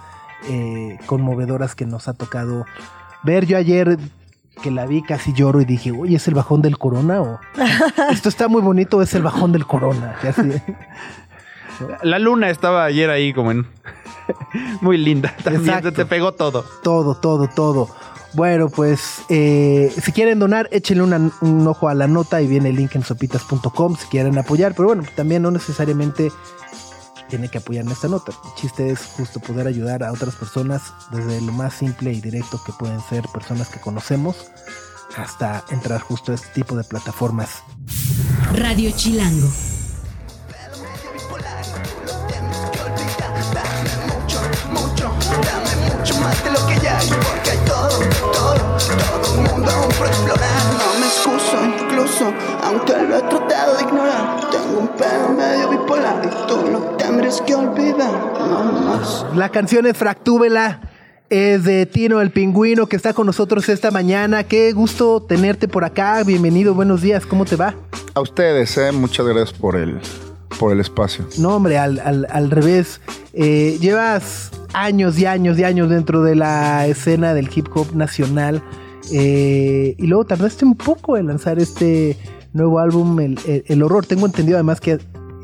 eh, 0.48 0.98
conmovedoras 1.06 1.74
que 1.74 1.86
nos 1.86 2.08
ha 2.08 2.14
tocado 2.14 2.64
ver. 3.22 3.46
Yo 3.46 3.56
ayer 3.56 3.98
que 4.62 4.70
la 4.70 4.86
vi 4.86 5.02
casi 5.02 5.32
lloro 5.34 5.60
y 5.60 5.64
dije, 5.66 5.92
oye, 5.92 6.16
¿es 6.16 6.26
el 6.28 6.34
bajón 6.34 6.62
del 6.62 6.78
corona? 6.78 7.20
o 7.20 7.38
esto 8.10 8.28
está 8.28 8.48
muy 8.48 8.62
bonito, 8.62 9.02
es 9.02 9.14
el 9.14 9.22
bajón 9.22 9.52
del 9.52 9.66
corona. 9.66 10.16
Y 10.24 10.26
así, 10.28 10.50
La 12.02 12.18
luna 12.18 12.50
estaba 12.50 12.84
ayer 12.84 13.10
ahí 13.10 13.32
como 13.32 13.50
en... 13.50 13.66
Muy 14.80 14.96
linda. 14.98 15.34
También 15.42 15.64
Exacto. 15.66 15.90
te, 15.92 15.96
te 15.98 16.06
pegó 16.06 16.32
todo. 16.32 16.64
todo, 16.82 17.14
todo, 17.16 17.48
todo. 17.48 17.88
Bueno, 18.34 18.68
pues 18.68 19.22
eh, 19.28 19.92
si 20.02 20.12
quieren 20.12 20.38
donar, 20.38 20.68
échenle 20.72 21.02
una- 21.04 21.30
un 21.40 21.66
ojo 21.66 21.88
a 21.88 21.94
la 21.94 22.06
nota 22.06 22.42
y 22.42 22.46
viene 22.46 22.68
el 22.70 22.76
link 22.76 22.94
en 22.96 23.02
sopitas.com 23.04 23.96
si 23.96 24.06
quieren 24.08 24.36
apoyar. 24.36 24.74
Pero 24.74 24.88
bueno, 24.88 25.04
también 25.14 25.42
no 25.42 25.50
necesariamente 25.50 26.30
tiene 27.30 27.48
que 27.48 27.58
apoyar 27.58 27.84
en 27.84 27.92
esta 27.92 28.08
nota. 28.08 28.32
El 28.32 28.54
chiste 28.60 28.90
es 28.90 29.00
justo 29.16 29.40
poder 29.40 29.66
ayudar 29.66 30.02
a 30.02 30.12
otras 30.12 30.34
personas 30.34 30.82
desde 31.12 31.40
lo 31.40 31.52
más 31.52 31.72
simple 31.74 32.12
y 32.12 32.20
directo 32.20 32.60
que 32.64 32.72
pueden 32.72 33.00
ser 33.00 33.24
personas 33.32 33.68
que 33.68 33.80
conocemos 33.80 34.50
hasta 35.16 35.64
entrar 35.70 36.00
justo 36.02 36.32
a 36.32 36.34
este 36.34 36.48
tipo 36.48 36.76
de 36.76 36.84
plataformas. 36.84 37.62
Radio 38.54 38.90
Chilango. 38.94 39.48
Porque 47.10 47.50
hay 47.50 47.58
todo, 47.66 47.88
todo, 48.32 48.54
todo 48.54 49.38
un 49.38 49.44
mundo 49.44 49.70
aún 49.70 49.92
por 49.98 50.06
explorar. 50.06 50.50
No 50.72 51.00
me 51.00 51.06
excuso, 51.06 51.56
incluso, 51.64 52.32
aunque 52.64 52.92
lo 52.92 53.16
he 53.18 53.22
tratado 53.22 53.76
de 53.76 53.82
ignorar. 53.82 54.40
Tengo 54.50 54.80
un 54.80 54.88
pedo 54.88 55.28
medio 55.36 55.68
bipolar 55.70 56.22
y 56.24 56.48
tú 56.48 56.70
no 56.70 56.78
tendrás 56.96 57.40
que 57.42 57.54
olvidar, 57.54 58.32
no 58.38 58.72
más. 58.82 59.24
La 59.34 59.48
canción 59.50 59.86
es 59.86 59.96
Fractúbela. 59.96 60.80
Es 61.28 61.64
de 61.64 61.86
Tino 61.86 62.20
el 62.20 62.30
Pingüino 62.30 62.86
que 62.86 62.94
está 62.94 63.12
con 63.12 63.26
nosotros 63.26 63.68
esta 63.68 63.90
mañana. 63.90 64.44
Qué 64.44 64.72
gusto 64.72 65.20
tenerte 65.20 65.66
por 65.66 65.84
acá. 65.84 66.22
Bienvenido, 66.22 66.72
buenos 66.72 67.02
días. 67.02 67.26
¿Cómo 67.26 67.44
te 67.44 67.56
va? 67.56 67.74
A 68.14 68.20
ustedes, 68.20 68.78
eh, 68.78 68.92
muchas 68.92 69.26
gracias 69.26 69.52
por 69.52 69.74
el, 69.74 69.98
por 70.60 70.70
el 70.72 70.78
espacio. 70.78 71.26
No, 71.38 71.56
hombre, 71.56 71.78
al, 71.78 71.98
al- 71.98 72.28
al 72.30 72.48
revés. 72.52 73.00
Eh, 73.32 73.76
llevas 73.80 74.52
años 74.76 75.18
y 75.18 75.24
años 75.26 75.58
y 75.58 75.64
años 75.64 75.88
dentro 75.88 76.22
de 76.22 76.36
la 76.36 76.86
escena 76.86 77.32
del 77.34 77.48
hip 77.54 77.66
hop 77.74 77.94
nacional. 77.94 78.62
eh, 79.12 79.94
y 79.98 80.06
luego 80.06 80.24
tardaste 80.26 80.64
un 80.64 80.74
poco 80.76 81.16
en 81.16 81.28
lanzar 81.28 81.58
este 81.60 82.16
nuevo 82.52 82.78
álbum, 82.80 83.18
El, 83.20 83.38
El- 83.46 83.64
El 83.66 83.82
Horror. 83.82 84.04
Tengo 84.04 84.26
entendido 84.26 84.56
además 84.58 84.80
que 84.80 84.92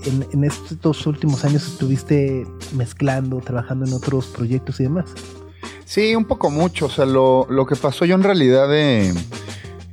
en, 0.05 0.27
en 0.33 0.45
estos 0.45 1.07
últimos 1.07 1.45
años 1.45 1.65
estuviste 1.67 2.45
mezclando, 2.77 3.39
trabajando 3.39 3.87
en 3.87 3.93
otros 3.93 4.27
proyectos 4.27 4.81
y 4.81 4.85
demás. 4.85 5.07
Sí, 5.85 6.15
un 6.17 6.25
poco 6.25 6.51
mucho. 6.51 6.87
O 6.87 6.91
sea, 6.91 7.07
lo, 7.07 7.47
lo 7.51 7.65
que 7.67 7.77
pasó 7.77 8.05
yo 8.05 8.17
en 8.17 8.23
realidad, 8.25 8.67
eh, 8.75 9.13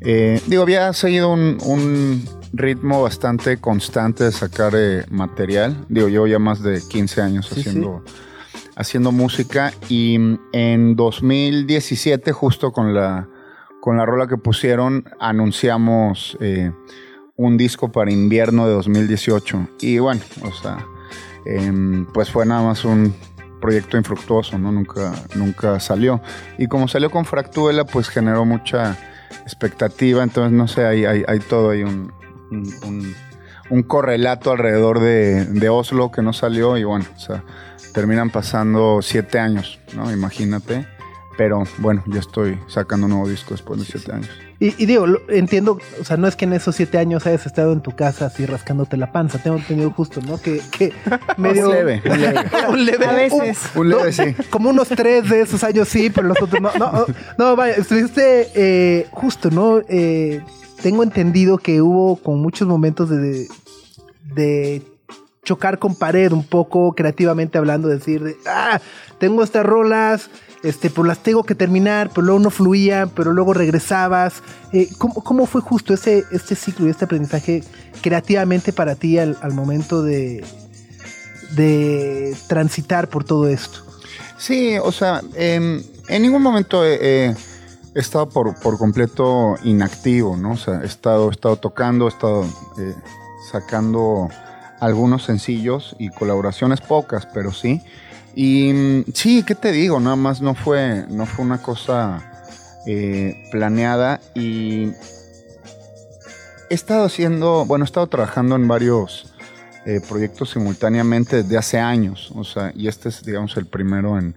eh, 0.01 0.41
digo, 0.47 0.63
había 0.63 0.91
seguido 0.93 1.31
un, 1.31 1.57
un 1.63 2.23
ritmo 2.53 3.03
bastante 3.03 3.57
constante 3.57 4.23
de 4.23 4.31
sacar 4.31 4.73
eh, 4.75 5.05
material. 5.11 5.85
Digo, 5.89 6.07
llevo 6.07 6.25
ya 6.25 6.39
más 6.39 6.63
de 6.63 6.81
15 6.81 7.21
años 7.21 7.47
Sí, 7.53 7.59
haciendo, 7.59 8.03
haciendo 8.79 9.11
música 9.11 9.71
y 9.89 10.17
mm, 10.17 10.39
en 10.53 10.95
2017, 10.95 12.31
justo 12.31 12.71
con 12.71 12.93
la, 12.95 13.27
con 13.81 13.97
la 13.97 14.05
rola 14.05 14.27
que 14.27 14.37
pusieron, 14.37 15.03
anunciamos 15.19 16.37
eh, 16.39 16.71
un 17.35 17.57
disco 17.57 17.91
para 17.91 18.11
invierno 18.11 18.65
de 18.67 18.73
2018. 18.73 19.67
Y 19.81 19.99
bueno, 19.99 20.21
o 20.43 20.51
sea, 20.51 20.85
em, 21.45 22.05
pues 22.13 22.31
fue 22.31 22.45
nada 22.45 22.63
más 22.63 22.83
un 22.85 23.13
proyecto 23.61 23.97
infructuoso, 23.97 24.57
¿no? 24.57 24.71
Nunca, 24.71 25.11
nunca 25.35 25.79
salió. 25.79 26.21
Y 26.57 26.67
como 26.67 26.87
salió 26.87 27.09
con 27.11 27.25
Fractuela, 27.25 27.85
pues 27.85 28.07
generó 28.09 28.45
mucha 28.45 28.97
expectativa. 29.43 30.23
Entonces, 30.23 30.53
no 30.53 30.67
sé, 30.67 30.85
hay, 30.85 31.05
hay, 31.05 31.23
hay 31.27 31.39
todo 31.39 31.69
un, 31.69 32.11
un, 32.51 32.73
un- 32.87 33.15
un 33.71 33.83
correlato 33.83 34.51
alrededor 34.51 34.99
de, 34.99 35.45
de 35.45 35.69
Oslo 35.69 36.09
que 36.09 36.21
no 36.23 36.33
salió. 36.33 36.75
Y 36.77 36.83
bueno, 36.85 37.05
o 37.15 37.19
sea, 37.19 37.43
terminan 37.99 38.29
pasando 38.29 39.01
siete 39.01 39.39
años, 39.39 39.77
¿no? 39.93 40.09
Imagínate. 40.09 40.87
Pero 41.37 41.63
bueno, 41.79 42.01
ya 42.07 42.19
estoy 42.19 42.57
sacando 42.67 43.05
un 43.07 43.11
nuevo 43.13 43.27
disco 43.29 43.51
después 43.51 43.77
de 43.79 43.85
siete 43.85 44.11
años. 44.13 44.29
Y, 44.61 44.73
y 44.81 44.85
digo, 44.85 45.05
lo- 45.05 45.21
entiendo, 45.29 45.77
o 45.99 46.03
sea, 46.05 46.15
no 46.17 46.27
es 46.27 46.35
que 46.37 46.45
en 46.45 46.53
esos 46.53 46.75
siete 46.75 46.97
años 46.97 47.25
hayas 47.27 47.45
estado 47.45 47.71
en 47.73 47.81
tu 47.81 47.91
casa 47.95 48.25
así 48.27 48.45
rascándote 48.45 48.95
la 48.97 49.11
panza. 49.11 49.37
Tengo 49.41 49.57
entendido 49.57 49.91
justo, 49.91 50.21
¿no? 50.21 50.39
Que, 50.41 50.61
que 50.77 50.93
medio... 51.37 51.67
Un 51.67 51.75
leve, 51.75 52.01
un 52.05 52.21
leve. 52.21 52.39
un 52.69 52.85
leve. 52.85 53.05
A 53.05 53.11
veces. 53.13 53.57
Un 53.75 53.89
leve, 53.89 54.11
sí. 54.13 54.35
Como 54.49 54.69
unos 54.69 54.87
tres 54.89 55.29
de 55.29 55.41
esos 55.41 55.61
años 55.65 55.87
sí, 55.89 56.09
pero 56.09 56.27
los 56.27 56.41
otros 56.41 56.61
no. 56.61 56.71
No, 56.77 57.05
no 57.37 57.55
vaya, 57.57 57.75
estuviste 57.75 58.49
eh, 58.55 59.07
justo, 59.11 59.49
¿no? 59.51 59.79
Eh, 59.89 60.41
tengo 60.81 61.03
entendido 61.03 61.57
que 61.57 61.81
hubo 61.81 62.15
con 62.17 62.41
muchos 62.41 62.65
momentos 62.67 63.09
de, 63.09 63.47
de 64.35 64.81
chocar 65.43 65.79
con 65.79 65.95
pared 65.95 66.31
un 66.31 66.45
poco 66.45 66.93
creativamente 66.93 67.57
hablando, 67.57 67.87
decir, 67.87 68.23
de, 68.23 68.37
ah, 68.45 68.79
tengo 69.17 69.43
estas 69.43 69.65
rolas, 69.65 70.29
este, 70.63 70.89
pues 70.89 71.07
las 71.07 71.19
tengo 71.19 71.43
que 71.43 71.55
terminar, 71.55 72.09
pero 72.13 72.25
luego 72.25 72.39
no 72.39 72.49
fluía, 72.49 73.07
pero 73.15 73.33
luego 73.33 73.53
regresabas. 73.53 74.43
Eh, 74.73 74.89
¿cómo, 74.97 75.15
cómo 75.15 75.45
fue 75.45 75.61
justo 75.61 75.93
ese, 75.93 76.25
este 76.31 76.55
ciclo 76.55 76.87
y 76.87 76.89
este 76.89 77.05
aprendizaje 77.05 77.63
creativamente 78.01 78.73
para 78.73 78.95
ti 78.95 79.17
al, 79.17 79.37
momento 79.53 80.03
de, 80.03 80.43
de 81.55 82.35
transitar 82.47 83.07
por 83.07 83.23
todo 83.23 83.47
esto? 83.47 83.79
Sí, 84.37 84.77
o 84.81 84.91
sea, 84.91 85.21
em, 85.35 85.83
en 86.07 86.21
ningún 86.21 86.41
momento 86.41 86.85
he, 86.85 87.35
estado 87.93 88.29
por, 88.29 88.57
por 88.59 88.77
completo 88.77 89.55
inactivo, 89.63 90.37
¿no? 90.37 90.53
O 90.53 90.57
sea, 90.57 90.81
he 90.81 90.85
estado, 90.85 91.27
he 91.27 91.31
estado 91.31 91.57
tocando, 91.57 92.05
he 92.05 92.09
estado 92.09 92.45
eh, 92.77 92.95
sacando 93.51 94.29
algunos 94.79 95.23
sencillos 95.23 95.95
y 95.99 96.09
colaboraciones 96.09 96.81
pocas, 96.81 97.25
pero 97.25 97.51
sí. 97.51 97.81
Y 98.35 98.71
mm, 98.73 99.03
sí, 99.13 99.43
¿qué 99.43 99.55
te 99.55 99.71
digo? 99.71 99.99
Nada 99.99 100.15
más 100.15 100.41
no 100.41 100.55
fue, 100.55 101.05
no 101.09 101.25
fue 101.25 101.45
una 101.45 101.61
cosa 101.61 102.23
eh, 102.85 103.47
planeada 103.51 104.21
y 104.33 104.91
he 106.69 106.73
estado 106.73 107.05
haciendo, 107.05 107.65
bueno, 107.65 107.83
he 107.83 107.87
estado 107.87 108.07
trabajando 108.07 108.55
en 108.55 108.67
varios 108.67 109.33
eh, 109.85 110.01
proyectos 110.07 110.51
simultáneamente 110.51 111.43
desde 111.43 111.57
hace 111.57 111.79
años, 111.79 112.31
o 112.35 112.43
sea, 112.43 112.71
y 112.75 112.87
este 112.87 113.09
es, 113.09 113.23
digamos, 113.23 113.57
el 113.57 113.65
primero 113.65 114.17
en, 114.17 114.35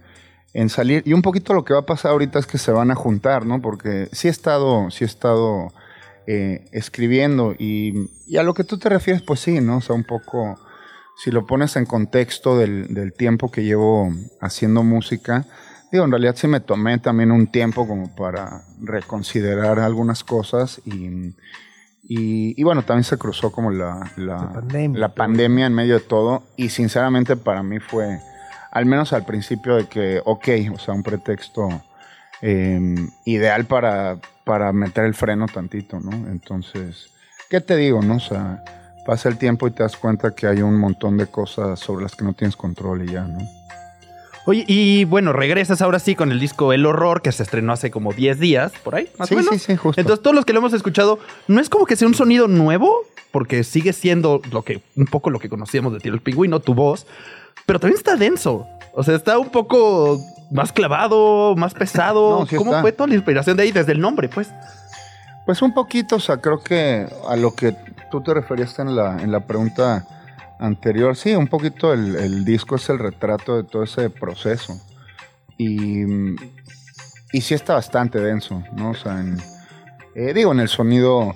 en 0.54 0.68
salir. 0.68 1.02
Y 1.06 1.12
un 1.12 1.22
poquito 1.22 1.52
lo 1.54 1.64
que 1.64 1.74
va 1.74 1.80
a 1.80 1.86
pasar 1.86 2.12
ahorita 2.12 2.38
es 2.38 2.46
que 2.46 2.58
se 2.58 2.72
van 2.72 2.90
a 2.90 2.94
juntar, 2.94 3.44
¿no? 3.44 3.60
Porque 3.60 4.08
sí 4.12 4.28
he 4.28 4.30
estado, 4.30 4.90
sí 4.90 5.04
he 5.04 5.06
estado 5.06 5.72
eh, 6.26 6.64
escribiendo 6.72 7.54
y, 7.58 8.08
y 8.26 8.36
a 8.36 8.42
lo 8.42 8.54
que 8.54 8.64
tú 8.64 8.78
te 8.78 8.88
refieres, 8.88 9.22
pues 9.22 9.40
sí, 9.40 9.60
¿no? 9.60 9.78
O 9.78 9.80
sea, 9.80 9.94
un 9.94 10.04
poco, 10.04 10.58
si 11.22 11.30
lo 11.30 11.46
pones 11.46 11.76
en 11.76 11.86
contexto 11.86 12.56
del, 12.58 12.92
del 12.94 13.12
tiempo 13.12 13.50
que 13.50 13.64
llevo 13.64 14.12
haciendo 14.40 14.82
música, 14.82 15.46
digo, 15.90 16.04
en 16.04 16.10
realidad 16.10 16.36
sí 16.36 16.48
me 16.48 16.60
tomé 16.60 16.98
también 16.98 17.30
un 17.30 17.46
tiempo 17.46 17.86
como 17.86 18.14
para 18.14 18.62
reconsiderar 18.80 19.78
algunas 19.78 20.24
cosas 20.24 20.80
y, 20.84 21.34
Y, 22.04 22.60
y 22.60 22.64
bueno, 22.64 22.82
también 22.82 23.04
se 23.04 23.16
cruzó 23.16 23.52
como 23.52 23.70
la, 23.70 24.10
la, 24.16 24.36
La 24.36 24.52
pandemia. 24.52 24.98
la 24.98 25.14
pandemia 25.14 25.66
en 25.66 25.72
medio 25.74 25.94
de 25.94 26.00
todo. 26.04 26.42
Y 26.56 26.68
sinceramente 26.70 27.36
para 27.36 27.62
mí 27.62 27.78
fue, 27.78 28.18
al 28.72 28.86
menos 28.86 29.12
al 29.12 29.24
principio, 29.24 29.76
de 29.76 29.86
que, 29.86 30.20
ok, 30.24 30.48
o 30.74 30.78
sea, 30.78 30.94
un 30.94 31.04
pretexto 31.04 31.68
eh, 32.42 32.96
ideal 33.24 33.66
para, 33.66 34.18
para 34.44 34.72
meter 34.72 35.04
el 35.04 35.14
freno 35.14 35.46
tantito, 35.46 36.00
¿no? 36.00 36.10
Entonces, 36.28 37.10
¿qué 37.50 37.60
te 37.60 37.76
digo, 37.76 38.02
no? 38.02 38.16
O 38.16 38.20
sea, 38.20 38.62
pasa 39.06 39.28
el 39.28 39.38
tiempo 39.38 39.66
y 39.66 39.70
te 39.70 39.82
das 39.82 39.96
cuenta 39.96 40.34
que 40.34 40.46
hay 40.46 40.62
un 40.62 40.78
montón 40.78 41.16
de 41.16 41.26
cosas 41.26 41.78
sobre 41.80 42.02
las 42.04 42.14
que 42.16 42.24
no 42.24 42.32
tienes 42.34 42.56
control 42.56 43.02
y 43.08 43.12
ya, 43.12 43.22
¿no? 43.22 43.38
Oye, 44.44 44.64
y 44.66 45.04
bueno, 45.04 45.32
regresas 45.32 45.82
ahora 45.82 46.00
sí 46.00 46.16
con 46.16 46.32
el 46.32 46.40
disco 46.40 46.72
El 46.72 46.84
Horror, 46.84 47.22
que 47.22 47.30
se 47.30 47.44
estrenó 47.44 47.72
hace 47.72 47.92
como 47.92 48.12
10 48.12 48.40
días, 48.40 48.72
por 48.82 48.96
ahí, 48.96 49.08
más 49.16 49.28
Sí, 49.28 49.34
o 49.34 49.38
menos. 49.38 49.52
sí, 49.54 49.58
sí, 49.60 49.76
justo. 49.76 50.00
Entonces, 50.00 50.20
todos 50.20 50.34
los 50.34 50.44
que 50.44 50.52
lo 50.52 50.58
hemos 50.58 50.72
escuchado, 50.72 51.20
no 51.46 51.60
es 51.60 51.68
como 51.68 51.86
que 51.86 51.94
sea 51.94 52.08
un 52.08 52.14
sonido 52.14 52.48
nuevo, 52.48 53.04
porque 53.32 53.64
sigue 53.64 53.92
siendo 53.92 54.40
lo 54.52 54.62
que, 54.62 54.82
un 54.96 55.06
poco 55.06 55.30
lo 55.30 55.38
que 55.40 55.48
conocíamos 55.48 55.92
de 55.92 55.98
Tiro 56.00 56.14
el 56.14 56.20
Pingüino, 56.20 56.60
tu 56.60 56.74
voz, 56.74 57.06
pero 57.66 57.80
también 57.80 57.96
está 57.98 58.16
denso. 58.16 58.66
O 58.94 59.02
sea, 59.02 59.16
está 59.16 59.38
un 59.38 59.48
poco 59.50 60.18
más 60.50 60.70
clavado, 60.72 61.56
más 61.56 61.74
pesado. 61.74 62.40
No, 62.40 62.46
sí 62.46 62.56
¿Cómo 62.56 62.70
está. 62.72 62.82
fue 62.82 62.92
toda 62.92 63.08
la 63.08 63.14
inspiración 63.14 63.56
de 63.56 63.62
ahí 63.64 63.72
desde 63.72 63.92
el 63.92 64.00
nombre, 64.00 64.28
pues? 64.28 64.48
Pues 65.46 65.60
un 65.62 65.74
poquito, 65.74 66.16
o 66.16 66.20
sea, 66.20 66.36
creo 66.36 66.62
que 66.62 67.06
a 67.28 67.34
lo 67.36 67.54
que 67.54 67.74
tú 68.10 68.20
te 68.22 68.32
referías 68.34 68.78
en 68.78 68.94
la, 68.94 69.16
en 69.20 69.32
la 69.32 69.40
pregunta 69.46 70.06
anterior, 70.60 71.16
sí, 71.16 71.34
un 71.34 71.48
poquito 71.48 71.92
el, 71.92 72.14
el 72.16 72.44
disco 72.44 72.76
es 72.76 72.88
el 72.90 72.98
retrato 73.00 73.56
de 73.56 73.64
todo 73.64 73.82
ese 73.82 74.08
proceso. 74.10 74.74
Y, 75.58 76.04
y 77.32 77.40
sí 77.40 77.54
está 77.54 77.74
bastante 77.74 78.20
denso, 78.20 78.62
¿no? 78.76 78.90
O 78.90 78.94
sea, 78.94 79.18
en- 79.20 79.38
eh, 80.14 80.32
digo, 80.34 80.52
en 80.52 80.60
el 80.60 80.68
sonido 80.68 81.34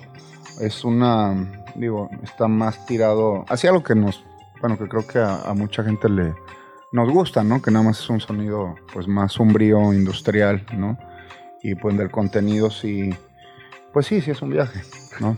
es 0.59 0.83
una, 0.83 1.63
digo, 1.75 2.09
está 2.23 2.47
más 2.47 2.85
tirado 2.85 3.45
hacia 3.49 3.69
algo 3.69 3.83
que 3.83 3.95
nos, 3.95 4.23
bueno, 4.61 4.77
que 4.77 4.87
creo 4.87 5.05
que 5.05 5.19
a, 5.19 5.41
a 5.41 5.53
mucha 5.53 5.83
gente 5.83 6.09
le 6.09 6.33
nos 6.91 7.09
gusta, 7.09 7.43
¿no? 7.43 7.61
Que 7.61 7.69
nada 7.69 7.83
más 7.85 7.99
es 7.99 8.09
un 8.09 8.19
sonido, 8.21 8.75
pues, 8.93 9.07
más 9.07 9.33
sombrío, 9.33 9.93
industrial, 9.93 10.65
¿no? 10.77 10.97
Y 11.61 11.75
pues 11.75 11.97
del 11.97 12.09
contenido 12.09 12.69
sí, 12.69 13.09
pues 13.91 14.05
sí, 14.05 14.21
sí 14.21 14.31
es 14.31 14.41
un 14.41 14.51
viaje, 14.51 14.81
¿no? 15.19 15.37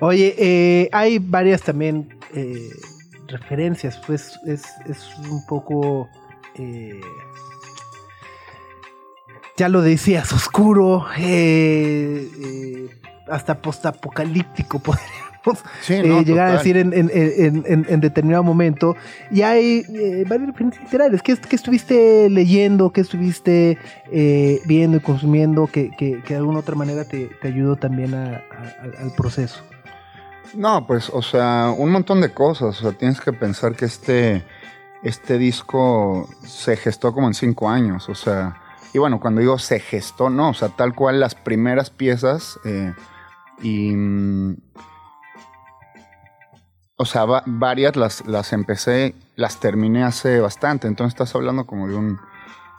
Oye, 0.00 0.34
eh, 0.38 0.90
hay 0.92 1.18
varias 1.18 1.62
también 1.62 2.18
eh, 2.34 2.70
referencias, 3.28 3.98
pues 4.06 4.38
es, 4.46 4.64
es 4.86 5.08
un 5.30 5.46
poco... 5.46 6.08
eh, 6.56 7.00
ya 9.56 9.70
lo 9.70 9.80
decías, 9.80 10.32
oscuro, 10.34 11.06
eh, 11.16 12.28
eh, 12.38 12.90
hasta 13.28 13.58
postapocalíptico, 13.58 14.78
podríamos 14.80 15.16
Sí, 15.80 15.94
eh, 15.94 16.24
llegar 16.24 16.48
a 16.48 16.52
decir 16.58 16.76
en, 16.76 16.92
en- 16.92 17.10
en- 17.14 17.62
en- 17.66 17.86
en 17.88 18.00
determinado 18.00 18.42
momento. 18.42 18.96
Y 19.30 19.42
hay 19.42 19.84
eh, 19.94 20.24
varias 20.28 20.48
referencias 20.48 20.82
literarias. 20.84 21.22
¿Qué, 21.22 21.36
qué 21.36 21.54
estuviste 21.56 22.28
leyendo? 22.30 22.90
¿Qué 22.90 23.00
estuviste 23.02 23.78
eh, 24.10 24.60
viendo 24.66 24.96
y 24.96 25.00
consumiendo 25.00 25.68
que, 25.68 25.90
que- 25.96 26.20
que 26.22 26.34
de 26.34 26.38
alguna 26.38 26.58
otra 26.60 26.74
manera 26.74 27.04
te, 27.04 27.26
te 27.40 27.48
ayudó 27.48 27.76
también 27.76 28.14
a- 28.14 28.36
a- 28.38 28.82
al- 28.82 28.94
al 28.98 29.12
proceso? 29.16 29.62
No, 30.54 30.86
pues, 30.86 31.10
o 31.12 31.22
sea, 31.22 31.72
un 31.76 31.90
montón 31.90 32.20
de 32.20 32.32
cosas. 32.32 32.80
O 32.80 32.82
sea, 32.82 32.92
tienes 32.92 33.20
que 33.20 33.32
pensar 33.32 33.74
que 33.76 33.84
este, 33.84 34.44
este 35.04 35.38
disco 35.38 36.28
se 36.44 36.76
gestó 36.76 37.12
como 37.12 37.28
en 37.28 37.34
cinco 37.34 37.68
años. 37.68 38.08
O 38.08 38.14
sea, 38.16 38.56
y 38.92 38.98
bueno, 38.98 39.20
cuando 39.20 39.40
digo 39.40 39.58
se 39.58 39.78
gestó, 39.80 40.28
no, 40.30 40.50
o 40.50 40.54
sea, 40.54 40.70
tal 40.70 40.92
cual 40.94 41.20
las 41.20 41.34
primeras 41.36 41.90
piezas 41.90 42.58
eh, 42.64 42.92
y. 43.62 43.94
mm, 43.94 44.56
O 46.98 47.04
sea, 47.04 47.26
va- 47.26 47.42
varias 47.46 47.94
las, 47.96 48.26
las 48.26 48.52
empecé, 48.54 49.14
las 49.36 49.60
terminé 49.60 50.02
hace 50.04 50.40
bastante. 50.40 50.88
Entonces 50.88 51.12
estás 51.14 51.34
hablando 51.34 51.66
como 51.66 51.88
de 51.88 51.94
un. 51.94 52.18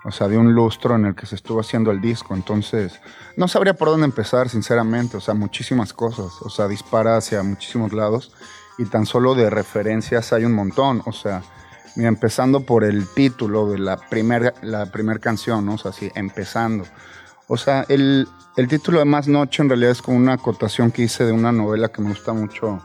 O 0.06 0.12
sea, 0.12 0.28
de 0.30 0.38
un 0.38 0.54
lustro 0.54 0.96
en 0.96 1.06
el 1.06 1.16
que 1.16 1.26
se 1.26 1.36
estuvo 1.36 1.60
haciendo 1.60 1.92
el 1.92 2.00
disco. 2.02 2.34
Entonces, 2.34 3.00
no 3.36 3.48
sabría 3.48 3.74
por 3.74 3.90
dónde 3.90 4.06
empezar, 4.06 4.48
sinceramente. 4.50 5.18
O 5.18 5.20
sea, 5.22 5.34
muchísimas 5.34 5.92
cosas. 5.94 6.42
O 6.42 6.50
sea, 6.50 6.68
dispara 6.68 7.18
hacia 7.18 7.44
muchísimos 7.44 7.92
lados. 7.94 8.32
Y 8.78 8.86
tan 8.86 9.06
solo 9.06 9.36
de 9.36 9.50
referencias 9.50 10.32
hay 10.34 10.46
un 10.46 10.54
montón. 10.54 11.02
O 11.06 11.12
sea, 11.12 11.44
mira, 11.96 12.08
empezando 12.10 12.62
por 12.62 12.86
el 12.86 13.06
título 13.14 13.70
de 13.70 13.80
la 13.80 13.98
primera 13.98 14.54
la 14.62 14.90
canción. 15.20 15.68
O 15.70 15.78
sea, 15.78 15.92
así, 15.92 16.10
empezando. 16.16 16.86
O 17.48 17.58
sea, 17.58 17.86
el, 17.90 18.28
el 18.58 18.68
título 18.68 19.00
de 19.00 19.06
Más 19.06 19.28
Noche 19.28 19.64
en 19.64 19.70
realidad 19.70 19.92
es 19.92 20.02
como 20.02 20.18
una 20.18 20.34
acotación 20.34 20.92
que 20.92 21.04
hice 21.04 21.26
de 21.26 21.32
una 21.32 21.52
novela 21.52 21.90
que 21.90 22.02
me 22.02 22.10
gusta 22.10 22.34
mucho. 22.34 22.82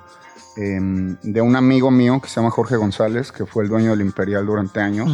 eh, 0.56 0.78
de 1.22 1.40
un 1.40 1.56
amigo 1.56 1.90
mío 1.90 2.20
que 2.20 2.28
se 2.28 2.36
llama 2.36 2.50
Jorge 2.50 2.76
González, 2.76 3.32
que 3.32 3.46
fue 3.46 3.64
el 3.64 3.68
dueño 3.70 3.90
del 3.90 4.02
Imperial 4.02 4.46
durante 4.46 4.80
años. 4.80 5.10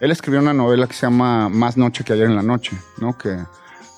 Él 0.00 0.10
escribió 0.10 0.40
una 0.40 0.52
novela 0.52 0.86
que 0.86 0.92
se 0.94 1.02
llama 1.06 1.48
Más 1.48 1.76
Noche 1.76 2.04
que 2.04 2.12
ayer 2.12 2.26
en 2.26 2.36
la 2.36 2.42
noche, 2.42 2.76
¿no? 2.98 3.16
Que 3.16 3.38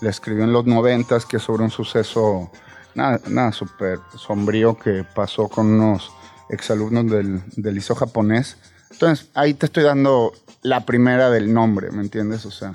la 0.01 0.11
escribió 0.11 0.45
en 0.45 0.53
los 0.53 0.67
noventas, 0.67 1.27
que 1.27 1.39
es 1.39 1.43
sobre 1.43 1.65
un 1.65 1.71
suceso, 1.71 2.51
nada, 2.95 3.21
nada 3.29 3.53
súper 3.53 3.99
sombrío 4.15 4.77
que 4.79 5.05
pasó 5.15 5.49
con 5.49 5.67
unos 5.67 6.13
exalumnos 6.51 7.11
del, 7.11 7.43
del 7.57 7.75
liceo 7.75 7.97
japonés. 7.97 8.57
Entonces, 8.91 9.29
ahí 9.35 9.55
te 9.55 9.67
estoy 9.67 9.83
dando 9.83 10.33
la 10.63 10.85
primera 10.87 11.31
del 11.31 11.53
nombre, 11.53 11.91
¿me 11.91 12.03
entiendes? 12.03 12.47
O 12.47 12.51
sea, 12.51 12.75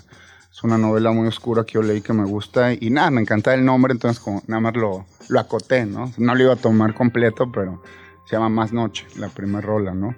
una 0.64 0.78
novela 0.78 1.12
muy 1.12 1.28
oscura 1.28 1.64
que 1.64 1.74
yo 1.74 1.82
leí 1.82 2.02
que 2.02 2.14
me 2.14 2.26
gusta 2.26 2.74
y 2.74 2.90
nada, 2.90 3.12
me 3.12 3.22
encanta 3.22 3.54
el 3.54 3.66
nombre, 3.66 3.94
entonces 3.94 4.24
nada 4.48 4.60
más 4.60 4.76
lo, 4.76 5.06
lo 5.30 5.40
acoté, 5.40 5.86
¿no? 5.86 6.12
No 6.18 6.36
lo 6.36 6.44
iba 6.44 6.54
a 6.54 6.58
tomar 6.58 6.94
completo, 6.94 7.52
pero 7.52 7.82
se 8.26 8.36
llama 8.36 8.50
Más 8.50 8.72
Noche, 8.74 9.06
la 9.18 9.30
primera 9.30 9.62
rola, 9.62 9.94
¿no? 9.94 10.16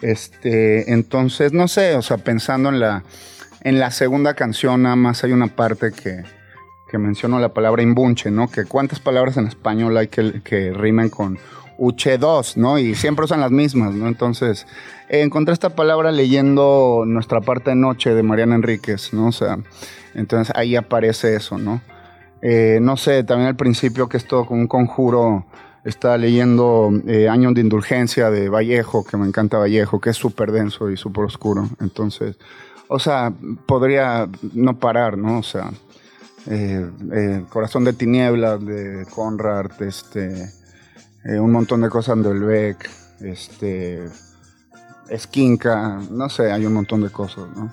Este, 0.00 0.92
entonces, 0.92 1.52
no 1.52 1.68
sé, 1.68 1.96
o 1.96 2.02
sea, 2.02 2.18
pensando 2.18 2.68
en 2.68 2.80
la, 2.80 3.04
en 3.62 3.78
la 3.78 3.90
segunda 3.90 4.34
canción, 4.34 4.82
nada 4.82 4.96
más 4.96 5.22
hay 5.24 5.32
una 5.32 5.46
parte 5.48 5.92
que, 5.92 6.24
que 6.90 6.98
menciono 6.98 7.38
la 7.38 7.54
palabra 7.54 7.82
imbunche, 7.82 8.30
¿no? 8.30 8.50
Que 8.50 8.64
cuántas 8.64 9.00
palabras 9.00 9.36
en 9.36 9.46
español 9.46 9.96
hay 9.96 10.08
que, 10.08 10.42
que 10.42 10.72
rimen 10.72 11.08
con 11.08 11.38
uche2, 11.78 12.56
¿no? 12.56 12.78
Y 12.78 12.94
siempre 12.94 13.24
usan 13.24 13.40
las 13.40 13.50
mismas, 13.50 13.94
¿no? 13.94 14.08
Entonces, 14.08 14.66
encontré 15.08 15.52
esta 15.52 15.70
palabra 15.70 16.12
leyendo 16.12 17.04
nuestra 17.06 17.40
parte 17.40 17.70
de 17.70 17.76
noche 17.76 18.14
de 18.14 18.22
Mariana 18.22 18.54
Enríquez, 18.54 19.12
¿no? 19.12 19.28
O 19.28 19.32
sea, 19.32 19.58
entonces 20.14 20.54
ahí 20.56 20.76
aparece 20.76 21.36
eso, 21.36 21.58
¿no? 21.58 21.80
Eh, 22.40 22.78
no 22.82 22.96
sé, 22.96 23.22
también 23.24 23.48
al 23.48 23.56
principio 23.56 24.08
que 24.08 24.16
es 24.16 24.26
todo 24.26 24.46
como 24.46 24.60
un 24.60 24.68
conjuro, 24.68 25.46
estaba 25.84 26.16
leyendo 26.16 26.90
eh, 27.06 27.28
Años 27.28 27.54
de 27.54 27.60
Indulgencia 27.60 28.30
de 28.30 28.48
Vallejo, 28.48 29.04
que 29.04 29.16
me 29.16 29.26
encanta 29.26 29.58
Vallejo, 29.58 30.00
que 30.00 30.10
es 30.10 30.16
súper 30.16 30.52
denso 30.52 30.90
y 30.90 30.96
súper 30.96 31.24
oscuro. 31.24 31.68
Entonces, 31.80 32.36
o 32.88 32.98
sea, 32.98 33.32
podría 33.66 34.28
no 34.54 34.78
parar, 34.78 35.18
¿no? 35.18 35.38
O 35.38 35.42
sea, 35.42 35.70
eh, 36.46 36.88
eh, 37.12 37.44
Corazón 37.48 37.84
de 37.84 37.92
Tinieblas 37.92 38.64
de 38.64 39.06
Conrad, 39.14 39.80
este, 39.82 40.50
eh, 41.24 41.38
un 41.38 41.52
montón 41.52 41.82
de 41.82 41.88
cosas 41.88 42.22
de 42.22 42.28
Belbeck, 42.28 42.90
este, 43.20 44.08
Esquinca, 45.08 46.00
no 46.10 46.28
sé, 46.28 46.50
hay 46.50 46.66
un 46.66 46.72
montón 46.72 47.02
de 47.02 47.10
cosas, 47.10 47.44
¿no? 47.54 47.70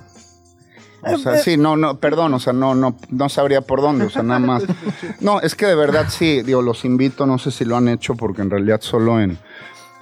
O 1.01 1.17
sea, 1.17 1.37
sí, 1.37 1.55
no, 1.55 1.77
no, 1.77 1.97
perdón, 1.97 2.33
o 2.33 2.39
sea, 2.39 2.51
no, 2.51 2.75
no, 2.75 2.97
no 3.09 3.29
sabría 3.29 3.61
por 3.61 3.81
dónde, 3.81 4.05
o 4.05 4.09
sea, 4.09 4.21
nada 4.21 4.39
más. 4.39 4.63
No, 5.21 5.39
es 5.41 5.55
que 5.55 5.65
de 5.65 5.75
verdad 5.75 6.07
sí, 6.09 6.41
digo, 6.43 6.61
los 6.61 6.83
invito, 6.85 7.25
no 7.25 7.37
sé 7.37 7.51
si 7.51 7.65
lo 7.65 7.77
han 7.77 7.87
hecho, 7.87 8.15
porque 8.15 8.41
en 8.41 8.49
realidad 8.49 8.81
solo 8.81 9.19
en, 9.21 9.37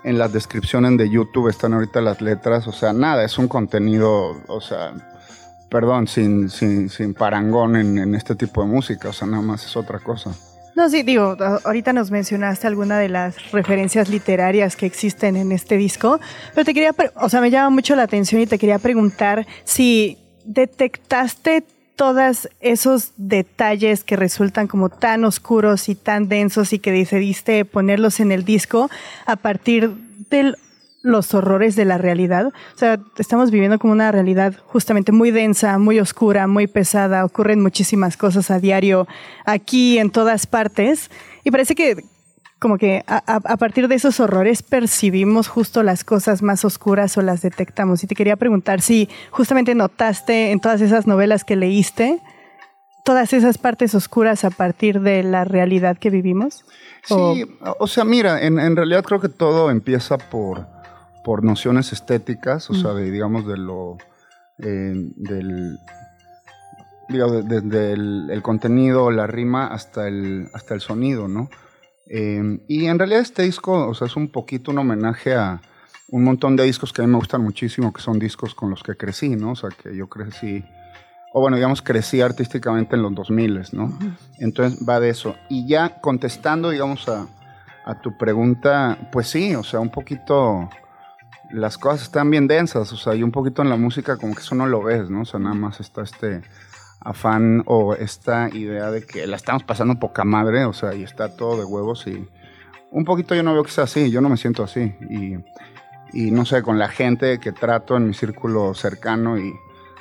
en 0.03 0.17
las 0.17 0.33
descripciones 0.33 0.97
de 0.97 1.09
YouTube 1.09 1.49
están 1.49 1.73
ahorita 1.73 2.01
las 2.01 2.21
letras, 2.21 2.67
o 2.67 2.71
sea, 2.71 2.93
nada, 2.93 3.23
es 3.23 3.37
un 3.37 3.47
contenido, 3.47 4.37
o 4.47 4.61
sea, 4.61 4.93
perdón, 5.69 6.07
sin, 6.07 6.49
sin, 6.49 6.89
sin 6.89 7.13
parangón 7.13 7.75
en, 7.75 7.97
en 7.97 8.15
este 8.15 8.35
tipo 8.35 8.61
de 8.61 8.67
música, 8.67 9.09
o 9.09 9.13
sea, 9.13 9.27
nada 9.27 9.43
más 9.43 9.65
es 9.65 9.77
otra 9.77 9.99
cosa. 9.99 10.31
No, 10.77 10.89
sí, 10.89 11.01
digo, 11.01 11.35
ahorita 11.65 11.91
nos 11.91 12.11
mencionaste 12.11 12.67
alguna 12.67 12.99
de 12.99 13.09
las 13.09 13.51
referencias 13.51 14.09
literarias 14.09 14.75
que 14.75 14.85
existen 14.85 15.35
en 15.35 15.51
este 15.51 15.75
disco, 15.75 16.19
pero 16.53 16.65
te 16.65 16.75
quería, 16.75 16.93
o 17.15 17.29
sea, 17.29 17.41
me 17.41 17.49
llama 17.49 17.71
mucho 17.71 17.95
la 17.95 18.03
atención 18.03 18.41
y 18.41 18.45
te 18.45 18.59
quería 18.59 18.77
preguntar 18.77 19.47
si 19.63 20.19
detectaste 20.45 21.63
todos 21.95 22.47
esos 22.59 23.13
detalles 23.17 24.03
que 24.03 24.17
resultan 24.17 24.67
como 24.67 24.89
tan 24.89 25.25
oscuros 25.25 25.89
y 25.89 25.95
tan 25.95 26.29
densos 26.29 26.71
y 26.73 26.77
que 26.77 26.91
decidiste 26.91 27.65
ponerlos 27.65 28.19
en 28.19 28.31
el 28.31 28.45
disco 28.45 28.91
a 29.25 29.35
partir 29.35 29.95
de 30.29 30.53
los 31.07 31.33
horrores 31.33 31.75
de 31.75 31.85
la 31.85 31.97
realidad. 31.97 32.47
O 32.47 32.77
sea, 32.77 32.99
estamos 33.17 33.51
viviendo 33.51 33.79
como 33.79 33.93
una 33.93 34.11
realidad 34.11 34.53
justamente 34.65 35.11
muy 35.11 35.31
densa, 35.31 35.77
muy 35.77 35.99
oscura, 35.99 36.47
muy 36.47 36.67
pesada. 36.67 37.25
Ocurren 37.25 37.61
muchísimas 37.61 38.17
cosas 38.17 38.51
a 38.51 38.59
diario 38.59 39.07
aquí, 39.45 39.97
en 39.97 40.09
todas 40.09 40.47
partes. 40.47 41.09
Y 41.43 41.51
parece 41.51 41.75
que 41.75 42.03
como 42.59 42.77
que 42.77 43.03
a, 43.05 43.57
partir 43.57 43.87
de 43.87 43.95
esos 43.95 44.19
horrores 44.19 44.63
percibimos 44.63 45.47
justo 45.47 45.83
las 45.83 46.03
cosas 46.03 46.41
más 46.41 46.65
oscuras 46.65 47.15
o 47.17 47.21
las 47.21 47.41
detectamos. 47.41 48.03
Y 48.03 48.07
te 48.07 48.15
quería 48.15 48.35
preguntar 48.35 48.81
si 48.81 49.09
justamente 49.29 49.75
notaste 49.75 50.51
en 50.51 50.59
todas 50.59 50.81
esas 50.81 51.05
novelas 51.05 51.43
que 51.43 51.55
leíste 51.55 52.19
todas 53.07 53.31
esas 53.31 53.57
partes 53.57 53.95
oscuras 53.95 54.43
a 54.43 54.49
partir 54.49 54.99
de 54.99 55.23
la 55.23 55.45
realidad 55.45 55.97
que 55.97 56.09
vivimos? 56.09 56.65
O- 57.09 57.35
Sí, 57.35 57.45
o 57.79 57.87
sea, 57.87 58.03
mira, 58.03 58.41
en, 58.41 58.59
en 58.59 58.75
realidad 58.75 59.01
creo 59.01 59.21
que 59.21 59.29
todo 59.29 59.71
empieza 59.71 60.17
por, 60.17 60.67
por 61.27 61.43
nociones 61.43 61.91
estéticas, 61.91 62.69
o 62.69 62.73
sea, 62.73 62.93
de, 62.93 63.11
digamos, 63.11 63.45
de 63.45 63.57
lo, 63.57 63.97
eh, 64.59 64.93
del, 65.17 65.77
de- 67.09 67.41
desde 67.43 67.91
el, 67.91 68.29
el 68.31 68.41
contenido, 68.41 69.11
la 69.11 69.27
rima, 69.27 69.67
hasta 69.67 70.07
el, 70.07 70.47
hasta 70.53 70.73
el 70.73 70.79
sonido, 70.79 71.27
¿no? 71.27 71.49
Eh, 72.09 72.61
y 72.69 72.85
en 72.85 72.97
realidad 72.97 73.19
este 73.19 73.43
disco, 73.43 73.87
o 73.89 73.93
sea, 73.93 74.07
es 74.07 74.15
un 74.15 74.29
poquito 74.31 74.71
un 74.71 74.77
homenaje 74.77 75.35
a 75.35 75.59
un 76.09 76.23
montón 76.23 76.55
de 76.55 76.63
discos 76.63 76.93
que 76.93 77.01
a 77.01 77.05
mí 77.05 77.11
me 77.11 77.17
gustan 77.17 77.41
muchísimo, 77.43 77.91
que 77.91 78.01
son 78.01 78.17
discos 78.19 78.55
con 78.55 78.69
los 78.69 78.81
que 78.81 78.95
crecí, 78.95 79.35
¿no? 79.35 79.51
O 79.51 79.55
sea, 79.57 79.69
que 79.71 79.93
yo 79.97 80.07
crecí, 80.07 80.63
o 81.33 81.41
bueno, 81.41 81.57
digamos, 81.57 81.81
crecí 81.81 82.21
artísticamente 82.21 82.95
en 82.95 83.01
los 83.01 83.13
2000, 83.13 83.63
¿no? 83.73 83.99
Entonces 84.39 84.79
va 84.87 85.01
de 85.01 85.09
eso. 85.09 85.35
Y 85.49 85.67
ya 85.67 85.99
contestando, 85.99 86.69
digamos, 86.69 87.09
a, 87.09 87.27
a 87.85 87.99
tu 87.99 88.17
pregunta, 88.17 89.09
pues 89.11 89.27
sí, 89.27 89.53
o 89.55 89.63
sea, 89.63 89.81
un 89.81 89.89
poquito 89.91 90.69
las 91.51 91.77
cosas 91.77 92.03
están 92.03 92.29
bien 92.29 92.47
densas, 92.47 92.91
o 92.91 92.97
sea, 92.97 93.15
y 93.15 93.23
un 93.23 93.31
poquito 93.31 93.61
en 93.61 93.69
la 93.69 93.77
música 93.77 94.17
como 94.17 94.33
que 94.35 94.41
eso 94.41 94.55
no 94.55 94.67
lo 94.67 94.83
ves, 94.83 95.09
¿no? 95.09 95.21
O 95.21 95.25
sea, 95.25 95.39
nada 95.39 95.55
más 95.55 95.79
está 95.79 96.01
este 96.01 96.41
afán 96.99 97.63
o 97.65 97.93
esta 97.93 98.49
idea 98.49 98.91
de 98.91 99.05
que 99.05 99.27
la 99.27 99.35
estamos 99.35 99.63
pasando 99.63 99.95
poca 99.99 100.23
madre, 100.23 100.65
o 100.65 100.73
sea, 100.73 100.93
y 100.93 101.03
está 101.03 101.35
todo 101.35 101.57
de 101.57 101.63
huevos 101.63 102.05
y 102.07 102.27
un 102.91 103.05
poquito 103.05 103.35
yo 103.35 103.43
no 103.43 103.53
veo 103.53 103.63
que 103.63 103.71
sea 103.71 103.85
así, 103.85 104.09
yo 104.11 104.21
no 104.21 104.29
me 104.29 104.37
siento 104.37 104.63
así 104.63 104.93
y, 106.13 106.31
no 106.31 106.45
sé, 106.45 106.63
con 106.63 106.79
la 106.79 106.87
gente 106.87 107.39
que 107.39 107.51
trato 107.51 107.97
en 107.97 108.07
mi 108.07 108.13
círculo 108.13 108.73
cercano 108.73 109.37
y 109.37 109.53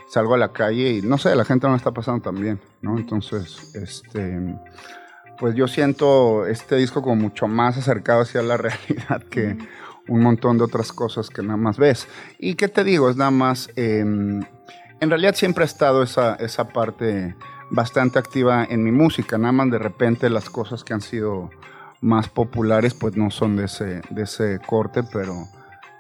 salgo 0.09 0.34
a 0.34 0.38
la 0.38 0.53
calle 0.53 0.92
y 0.92 1.03
no 1.03 1.18
sé, 1.18 1.34
la 1.34 1.44
gente 1.44 1.66
no 1.66 1.76
está 1.76 1.90
pasando 1.90 2.22
tan 2.22 2.40
bien, 2.40 2.61
¿no? 2.80 2.97
Entonces, 2.97 3.74
este, 3.74 4.38
pues 5.38 5.55
yo 5.57 5.66
siento 5.66 6.47
este 6.47 6.76
disco 6.76 7.03
como 7.03 7.16
mucho 7.16 7.49
más 7.49 7.76
acercado 7.76 8.22
hacia 8.22 8.42
la 8.42 8.57
realidad 8.57 9.22
que 9.30 9.59
un 10.09 10.23
montón 10.23 10.59
de 10.59 10.65
otras 10.65 10.93
cosas 10.93 11.31
que 11.31 11.43
nada 11.43 11.57
más 11.57 11.79
ves. 11.79 12.09
Y 12.39 12.55
qué 12.55 12.69
te 12.69 12.85
digo, 12.85 13.11
es 13.11 13.17
nada 13.17 13.31
más, 13.31 13.71
eh, 13.77 14.01
en 14.01 15.11
realidad 15.11 15.35
siempre 15.35 15.65
ha 15.65 15.67
estado 15.67 16.03
esa, 16.03 16.35
esa 16.37 16.69
parte 16.69 17.37
bastante 17.71 18.19
activa 18.19 18.65
en 18.65 18.85
mi 18.85 18.93
música, 18.93 19.39
nada 19.39 19.53
más 19.53 19.71
de 19.71 19.79
repente 19.79 20.31
las 20.31 20.49
cosas 20.51 20.85
que 20.85 20.95
han 20.95 21.01
sido 21.01 21.51
más 22.01 22.29
populares 22.29 22.95
pues 22.95 23.17
no 23.17 23.31
son 23.31 23.57
de 23.57 23.65
ese, 23.65 24.03
de 24.11 24.23
ese 24.23 24.61
corte, 24.65 25.03
pero 25.03 25.49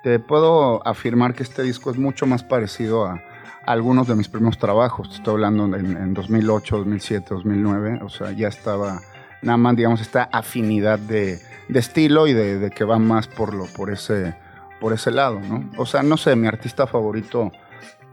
te 0.04 0.18
puedo 0.20 0.86
afirmar 0.86 1.34
que 1.34 1.42
este 1.42 1.62
disco 1.62 1.90
es 1.90 1.96
mucho 1.96 2.26
más 2.26 2.44
parecido 2.44 3.06
a, 3.06 3.20
algunos 3.66 4.06
de 4.06 4.14
mis 4.14 4.28
primeros 4.28 4.58
trabajos. 4.58 5.10
Estoy 5.12 5.34
hablando 5.34 5.64
en, 5.76 5.96
en 5.96 6.14
2008, 6.14 6.78
2007, 6.78 7.26
2009. 7.30 8.00
O 8.02 8.08
sea, 8.08 8.30
ya 8.30 8.46
estaba 8.46 9.00
nada 9.42 9.58
más, 9.58 9.76
digamos, 9.76 10.00
esta 10.00 10.28
afinidad 10.32 10.98
de, 10.98 11.40
de 11.68 11.78
estilo 11.78 12.26
y 12.26 12.32
de, 12.32 12.58
de, 12.58 12.70
que 12.70 12.84
va 12.84 12.98
más 12.98 13.28
por, 13.28 13.54
lo, 13.54 13.66
por, 13.66 13.90
ese, 13.90 14.36
por 14.80 14.92
ese 14.92 15.10
lado, 15.10 15.40
¿no? 15.40 15.68
O 15.76 15.86
sea, 15.86 16.02
no 16.02 16.16
sé, 16.16 16.36
mi 16.36 16.46
artista 16.46 16.86
favorito, 16.86 17.52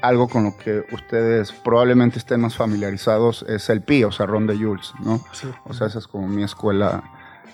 algo 0.02 0.28
con 0.28 0.44
lo 0.44 0.58
que 0.58 0.86
ustedes 0.92 1.52
probablemente 1.52 2.20
estén 2.20 2.42
más 2.42 2.56
familiarizados, 2.56 3.46
es 3.48 3.70
el 3.70 3.82
Pi, 3.82 4.04
o 4.04 4.12
sea, 4.12 4.26
Ron 4.26 4.48
de 4.48 4.58
Jules, 4.58 4.94
¿no? 5.04 5.20
Sí. 5.32 5.48
O 5.66 5.74
sea, 5.74 5.88
esa 5.88 6.00
es 6.00 6.08
como 6.08 6.28
mi 6.28 6.44
escuela 6.44 7.04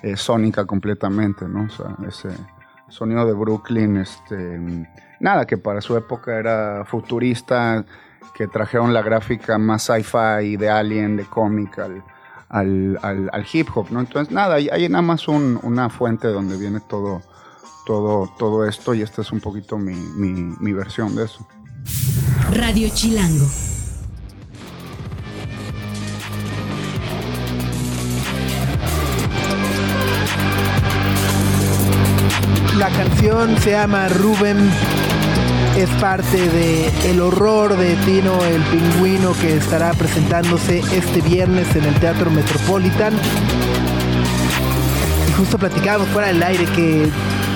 eh, 0.01 0.15
sónica 0.17 0.65
completamente, 0.65 1.47
¿no? 1.47 1.63
O 1.63 1.69
sea, 1.69 1.95
ese 2.07 2.29
sonido 2.87 3.25
de 3.25 3.33
Brooklyn, 3.33 3.97
este 3.97 4.59
nada, 5.19 5.45
que 5.45 5.57
para 5.57 5.81
su 5.81 5.95
época 5.97 6.37
era 6.37 6.85
futurista, 6.85 7.85
que 8.33 8.47
trajeron 8.47 8.93
la 8.93 9.01
gráfica 9.01 9.57
más 9.57 9.83
sci-fi, 9.83 10.57
de 10.57 10.69
Alien, 10.69 11.17
de 11.17 11.25
cómic 11.25 11.77
al, 11.79 12.03
al, 12.49 12.99
al, 13.01 13.29
al, 13.31 13.45
hip 13.51 13.69
hop, 13.73 13.87
¿no? 13.91 13.99
Entonces, 13.99 14.33
nada, 14.33 14.55
hay, 14.55 14.69
hay 14.69 14.89
nada 14.89 15.01
más 15.01 15.27
un, 15.27 15.59
una 15.63 15.89
fuente 15.89 16.27
donde 16.27 16.57
viene 16.57 16.79
todo, 16.79 17.21
todo, 17.85 18.29
todo 18.37 18.65
esto 18.65 18.93
y 18.93 19.01
esta 19.01 19.21
es 19.21 19.31
un 19.31 19.39
poquito 19.39 19.77
mi, 19.77 19.93
mi, 19.93 20.55
mi 20.59 20.73
versión 20.73 21.15
de 21.15 21.25
eso. 21.25 21.47
Radio 22.51 22.89
Chilango. 22.93 23.45
La 32.77 32.89
canción 32.89 33.57
se 33.57 33.71
llama 33.71 34.07
Rubén 34.07 34.71
es 35.81 35.89
parte 36.01 36.37
de 36.37 37.09
El 37.09 37.21
horror 37.21 37.77
de 37.77 37.95
Tino 38.05 38.43
el 38.43 38.61
Pingüino 38.63 39.31
que 39.39 39.55
estará 39.55 39.93
presentándose 39.93 40.79
este 40.79 41.21
viernes 41.21 41.73
en 41.73 41.85
el 41.85 41.93
Teatro 41.95 42.29
Metropolitan. 42.29 43.13
Y 45.29 45.31
justo 45.33 45.57
platicábamos 45.57 46.09
fuera 46.09 46.27
del 46.27 46.43
aire 46.43 46.65
que 46.75 47.09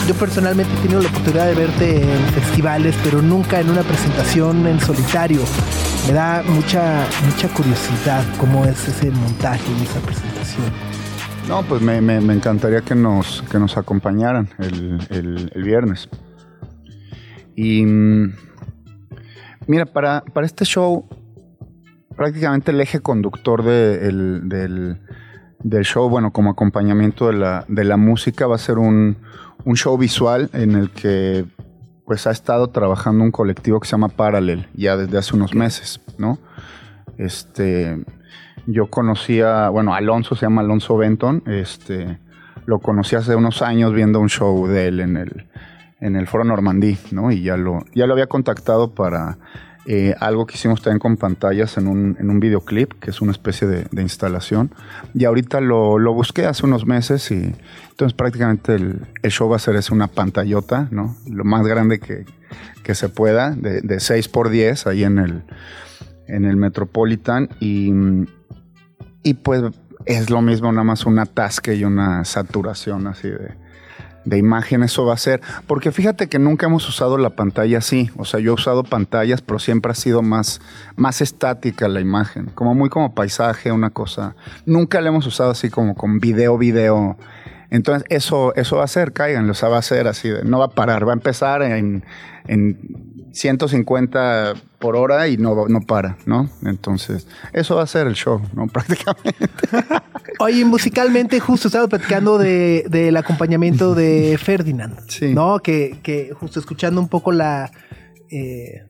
yo 0.07 0.15
personalmente 0.15 0.71
he 0.73 0.81
tenido 0.83 1.01
la 1.01 1.09
oportunidad 1.09 1.47
de 1.47 1.53
verte 1.53 2.01
en 2.01 2.25
festivales, 2.33 2.95
pero 3.03 3.21
nunca 3.21 3.59
en 3.59 3.69
una 3.69 3.81
presentación 3.81 4.67
en 4.67 4.79
solitario. 4.79 5.41
Me 6.07 6.13
da 6.13 6.43
mucha, 6.47 7.05
mucha 7.25 7.49
curiosidad 7.49 8.23
cómo 8.37 8.63
es 8.65 8.87
ese 8.87 9.11
montaje 9.11 9.63
y 9.79 9.83
esa 9.83 9.99
presentación. 9.99 10.71
No, 11.49 11.61
pues 11.63 11.81
me, 11.81 11.99
me, 11.99 12.33
encantaría 12.33 12.79
que 12.81 12.95
nos, 12.95 13.43
que 13.51 13.59
nos 13.59 13.75
acompañaran 13.75 14.49
el, 14.59 15.49
el 15.53 15.63
viernes. 15.63 16.07
Y 17.55 17.85
mira, 19.67 19.85
para, 19.85 20.23
para, 20.33 20.45
este 20.45 20.65
show, 20.65 21.07
prácticamente 22.15 22.71
el 22.71 22.81
eje 22.81 22.99
conductor 22.99 23.63
de, 23.63 24.07
el, 24.07 24.49
del, 24.49 24.99
del, 25.59 25.83
show, 25.83 26.09
bueno, 26.09 26.31
como 26.31 26.51
acompañamiento 26.51 27.27
de 27.27 27.33
la, 27.33 27.65
de 27.67 27.83
la 27.83 27.97
música, 27.97 28.47
va 28.47 28.55
a 28.55 28.59
ser 28.59 28.77
un, 28.77 29.17
un, 29.65 29.75
show 29.75 29.97
visual 29.97 30.49
en 30.53 30.71
el 30.71 30.89
que 30.89 31.45
pues 32.05 32.27
ha 32.27 32.31
estado 32.31 32.67
trabajando 32.67 33.23
un 33.23 33.31
colectivo 33.31 33.79
que 33.79 33.87
se 33.87 33.91
llama 33.91 34.09
Parallel 34.09 34.67
ya 34.73 34.97
desde 34.97 35.17
hace 35.17 35.35
unos 35.35 35.55
meses, 35.55 36.01
¿no? 36.17 36.37
Este, 37.17 38.03
yo 38.65 38.87
conocía, 38.87 39.69
bueno, 39.69 39.93
Alonso 39.93 40.35
se 40.35 40.45
llama 40.45 40.61
Alonso 40.61 40.97
Benton, 40.97 41.43
este, 41.45 42.19
lo 42.65 42.79
conocí 42.79 43.15
hace 43.15 43.35
unos 43.35 43.61
años 43.61 43.93
viendo 43.93 44.19
un 44.19 44.29
show 44.29 44.67
de 44.67 44.87
él 44.87 44.99
en 44.99 45.17
el 45.17 45.47
en 46.03 46.17
el 46.17 46.27
Foro 46.27 46.43
Normandí, 46.43 46.97
¿no? 47.11 47.31
Y 47.31 47.43
ya 47.43 47.55
lo, 47.55 47.85
ya 47.95 48.05
lo 48.05 48.13
había 48.13 48.27
contactado 48.27 48.93
para 48.93 49.37
eh, 49.85 50.13
algo 50.19 50.45
que 50.45 50.55
hicimos 50.55 50.81
también 50.81 50.99
con 50.99 51.15
pantallas 51.15 51.77
en 51.77 51.87
un, 51.87 52.17
en 52.19 52.29
un 52.29 52.41
videoclip, 52.41 52.91
que 52.99 53.09
es 53.09 53.21
una 53.21 53.31
especie 53.31 53.67
de, 53.67 53.87
de 53.89 54.01
instalación. 54.01 54.71
Y 55.13 55.23
ahorita 55.23 55.61
lo, 55.61 55.97
lo, 55.99 56.13
busqué 56.13 56.45
hace 56.45 56.65
unos 56.65 56.85
meses 56.85 57.31
y 57.31 57.55
entonces 57.89 58.13
prácticamente 58.13 58.75
el, 58.75 59.01
el, 59.21 59.31
show 59.31 59.49
va 59.49 59.55
a 59.55 59.59
ser 59.59 59.77
es 59.77 59.91
una 59.91 60.07
pantallota, 60.07 60.89
¿no? 60.91 61.15
Lo 61.25 61.45
más 61.45 61.65
grande 61.65 61.99
que, 61.99 62.25
que 62.83 62.95
se 62.95 63.07
pueda, 63.07 63.51
de, 63.51 63.79
de 63.79 63.99
6 64.01 64.27
por 64.27 64.49
10 64.49 64.87
ahí 64.87 65.05
en 65.05 65.19
el, 65.19 65.43
en 66.27 66.43
el 66.43 66.57
Metropolitan. 66.57 67.47
Y, 67.61 67.93
y 69.23 69.35
pues 69.35 69.63
es 70.05 70.29
lo 70.29 70.41
mismo, 70.41 70.69
nada 70.73 70.83
más 70.83 71.05
un 71.05 71.17
atasque 71.17 71.75
y 71.75 71.85
una 71.85 72.25
saturación 72.25 73.07
así 73.07 73.29
de 73.29 73.62
de 74.25 74.37
imagen 74.37 74.83
eso 74.83 75.05
va 75.05 75.13
a 75.13 75.17
ser. 75.17 75.41
Porque 75.67 75.91
fíjate 75.91 76.27
que 76.27 76.39
nunca 76.39 76.65
hemos 76.65 76.87
usado 76.87 77.17
la 77.17 77.31
pantalla 77.31 77.77
así. 77.77 78.09
O 78.17 78.25
sea, 78.25 78.39
yo 78.39 78.51
he 78.51 78.53
usado 78.53 78.83
pantallas, 78.83 79.41
pero 79.41 79.59
siempre 79.59 79.91
ha 79.91 79.95
sido 79.95 80.21
más, 80.21 80.61
más 80.95 81.21
estática 81.21 81.87
la 81.87 82.01
imagen. 82.01 82.51
Como 82.55 82.73
muy 82.75 82.89
como 82.89 83.13
paisaje, 83.13 83.71
una 83.71 83.89
cosa. 83.89 84.35
Nunca 84.65 85.01
la 85.01 85.09
hemos 85.09 85.25
usado 85.27 85.51
así 85.51 85.69
como 85.69 85.95
con 85.95 86.19
video, 86.19 86.57
video. 86.57 87.17
Entonces, 87.69 88.05
eso, 88.09 88.53
eso 88.55 88.77
va 88.77 88.83
a 88.83 88.87
ser, 88.87 89.13
caigan, 89.13 89.49
o 89.49 89.53
sea, 89.55 89.67
va 89.67 89.79
a 89.79 89.81
ser 89.81 90.07
así, 90.07 90.29
no 90.43 90.59
va 90.59 90.65
a 90.65 90.69
parar, 90.69 91.07
va 91.07 91.11
a 91.11 91.15
empezar 91.15 91.63
en, 91.63 92.05
en 92.47 92.77
150 93.33 94.53
por 94.77 94.95
hora 94.95 95.27
y 95.27 95.37
no, 95.37 95.67
no 95.67 95.81
para, 95.81 96.17
¿no? 96.25 96.49
Entonces, 96.65 97.27
eso 97.51 97.75
va 97.75 97.81
a 97.83 97.87
ser 97.87 98.05
el 98.05 98.13
show, 98.13 98.41
¿no? 98.53 98.67
Prácticamente. 98.71 99.39
Oye, 100.39 100.65
musicalmente, 100.65 101.39
justo 101.39 101.67
estaba 101.67 101.87
platicando 101.87 102.37
de, 102.37 102.85
del 102.89 103.15
acompañamiento 103.17 103.95
de 103.95 104.37
Ferdinand, 104.41 104.99
sí. 105.07 105.33
¿no? 105.33 105.59
Que, 105.59 105.99
que, 106.01 106.33
justo 106.33 106.59
escuchando 106.59 106.99
un 106.99 107.07
poco 107.07 107.31
la. 107.31 107.71
Eh, 108.29 108.85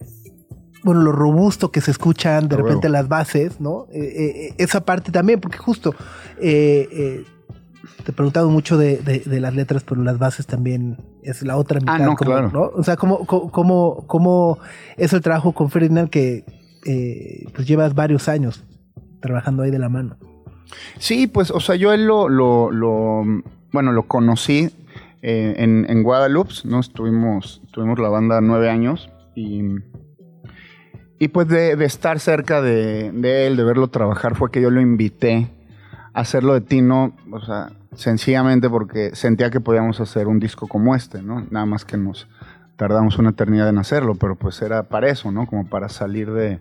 bueno, 0.84 1.02
lo 1.02 1.12
robusto 1.12 1.72
que 1.72 1.80
se 1.80 1.92
escuchan 1.92 2.50
de 2.50 2.58
repente 2.58 2.90
las 2.90 3.08
bases, 3.08 3.62
¿no? 3.62 3.88
Eh, 3.94 4.50
eh, 4.50 4.56
esa 4.58 4.86
parte 4.86 5.12
también, 5.12 5.40
porque 5.40 5.58
justo 5.58 5.96
te 6.40 8.12
he 8.12 8.14
preguntado 8.14 8.50
mucho 8.50 8.78
de, 8.78 8.98
de, 8.98 9.20
de, 9.20 9.40
las 9.40 9.56
letras, 9.56 9.84
pero 9.88 10.02
las 10.04 10.20
bases 10.20 10.46
también 10.46 10.98
es 11.22 11.42
la 11.42 11.56
otra 11.56 11.80
mitad. 11.80 11.96
Ah, 11.96 12.00
no, 12.00 12.16
como, 12.16 12.32
claro. 12.32 12.52
¿no? 12.52 12.72
O 12.76 12.84
sea, 12.84 12.98
¿cómo, 12.98 13.26
cómo, 13.26 14.04
cómo 14.08 14.60
es 14.98 15.14
el 15.14 15.22
trabajo 15.22 15.54
con 15.54 15.70
Ferdinand 15.70 16.10
que 16.10 16.44
pues 17.54 17.66
llevas 17.66 17.96
varios 17.96 18.28
años 18.28 18.66
trabajando 19.22 19.64
ahí 19.64 19.72
de 19.72 19.80
la 19.80 19.88
mano? 19.88 20.18
Sí, 20.98 21.28
pues, 21.28 21.52
o 21.52 21.60
sea, 21.60 21.76
yo 21.76 21.94
él 21.94 22.06
lo, 22.06 22.30
lo, 22.30 22.72
bueno, 23.72 23.92
lo 23.92 24.04
conocí 24.04 24.70
eh, 25.22 25.56
en, 25.58 26.04
Guadalupe, 26.04 26.54
¿no? 26.66 26.80
Estuvimos, 26.80 27.62
tuvimos 27.72 28.00
la 28.00 28.10
banda 28.10 28.42
nueve 28.42 28.70
años 28.70 29.10
y, 29.36 29.64
y 31.20 31.28
pues 31.30 31.48
de, 31.48 31.76
de 31.76 31.86
estar 31.86 32.20
cerca 32.20 32.62
de, 32.62 33.12
de 33.12 33.48
él, 33.48 33.56
de 33.56 33.64
verlo 33.64 33.88
trabajar, 33.88 34.36
fue 34.36 34.52
que 34.52 34.62
yo 34.62 34.70
lo 34.70 34.82
invité 34.82 35.50
a 36.14 36.22
hacerlo 36.22 36.54
de 36.54 36.62
Tino, 36.62 37.16
o 37.32 37.42
sea, 37.42 37.72
sencillamente 37.96 38.70
porque 38.70 39.16
sentía 39.16 39.50
que 39.50 39.60
podíamos 39.60 40.00
hacer 40.00 40.28
un 40.28 40.40
disco 40.40 40.68
como 40.68 40.96
este, 40.96 41.22
¿no? 41.22 41.46
Nada 41.50 41.66
más 41.66 41.86
que 41.86 41.98
nos 41.98 42.28
tardamos 42.76 43.18
una 43.18 43.32
eternidad 43.32 43.70
en 43.70 43.78
hacerlo, 43.78 44.16
pero 44.16 44.36
pues 44.36 44.62
era 44.62 44.84
para 44.84 45.10
eso, 45.10 45.32
¿no? 45.32 45.46
Como 45.48 45.68
para 45.68 45.90
salir 45.90 46.32
de, 46.32 46.60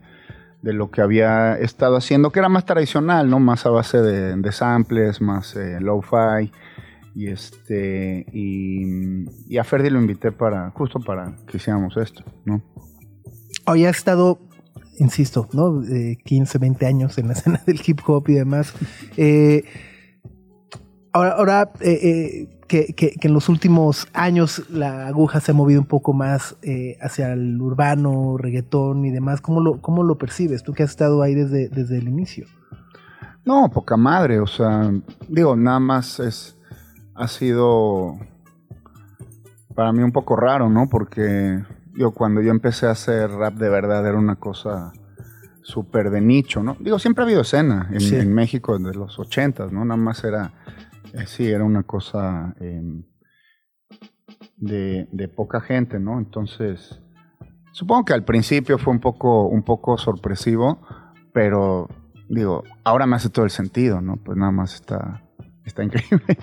de 0.63 0.73
lo 0.73 0.91
que 0.91 1.03
había 1.03 1.59
estado 1.59 1.97
haciendo, 1.97 2.31
que 2.31 2.39
era 2.39 2.49
más 2.49 2.65
tradicional, 2.65 3.29
¿no? 3.29 3.41
Más 3.41 3.67
a 3.67 3.71
base 3.71 4.01
de, 4.01 4.53
samples, 4.53 5.21
más 5.21 5.57
eh, 5.57 5.79
lo-fi. 5.81 6.51
Y 7.15 7.29
este 7.29 8.25
y, 8.33 9.59
a 9.59 9.65
Ferdi 9.65 9.91
lo 9.91 10.01
invité 10.01 10.33
para 10.33 10.71
justo 10.71 10.99
para 10.99 11.37
que 11.47 11.59
hiciéramos 11.59 11.97
esto, 11.99 12.25
¿no? 12.47 12.63
Hoy 13.67 13.85
ha 13.85 13.91
estado, 13.91 14.39
insisto, 14.99 15.49
¿no? 15.53 15.83
Eh, 15.85 16.17
15, 16.25 16.59
20 16.59 16.87
años 16.87 17.19
en 17.19 17.29
la 17.29 17.33
escena 17.35 17.61
del 17.67 17.81
hip 17.85 18.01
hop 18.07 18.29
y 18.29 18.35
demás. 18.35 18.73
Eh, 19.17 19.65
ahora, 21.13 21.33
ahora 21.33 21.73
eh, 21.81 21.99
eh, 22.03 22.61
que, 22.73 22.95
que- 22.95 23.11
que 23.21 23.29
en 23.29 23.35
los 23.35 23.51
últimos 23.51 24.09
años 24.15 24.63
la 24.71 25.07
aguja 25.07 25.41
se 25.41 25.51
ha 25.51 25.55
movido 25.55 25.79
un 25.83 25.87
poco 25.87 26.15
más 26.15 26.57
eh, 26.63 26.97
hacia 27.03 27.35
el 27.35 27.61
urbano, 27.61 28.39
reggaetón 28.39 29.05
y 29.05 29.11
demás, 29.11 29.43
¿cómo 29.43 29.61
lo, 29.61 29.83
cómo 29.83 30.03
lo 30.03 30.17
percibes? 30.17 30.63
Tú 30.63 30.73
que 30.73 30.83
has 30.83 30.89
estado 30.91 31.21
ahí 31.21 31.35
desde, 31.35 31.69
desde 31.69 31.99
el 31.99 32.09
inicio. 32.09 32.47
No, 33.45 33.71
poca 33.71 33.99
madre, 33.99 34.41
o 34.41 34.47
sea, 34.47 34.91
digo, 35.29 35.55
nada 35.55 35.81
más 35.81 36.19
es, 36.19 36.57
ha 37.15 37.29
sido 37.29 38.17
para 39.75 39.93
mí 39.93 40.03
un 40.03 40.13
poco 40.13 40.35
raro, 40.37 40.71
¿no? 40.71 40.89
Porque 40.89 41.63
yo 41.95 42.13
cuando 42.13 42.41
yo 42.41 42.51
empecé 42.53 42.87
a 42.87 42.93
hacer 42.93 43.31
rap 43.33 43.55
de 43.55 43.69
verdad 43.69 44.07
era 44.07 44.17
una 44.19 44.37
cosa 44.37 44.93
súper 45.63 46.11
de 46.11 46.23
nicho, 46.23 46.63
¿no? 46.63 46.77
Digo, 46.81 46.99
siempre 46.99 47.23
ha 47.23 47.27
habido 47.27 47.43
escena 47.43 47.89
en, 47.93 48.01
Sí. 48.01 48.17
en 48.17 48.33
México 48.33 48.79
de 48.79 48.95
los 48.95 49.19
ochentas, 49.19 49.73
¿no? 49.73 49.85
Nada 49.85 49.97
más 50.01 50.25
era, 50.25 50.53
sí, 51.27 51.49
era 51.49 51.65
una 51.65 51.83
cosa 51.83 52.55
eh, 52.61 52.83
de, 54.57 55.09
de 55.11 55.29
poca 55.29 55.61
gente, 55.61 55.99
¿no? 55.99 56.19
Entonces, 56.19 57.01
supongo 57.73 58.05
que 58.05 58.13
al 58.15 58.25
principio 58.25 58.79
fue 58.79 58.93
un 58.93 59.01
poco, 59.01 59.47
un 59.49 59.63
poco 59.63 59.99
sorpresivo, 59.99 60.81
pero 61.33 61.89
digo, 62.29 62.63
ahora 62.85 63.07
me 63.07 63.17
hace 63.17 63.31
todo 63.31 63.45
el 63.45 63.51
sentido, 63.51 64.01
¿no? 64.01 64.17
Pues 64.17 64.37
nada 64.39 64.53
más 64.53 64.75
está, 64.75 65.23
está 65.65 65.83
increíble, 65.85 66.39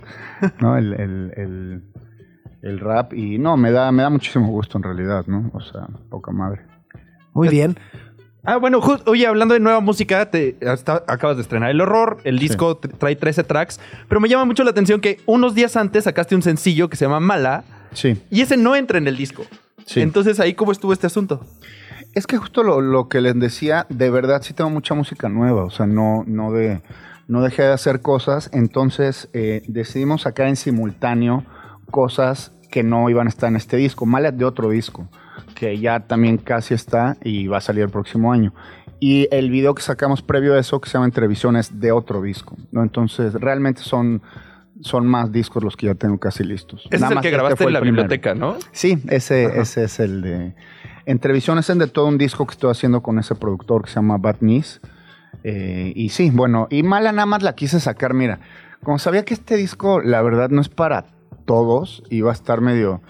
¿no? 0.59 0.77
El, 0.77 0.93
el- 0.93 1.33
el- 1.37 1.83
el 2.61 2.77
rap 2.81 3.13
y 3.13 3.37
no, 3.37 3.55
me 3.55 3.71
da, 3.71 3.89
me 3.93 4.03
da 4.03 4.09
muchísimo 4.09 4.47
gusto 4.49 4.77
en 4.77 4.83
realidad, 4.83 5.25
¿no? 5.27 5.49
O 5.53 5.61
sea, 5.61 5.87
poca 6.09 6.31
madre. 6.33 6.65
Muy 7.33 7.47
bien. 7.47 7.77
Ah, 8.45 8.55
bueno, 8.57 8.81
ju- 8.81 9.01
oye, 9.05 9.27
hablando 9.27 9.53
de 9.53 9.59
nueva 9.59 9.79
música, 9.81 10.29
te, 10.31 10.57
hasta- 10.67 11.03
acabas 11.07 11.35
de 11.35 11.41
estrenar 11.43 11.69
El 11.71 11.81
Horror, 11.81 12.17
el 12.23 12.39
disco 12.39 12.77
trae 12.77 13.15
13 13.15 13.43
tracks, 13.43 13.79
pero 14.07 14.21
me 14.21 14.29
llama 14.29 14.45
mucho 14.45 14.63
la 14.63 14.71
atención 14.71 15.01
que 15.01 15.19
unos 15.25 15.55
días 15.55 15.75
antes 15.75 16.05
sacaste 16.05 16.35
un 16.35 16.41
sencillo 16.41 16.89
que 16.89 16.95
se 16.97 17.05
llama 17.05 17.19
Mala, 17.19 17.63
Sí, 17.93 18.21
y 18.29 18.41
ese 18.41 18.55
no 18.55 18.75
entra 18.75 18.97
en 18.97 19.07
el 19.07 19.17
disco. 19.17 19.43
sí. 19.85 20.01
Entonces, 20.01 20.39
¿ahí 20.39 20.53
cómo 20.53 20.71
estuvo 20.71 20.93
este 20.93 21.07
asunto? 21.07 21.45
Es 22.15 22.25
que 22.27 22.37
justo 22.37 22.63
lo, 22.63 22.81
lo 22.81 23.07
que 23.09 23.19
les 23.21 23.37
decía, 23.39 23.85
de 23.89 24.09
verdad 24.09 24.41
sí 24.41 24.53
tengo 24.53 24.69
mucha 24.69 24.93
música 24.95 25.27
nueva, 25.29 25.63
o 25.65 25.69
sea, 25.69 25.85
no, 25.85 26.23
no, 26.25 26.51
de, 26.53 26.81
no 27.27 27.41
dejé 27.41 27.63
de 27.63 27.73
hacer 27.73 28.01
cosas, 28.01 28.49
entonces 28.53 29.27
eh, 29.33 29.63
decidimos 29.67 30.21
sacar 30.23 30.47
en 30.47 30.55
simultáneo 30.55 31.43
cosas 31.91 32.51
que 32.71 32.83
no 32.83 33.09
iban 33.09 33.27
a 33.27 33.29
estar 33.29 33.49
en 33.49 33.55
este 33.57 33.77
disco, 33.77 34.05
Mala 34.05 34.31
de 34.31 34.45
otro 34.45 34.69
disco, 34.69 35.07
que 35.59 35.77
ya 35.77 35.99
también 35.99 36.37
casi 36.37 36.73
está 36.73 37.17
y 37.21 37.47
va 37.47 37.57
a 37.57 37.61
salir 37.61 37.83
el 37.83 37.89
próximo 37.89 38.31
año. 38.31 38.53
Y 39.01 39.27
el 39.31 39.49
video 39.49 39.75
que 39.75 39.81
sacamos 39.81 40.21
previo 40.21 40.53
a 40.55 40.59
eso, 40.59 40.79
que 40.79 40.89
se 40.89 40.93
llama 40.93 41.05
Entrevisiones, 41.05 41.79
de 41.79 41.91
otro 41.91 42.21
disco, 42.21 42.55
¿no? 42.71 42.81
Entonces, 42.81 43.33
realmente 43.33 43.81
son, 43.81 44.21
son 44.81 45.05
más 45.05 45.31
discos 45.31 45.63
los 45.63 45.75
que 45.75 45.87
ya 45.87 45.95
tengo 45.95 46.17
casi 46.17 46.43
listos. 46.43 46.87
Ese 46.89 47.01
Nada 47.01 47.05
es 47.05 47.11
el 47.11 47.15
más 47.15 47.21
que 47.21 47.27
este 47.27 47.37
grabaste 47.37 47.63
en 47.65 47.73
la 47.73 47.81
primero. 47.81 48.03
biblioteca, 48.03 48.35
¿no? 48.35 48.57
Sí, 48.71 48.97
ese, 49.09 49.59
ese 49.59 49.83
es 49.83 49.99
el 49.99 50.21
de. 50.21 50.55
Entrevisiones 51.05 51.69
en 51.69 51.79
de 51.79 51.87
todo 51.87 52.07
un 52.07 52.17
disco 52.17 52.45
que 52.45 52.51
estoy 52.51 52.71
haciendo 52.71 53.01
con 53.01 53.19
ese 53.19 53.35
productor 53.35 53.83
que 53.83 53.89
se 53.89 53.95
llama 53.95 54.17
Bad 54.17 54.37
Knees. 54.37 54.79
Eh, 55.43 55.91
y 55.95 56.09
sí, 56.09 56.29
bueno, 56.29 56.67
y 56.69 56.83
Mala 56.83 57.11
nada 57.11 57.25
más 57.25 57.43
la 57.43 57.55
quise 57.55 57.79
sacar, 57.79 58.13
mira. 58.13 58.39
Como 58.83 58.99
sabía 58.99 59.25
que 59.25 59.33
este 59.33 59.55
disco, 59.57 60.01
la 60.01 60.21
verdad, 60.21 60.49
no 60.49 60.61
es 60.61 60.69
para 60.69 61.05
todos, 61.45 62.03
iba 62.09 62.29
a 62.29 62.33
estar 62.33 62.61
medio 62.61 63.01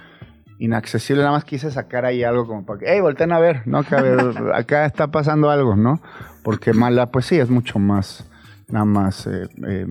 inaccesible, 0.60 1.24
nada 1.24 1.34
más 1.36 1.46
quise 1.46 1.72
sacar 1.72 2.06
ahí 2.06 2.24
algo 2.24 2.46
como 2.46 2.66
para 2.66 2.80
que, 2.80 2.86
hey, 2.90 3.00
volteen 3.02 3.32
a 3.32 3.40
ver, 3.40 3.66
¿no? 3.66 3.84
Que, 3.84 3.96
a 3.96 4.02
ver, 4.02 4.20
acá 4.54 4.86
está 4.86 5.08
pasando 5.08 5.50
algo, 5.50 5.76
¿no? 5.76 6.02
Porque 6.44 6.74
Mala, 6.74 7.08
pues 7.12 7.26
sí, 7.26 7.38
es 7.40 7.50
mucho 7.50 7.80
más, 7.80 8.30
nada 8.70 8.86
más, 8.86 9.26
eh, 9.28 9.48
eh, 9.68 9.88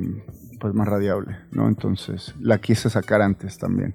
pues 0.61 0.75
más 0.75 0.87
radiable, 0.89 1.37
¿no? 1.53 1.69
Entonces, 1.69 2.35
la 2.41 2.59
quise 2.59 2.91
sacar 2.91 3.23
antes 3.23 3.59
también. 3.59 3.95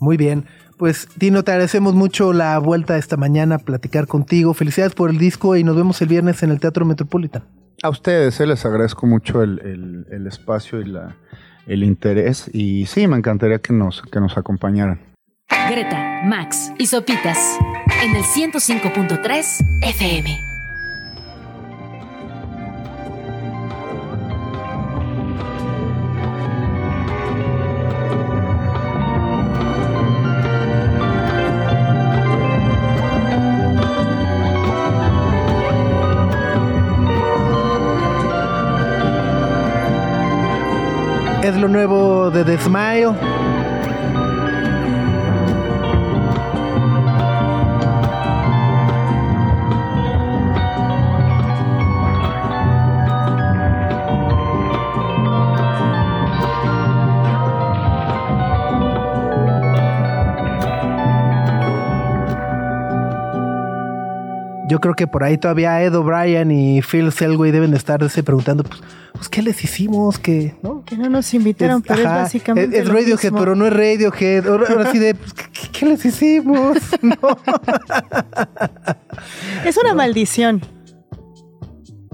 Muy 0.00 0.16
bien. 0.16 0.46
Pues, 0.78 1.08
Tino, 1.18 1.42
te 1.42 1.52
agradecemos 1.52 1.94
mucho 1.94 2.32
la 2.34 2.58
vuelta 2.58 2.98
esta 2.98 3.16
mañana 3.16 3.54
a 3.54 3.58
platicar 3.58 4.06
contigo. 4.06 4.52
Felicidades 4.52 4.94
por 4.94 5.08
el 5.08 5.16
disco 5.16 5.56
y 5.56 5.64
nos 5.64 5.74
vemos 5.74 6.02
el 6.02 6.08
viernes 6.08 6.42
en 6.42 6.50
el 6.50 6.60
Teatro 6.60 6.84
Metropolitan. 6.84 7.44
A 7.82 7.88
ustedes 7.88 8.38
eh, 8.40 8.46
les 8.46 8.64
agradezco 8.66 9.06
mucho 9.06 9.42
el, 9.42 9.58
el- 9.60 10.06
el 10.10 10.26
espacio 10.26 10.80
y 10.80 10.84
la, 10.84 11.16
el 11.66 11.82
interés. 11.82 12.50
Y 12.52 12.84
sí, 12.86 13.06
me 13.06 13.16
encantaría 13.16 13.58
que 13.58 13.72
nos, 13.72 14.02
que 14.02 14.20
nos 14.20 14.36
acompañaran. 14.36 15.00
Greta, 15.48 16.22
Max 16.24 16.72
y 16.78 16.86
Sopitas 16.86 17.58
en 18.02 18.16
el 18.16 18.22
105.3 18.24 19.64
FM. 19.82 20.40
Es 41.42 41.56
lo 41.56 41.68
nuevo 41.68 42.30
de 42.30 42.44
The 42.44 42.58
Smile. 42.58 43.55
Yo 64.76 64.80
creo 64.80 64.94
que 64.94 65.06
por 65.06 65.24
ahí 65.24 65.38
todavía 65.38 65.82
Ed 65.82 65.94
O'Brien 65.96 66.50
y 66.50 66.82
Phil 66.82 67.10
Selway 67.10 67.50
deben 67.50 67.70
de 67.70 67.78
estarse 67.78 68.22
preguntando, 68.22 68.62
pues, 68.62 68.82
pues, 69.14 69.26
¿qué 69.30 69.40
les 69.40 69.64
hicimos? 69.64 70.18
Que 70.18 70.54
no 70.62 70.84
nos 71.08 71.32
invitaron, 71.32 71.80
pero 71.80 72.00
es 72.00 72.04
básicamente. 72.04 72.76
es- 72.76 72.82
es 72.82 72.88
Radiohead, 72.92 73.22
mismo. 73.32 73.38
pero 73.38 73.54
no 73.56 73.66
es 73.66 73.72
Radiohead. 73.72 74.46
Ahora, 74.46 74.66
ahora 74.68 74.92
sí 74.92 74.98
de, 74.98 75.14
pues, 75.14 75.32
¿qué, 75.72 75.86
les 75.86 76.04
hicimos? 76.04 76.76
No. 77.02 77.16
Es 79.64 79.78
una 79.78 79.94
maldición. 79.94 80.60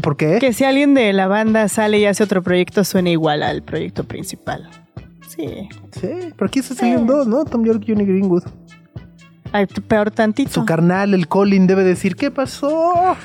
¿Por 0.01 0.17
qué? 0.17 0.39
Que 0.39 0.53
si 0.53 0.63
alguien 0.63 0.95
de 0.95 1.13
la 1.13 1.27
banda 1.27 1.67
sale 1.69 1.99
y 1.99 2.05
hace 2.07 2.23
otro 2.23 2.43
proyecto, 2.45 2.85
suena 2.85 3.11
igual 3.11 3.43
al 3.43 3.63
proyecto 3.65 4.05
principal. 4.05 4.71
Sí. 5.27 5.69
Sí, 6.01 6.09
pero 6.37 6.47
aquí 6.47 6.63
se 6.63 6.77
salieron 6.77 7.09
dos, 7.09 7.27
¿no? 7.27 7.45
Tom 7.45 7.65
York 7.65 7.83
y 7.89 7.91
Johnny 7.93 8.05
Greenwood. 8.05 8.45
Ay, 9.53 9.67
peor 9.67 10.11
tantito. 10.11 10.51
Su 10.51 10.65
carnal, 10.65 11.15
el 11.15 11.29
Colin, 11.29 11.67
debe 11.67 11.85
decir, 11.85 12.17
¿qué 12.17 12.31
pasó? 12.31 13.17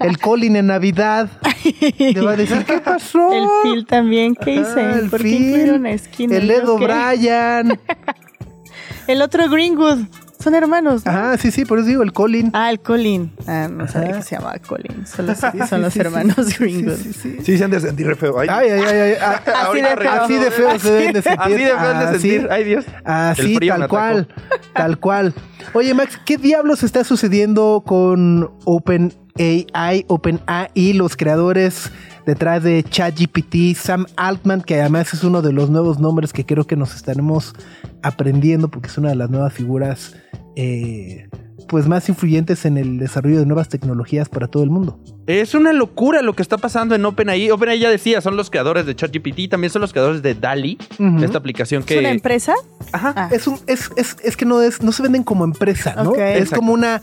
El 0.00 0.18
Colin 0.18 0.56
en 0.56 0.66
Navidad. 0.66 1.30
Le 1.98 2.20
va 2.20 2.32
a 2.32 2.36
decir, 2.36 2.64
¿qué 2.64 2.78
pasó? 2.78 3.32
El 3.32 3.46
Phil 3.62 3.86
también. 3.86 4.34
¿Qué 4.34 4.56
hice? 4.56 4.80
Ah, 4.80 4.98
el 4.98 5.08
¿Por 5.10 5.20
qué 5.22 5.28
Phil, 5.28 5.42
incluyeron 5.42 5.86
a 5.86 5.98
Skinner? 5.98 6.42
El 6.42 6.50
Ed 6.50 6.62
¿Yo 6.64 6.76
qué? 6.76 6.84
O'Brien. 6.84 7.80
El 9.06 9.22
otro 9.22 9.48
Greenwood. 9.48 10.04
Son 10.42 10.54
hermanos. 10.54 11.04
¿no? 11.04 11.10
Ajá, 11.12 11.36
sí, 11.38 11.50
sí, 11.50 11.64
por 11.64 11.78
eso 11.78 11.88
digo, 11.88 12.02
el 12.02 12.12
Colin. 12.12 12.50
Ah, 12.54 12.70
el 12.70 12.80
Colin. 12.80 13.30
Ah, 13.46 13.68
no 13.70 13.86
sabía 13.86 14.08
Ajá. 14.10 14.18
que 14.18 14.22
se 14.24 14.36
llamaba 14.36 14.58
Colin. 14.58 15.06
Solo 15.06 15.34
Sí, 15.34 15.40
son 15.40 15.68
sí, 15.68 15.76
los 15.76 15.92
sí, 15.92 16.00
hermanos 16.00 16.36
sí, 16.38 16.52
sí, 16.52 16.56
Greenwood. 16.58 16.96
Sí, 16.96 17.12
sí, 17.12 17.20
sí. 17.22 17.38
Sí, 17.44 17.58
se 17.58 17.64
han 17.64 17.70
de 17.70 17.80
sentir 17.80 18.06
re 18.06 18.16
feo. 18.16 18.38
Ay, 18.38 18.48
Ay, 18.50 18.70
ay, 18.70 18.80
ay, 18.82 18.98
ay. 19.00 19.14
ah, 19.20 19.40
Así 19.68 19.80
de 19.80 19.88
ahorita 19.88 19.96
feo. 19.96 20.22
Así 20.22 20.34
de 20.34 20.50
feo 20.50 20.78
se 20.78 20.90
deben 20.92 21.12
de 21.12 21.22
sentir. 21.22 21.40
Así 21.42 21.52
de 21.52 21.58
feo 21.66 21.78
han 21.78 21.98
de 21.98 22.04
Así- 22.04 22.30
sentir. 22.30 22.48
Ay, 22.50 22.64
Dios. 22.64 22.84
Así, 23.04 23.42
El 23.52 23.56
frío 23.56 23.74
me 23.74 23.80
tal 23.80 23.88
cual, 23.88 24.28
tal 24.74 24.98
cual. 24.98 25.34
Oye, 25.74 25.92
Max, 25.94 26.18
¿qué 26.24 26.36
diablos 26.38 26.82
está 26.82 27.04
sucediendo 27.04 27.82
con 27.86 28.50
OpenAI, 28.64 30.04
OpenAI, 30.08 30.92
los 30.94 31.16
creadores 31.16 31.92
detrás 32.26 32.62
de 32.62 32.82
ChatGPT, 32.82 33.76
Sam 33.76 34.06
Altman, 34.16 34.62
que 34.62 34.80
además 34.80 35.12
es 35.14 35.24
uno 35.24 35.42
de 35.42 35.52
los 35.52 35.70
nuevos 35.70 35.98
nombres 35.98 36.32
que 36.32 36.44
creo 36.44 36.66
que 36.66 36.76
nos 36.76 36.94
estaremos 36.94 37.54
aprendiendo 38.02 38.68
porque 38.68 38.88
es 38.88 38.98
una 38.98 39.10
de 39.10 39.16
las 39.16 39.30
nuevas 39.30 39.52
figuras, 39.52 40.16
eh, 40.56 41.28
pues 41.68 41.86
más 41.86 42.08
influyentes 42.08 42.64
en 42.64 42.76
el 42.76 42.98
desarrollo 42.98 43.38
de 43.38 43.46
nuevas 43.46 43.68
tecnologías 43.68 44.28
para 44.28 44.48
todo 44.48 44.62
el 44.62 44.70
mundo. 44.70 44.98
Es 45.26 45.54
una 45.54 45.72
locura 45.72 46.22
lo 46.22 46.34
que 46.34 46.42
está 46.42 46.58
pasando 46.58 46.94
en 46.94 47.04
OpenAI. 47.04 47.50
OpenAI 47.50 47.78
ya 47.78 47.90
decía, 47.90 48.20
son 48.20 48.36
los 48.36 48.50
creadores 48.50 48.86
de 48.86 48.96
ChatGPT, 48.96 49.48
también 49.48 49.70
son 49.70 49.82
los 49.82 49.92
creadores 49.92 50.22
de 50.22 50.34
DALI, 50.34 50.78
esta 51.22 51.38
aplicación 51.38 51.84
que... 51.84 51.94
¿Es 51.94 52.00
una 52.00 52.10
empresa? 52.10 52.54
Ajá. 52.92 53.12
Ah. 53.16 53.28
Es, 53.30 53.46
un, 53.46 53.58
es, 53.66 53.90
es, 53.96 54.16
es 54.24 54.36
que 54.36 54.44
no, 54.44 54.60
es, 54.62 54.82
no 54.82 54.90
se 54.90 55.02
venden 55.02 55.22
como 55.22 55.44
empresa, 55.44 55.94
¿no? 56.02 56.16
Es 56.16 56.38
Exacto. 56.38 56.56
como 56.56 56.72
una 56.72 57.00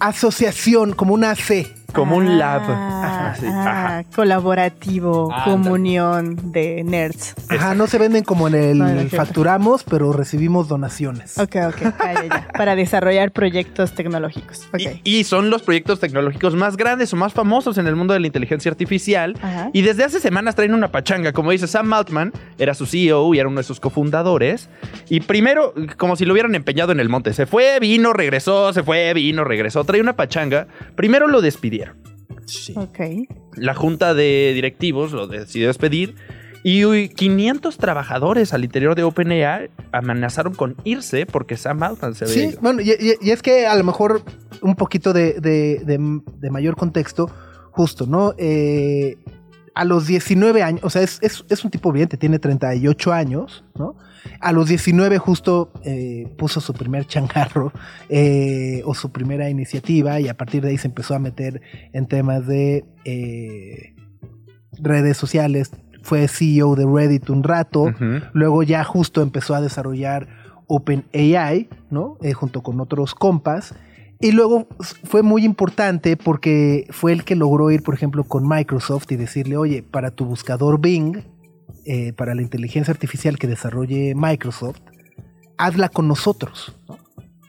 asociación, 0.00 0.92
como 0.92 1.14
una 1.14 1.30
AC. 1.30 1.79
Como 1.92 2.16
un 2.16 2.38
lab. 2.38 2.62
Ah, 2.66 3.34
ah, 3.42 3.60
ajá. 3.60 4.04
colaborativo, 4.14 5.32
comunión 5.44 6.52
de 6.52 6.82
nerds. 6.84 7.34
Ajá, 7.48 7.74
no 7.74 7.86
se 7.86 7.98
venden 7.98 8.24
como 8.24 8.48
en 8.48 8.54
el 8.54 9.10
facturamos, 9.10 9.84
pero 9.84 10.12
recibimos 10.12 10.68
donaciones. 10.68 11.38
Ok, 11.38 11.56
ok, 11.68 11.94
ah, 11.98 12.12
ya, 12.14 12.24
ya. 12.24 12.48
Para 12.56 12.76
desarrollar 12.76 13.32
proyectos 13.32 13.92
tecnológicos. 13.92 14.68
Y 15.04 15.24
son 15.24 15.50
los 15.50 15.62
proyectos 15.62 16.00
tecnológicos 16.00 16.54
más 16.54 16.76
grandes 16.76 17.12
o 17.12 17.16
más 17.16 17.32
famosos 17.32 17.78
en 17.78 17.86
el 17.86 17.96
mundo 17.96 18.14
de 18.14 18.20
la 18.20 18.26
inteligencia 18.26 18.70
artificial. 18.70 19.36
Ajá. 19.42 19.70
Y 19.72 19.82
desde 19.82 20.04
hace 20.04 20.20
semanas 20.20 20.54
traen 20.54 20.74
una 20.74 20.88
pachanga. 20.88 21.32
Como 21.32 21.50
dice 21.50 21.66
Sam 21.66 21.92
Altman, 21.92 22.32
era 22.58 22.74
su 22.74 22.86
CEO 22.86 23.34
y 23.34 23.38
era 23.38 23.48
uno 23.48 23.58
de 23.58 23.64
sus 23.64 23.80
cofundadores. 23.80 24.68
Y 25.08 25.20
primero, 25.20 25.74
como 25.96 26.16
si 26.16 26.24
lo 26.24 26.32
hubieran 26.32 26.54
empeñado 26.54 26.92
en 26.92 27.00
el 27.00 27.08
monte. 27.08 27.32
Se 27.32 27.46
fue, 27.46 27.78
vino, 27.80 28.12
regresó, 28.12 28.72
se 28.72 28.82
fue, 28.82 29.12
vino, 29.14 29.44
regresó. 29.44 29.84
Trae 29.84 30.00
una 30.00 30.16
pachanga. 30.16 30.66
Primero 30.94 31.28
lo 31.28 31.40
despidieron. 31.40 31.79
Sí. 32.46 32.74
Ok. 32.76 32.98
La 33.56 33.74
junta 33.74 34.14
de 34.14 34.52
directivos 34.54 35.12
lo 35.12 35.26
decidió 35.26 35.68
despedir. 35.68 36.14
Y 36.62 36.84
uy, 36.84 37.08
500 37.08 37.78
trabajadores 37.78 38.52
al 38.52 38.64
interior 38.64 38.94
de 38.94 39.02
OpenAI 39.04 39.70
amenazaron 39.92 40.54
con 40.54 40.76
irse 40.84 41.24
porque 41.24 41.56
Sam 41.56 41.82
Altman 41.82 42.14
se 42.14 42.24
había 42.24 42.34
Sí, 42.34 42.44
ido. 42.50 42.60
bueno, 42.60 42.82
y, 42.82 42.90
y- 42.90 43.14
y 43.20 43.30
es 43.30 43.40
que 43.40 43.66
a 43.66 43.74
lo 43.76 43.84
mejor 43.84 44.22
un 44.60 44.74
poquito 44.74 45.12
de, 45.14 45.34
de- 45.40 45.80
de- 45.86 46.20
de 46.38 46.50
mayor 46.50 46.76
contexto, 46.76 47.30
justo, 47.70 48.06
¿no? 48.06 48.34
Eh, 48.36 49.16
a 49.74 49.84
los 49.86 50.06
19 50.06 50.62
años, 50.62 50.82
o 50.84 50.90
sea, 50.90 51.00
es, 51.00 51.18
es- 51.22 51.44
es 51.48 51.64
un 51.64 51.70
tipo 51.70 51.90
brillante, 51.92 52.18
tiene 52.18 52.38
38 52.38 53.10
años, 53.12 53.64
¿no? 53.78 53.96
A 54.40 54.52
los 54.52 54.68
19 54.68 55.18
justo 55.18 55.72
eh, 55.84 56.32
puso 56.38 56.60
su 56.60 56.72
primer 56.72 57.06
changarro 57.06 57.72
eh, 58.08 58.82
o 58.84 58.94
su 58.94 59.10
primera 59.12 59.50
iniciativa 59.50 60.20
y 60.20 60.28
a 60.28 60.36
partir 60.36 60.62
de 60.62 60.70
ahí 60.70 60.78
se 60.78 60.88
empezó 60.88 61.14
a 61.14 61.18
meter 61.18 61.60
en 61.92 62.06
temas 62.06 62.46
de 62.46 62.84
eh, 63.04 63.94
redes 64.78 65.16
sociales, 65.16 65.70
fue 66.02 66.28
CEO 66.28 66.76
de 66.76 66.86
Reddit 66.86 67.28
un 67.30 67.42
rato. 67.42 67.92
Luego 68.32 68.62
ya 68.62 68.84
justo 68.84 69.20
empezó 69.20 69.54
a 69.54 69.60
desarrollar 69.60 70.28
OpenAI, 70.66 71.68
¿no? 71.90 72.16
Junto 72.34 72.62
con 72.62 72.80
otros 72.80 73.14
compas. 73.14 73.74
Y 74.22 74.32
luego 74.32 74.68
fue 75.04 75.22
muy 75.22 75.44
importante 75.44 76.16
porque 76.16 76.86
fue 76.90 77.12
el 77.12 77.24
que 77.24 77.36
logró 77.36 77.70
ir, 77.70 77.82
por 77.82 77.94
ejemplo, 77.94 78.24
con 78.24 78.46
Microsoft 78.46 79.10
y 79.12 79.16
decirle, 79.16 79.56
oye, 79.56 79.82
para 79.82 80.10
tu 80.10 80.26
buscador 80.26 80.78
Bing, 80.78 81.22
eh, 81.84 82.12
para 82.12 82.34
la 82.34 82.42
inteligencia 82.42 82.92
artificial 82.92 83.38
que 83.38 83.46
desarrolle 83.46 84.14
Microsoft, 84.14 84.80
hazla 85.58 85.88
con 85.88 86.08
nosotros. 86.08 86.74
¿no? 86.88 86.98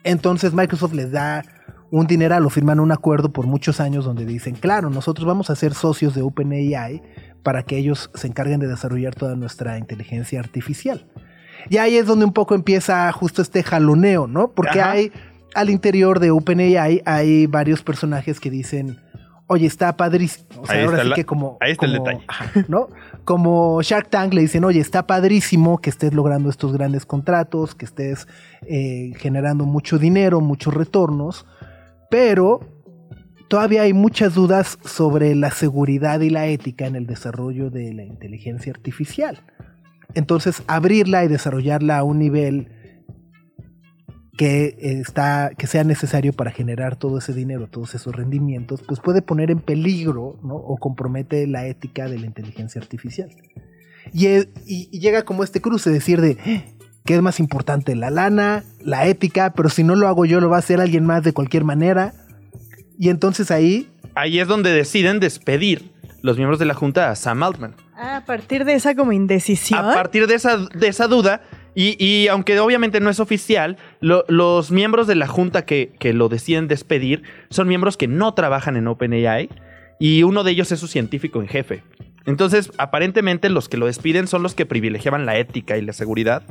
Entonces 0.03 0.53
Microsoft 0.53 0.93
les 0.93 1.11
da 1.11 1.43
un 1.91 2.07
dineral 2.07 2.45
o 2.45 2.49
firman 2.49 2.79
un 2.79 2.91
acuerdo 2.91 3.31
por 3.31 3.47
muchos 3.47 3.79
años 3.79 4.05
donde 4.05 4.25
dicen, 4.25 4.55
claro, 4.55 4.89
nosotros 4.89 5.27
vamos 5.27 5.49
a 5.49 5.55
ser 5.55 5.73
socios 5.73 6.15
de 6.15 6.21
OpenAI 6.21 7.01
para 7.43 7.63
que 7.63 7.77
ellos 7.77 8.09
se 8.13 8.27
encarguen 8.27 8.59
de 8.59 8.67
desarrollar 8.67 9.13
toda 9.13 9.35
nuestra 9.35 9.77
inteligencia 9.77 10.39
artificial. 10.39 11.05
Y 11.69 11.77
ahí 11.77 11.97
es 11.97 12.05
donde 12.05 12.25
un 12.25 12.33
poco 12.33 12.55
empieza 12.55 13.11
justo 13.11 13.41
este 13.41 13.61
jaloneo, 13.61 14.25
¿no? 14.25 14.51
Porque 14.51 14.79
Ajá. 14.79 14.91
hay 14.91 15.11
al 15.53 15.69
interior 15.69 16.19
de 16.19 16.31
OpenAI 16.31 17.01
hay 17.05 17.45
varios 17.45 17.83
personajes 17.83 18.39
que 18.39 18.49
dicen, 18.49 18.97
oye, 19.51 19.67
está 19.67 19.95
padrísimo. 19.97 20.45
O 20.61 20.65
sea, 20.65 20.75
Ahí 20.75 20.81
ahora 20.85 20.97
está 20.97 21.03
sí 21.03 21.09
la- 21.09 21.15
que 21.15 21.25
como... 21.25 21.57
ahí 21.59 21.71
está 21.73 21.85
el 21.85 21.93
detalle. 21.93 22.21
ajá, 22.27 22.65
¿no? 22.67 22.87
Como 23.23 23.81
Shark 23.81 24.09
Tank 24.09 24.33
le 24.33 24.41
dicen, 24.41 24.63
oye, 24.63 24.79
está 24.79 25.05
padrísimo 25.05 25.77
que 25.79 25.89
estés 25.89 26.13
logrando 26.13 26.49
estos 26.49 26.73
grandes 26.73 27.05
contratos, 27.05 27.75
que 27.75 27.85
estés 27.85 28.27
eh, 28.67 29.11
generando 29.17 29.65
mucho 29.65 29.97
dinero, 29.99 30.41
muchos 30.41 30.73
retornos, 30.73 31.45
pero 32.09 32.59
todavía 33.47 33.83
hay 33.83 33.93
muchas 33.93 34.33
dudas 34.33 34.77
sobre 34.83 35.35
la 35.35 35.51
seguridad 35.51 36.19
y 36.21 36.29
la 36.29 36.47
ética 36.47 36.87
en 36.87 36.95
el 36.95 37.05
desarrollo 37.05 37.69
de 37.69 37.93
la 37.93 38.03
inteligencia 38.03 38.71
artificial. 38.71 39.41
Entonces, 40.13 40.63
abrirla 40.67 41.23
y 41.23 41.27
desarrollarla 41.27 41.97
a 41.97 42.03
un 42.03 42.19
nivel 42.19 42.69
que 44.37 44.65
eh, 44.79 45.01
está 45.01 45.51
que 45.57 45.67
sea 45.67 45.83
necesario 45.83 46.31
para 46.33 46.51
generar 46.51 46.95
todo 46.95 47.17
ese 47.17 47.33
dinero, 47.33 47.67
todos 47.67 47.93
esos 47.95 48.15
rendimientos, 48.15 48.81
pues 48.87 48.99
puede 48.99 49.21
poner 49.21 49.51
en 49.51 49.59
peligro, 49.59 50.39
¿no? 50.43 50.55
O 50.55 50.77
compromete 50.77 51.45
la 51.47 51.67
ética 51.67 52.07
de 52.07 52.17
la 52.19 52.25
inteligencia 52.25 52.79
artificial. 52.81 53.29
Y, 54.13 54.27
es- 54.27 54.47
y- 54.65 54.89
y 54.91 54.99
llega 54.99 55.23
como 55.23 55.43
este 55.43 55.61
cruce, 55.61 55.89
decir 55.89 56.21
de 56.21 56.37
"Eh, 56.45 56.65
qué 57.05 57.15
es 57.15 57.21
más 57.21 57.39
importante, 57.39 57.95
la 57.95 58.09
lana, 58.09 58.63
la 58.79 59.05
ética, 59.07 59.53
pero 59.53 59.69
si 59.69 59.83
no 59.83 59.95
lo 59.95 60.07
hago 60.07 60.25
yo, 60.25 60.39
lo 60.39 60.49
va 60.49 60.55
a 60.55 60.59
hacer 60.59 60.79
alguien 60.81 61.05
más 61.05 61.23
de 61.23 61.33
cualquier 61.33 61.63
manera. 61.65 62.13
Y 62.97 63.09
entonces 63.09 63.51
ahí 63.51 63.89
Ahí 64.15 64.39
es 64.39 64.47
donde 64.47 64.71
deciden 64.73 65.19
despedir 65.19 65.91
los 66.21 66.37
miembros 66.37 66.59
de 66.59 66.65
la 66.65 66.73
junta 66.73 67.09
a 67.09 67.15
Sam 67.15 67.43
Altman. 67.43 67.75
Ah, 67.95 68.17
a 68.17 68.25
partir 68.25 68.65
de 68.65 68.73
esa 68.73 68.93
como 68.95 69.11
indecisión. 69.13 69.79
A 69.79 69.93
partir 69.93 70.27
de 70.27 70.35
esa, 70.35 70.57
de 70.57 70.87
esa 70.87 71.07
duda, 71.07 71.41
y, 71.75 71.95
y 72.03 72.27
aunque 72.27 72.59
obviamente 72.59 72.99
no 72.99 73.09
es 73.09 73.19
oficial, 73.19 73.77
lo- 73.99 74.25
los 74.27 74.71
miembros 74.71 75.07
de 75.07 75.15
la 75.15 75.27
junta 75.27 75.63
que, 75.65 75.93
que 75.99 76.13
lo 76.13 76.27
deciden 76.29 76.67
despedir 76.67 77.23
son 77.49 77.67
miembros 77.67 77.97
que 77.97 78.07
no 78.07 78.33
trabajan 78.33 78.75
en 78.77 78.87
OpenAI 78.87 79.49
y 79.99 80.23
uno 80.23 80.43
de 80.43 80.51
ellos 80.51 80.71
es 80.71 80.79
su 80.79 80.87
científico 80.87 81.41
en 81.41 81.47
jefe. 81.47 81.83
Entonces, 82.25 82.71
aparentemente 82.77 83.49
los 83.49 83.67
que 83.67 83.77
lo 83.77 83.87
despiden 83.87 84.27
son 84.27 84.43
los 84.43 84.53
que 84.53 84.67
privilegiaban 84.67 85.25
la 85.25 85.37
ética 85.37 85.77
y 85.77 85.81
la 85.81 85.91
seguridad, 85.93 86.43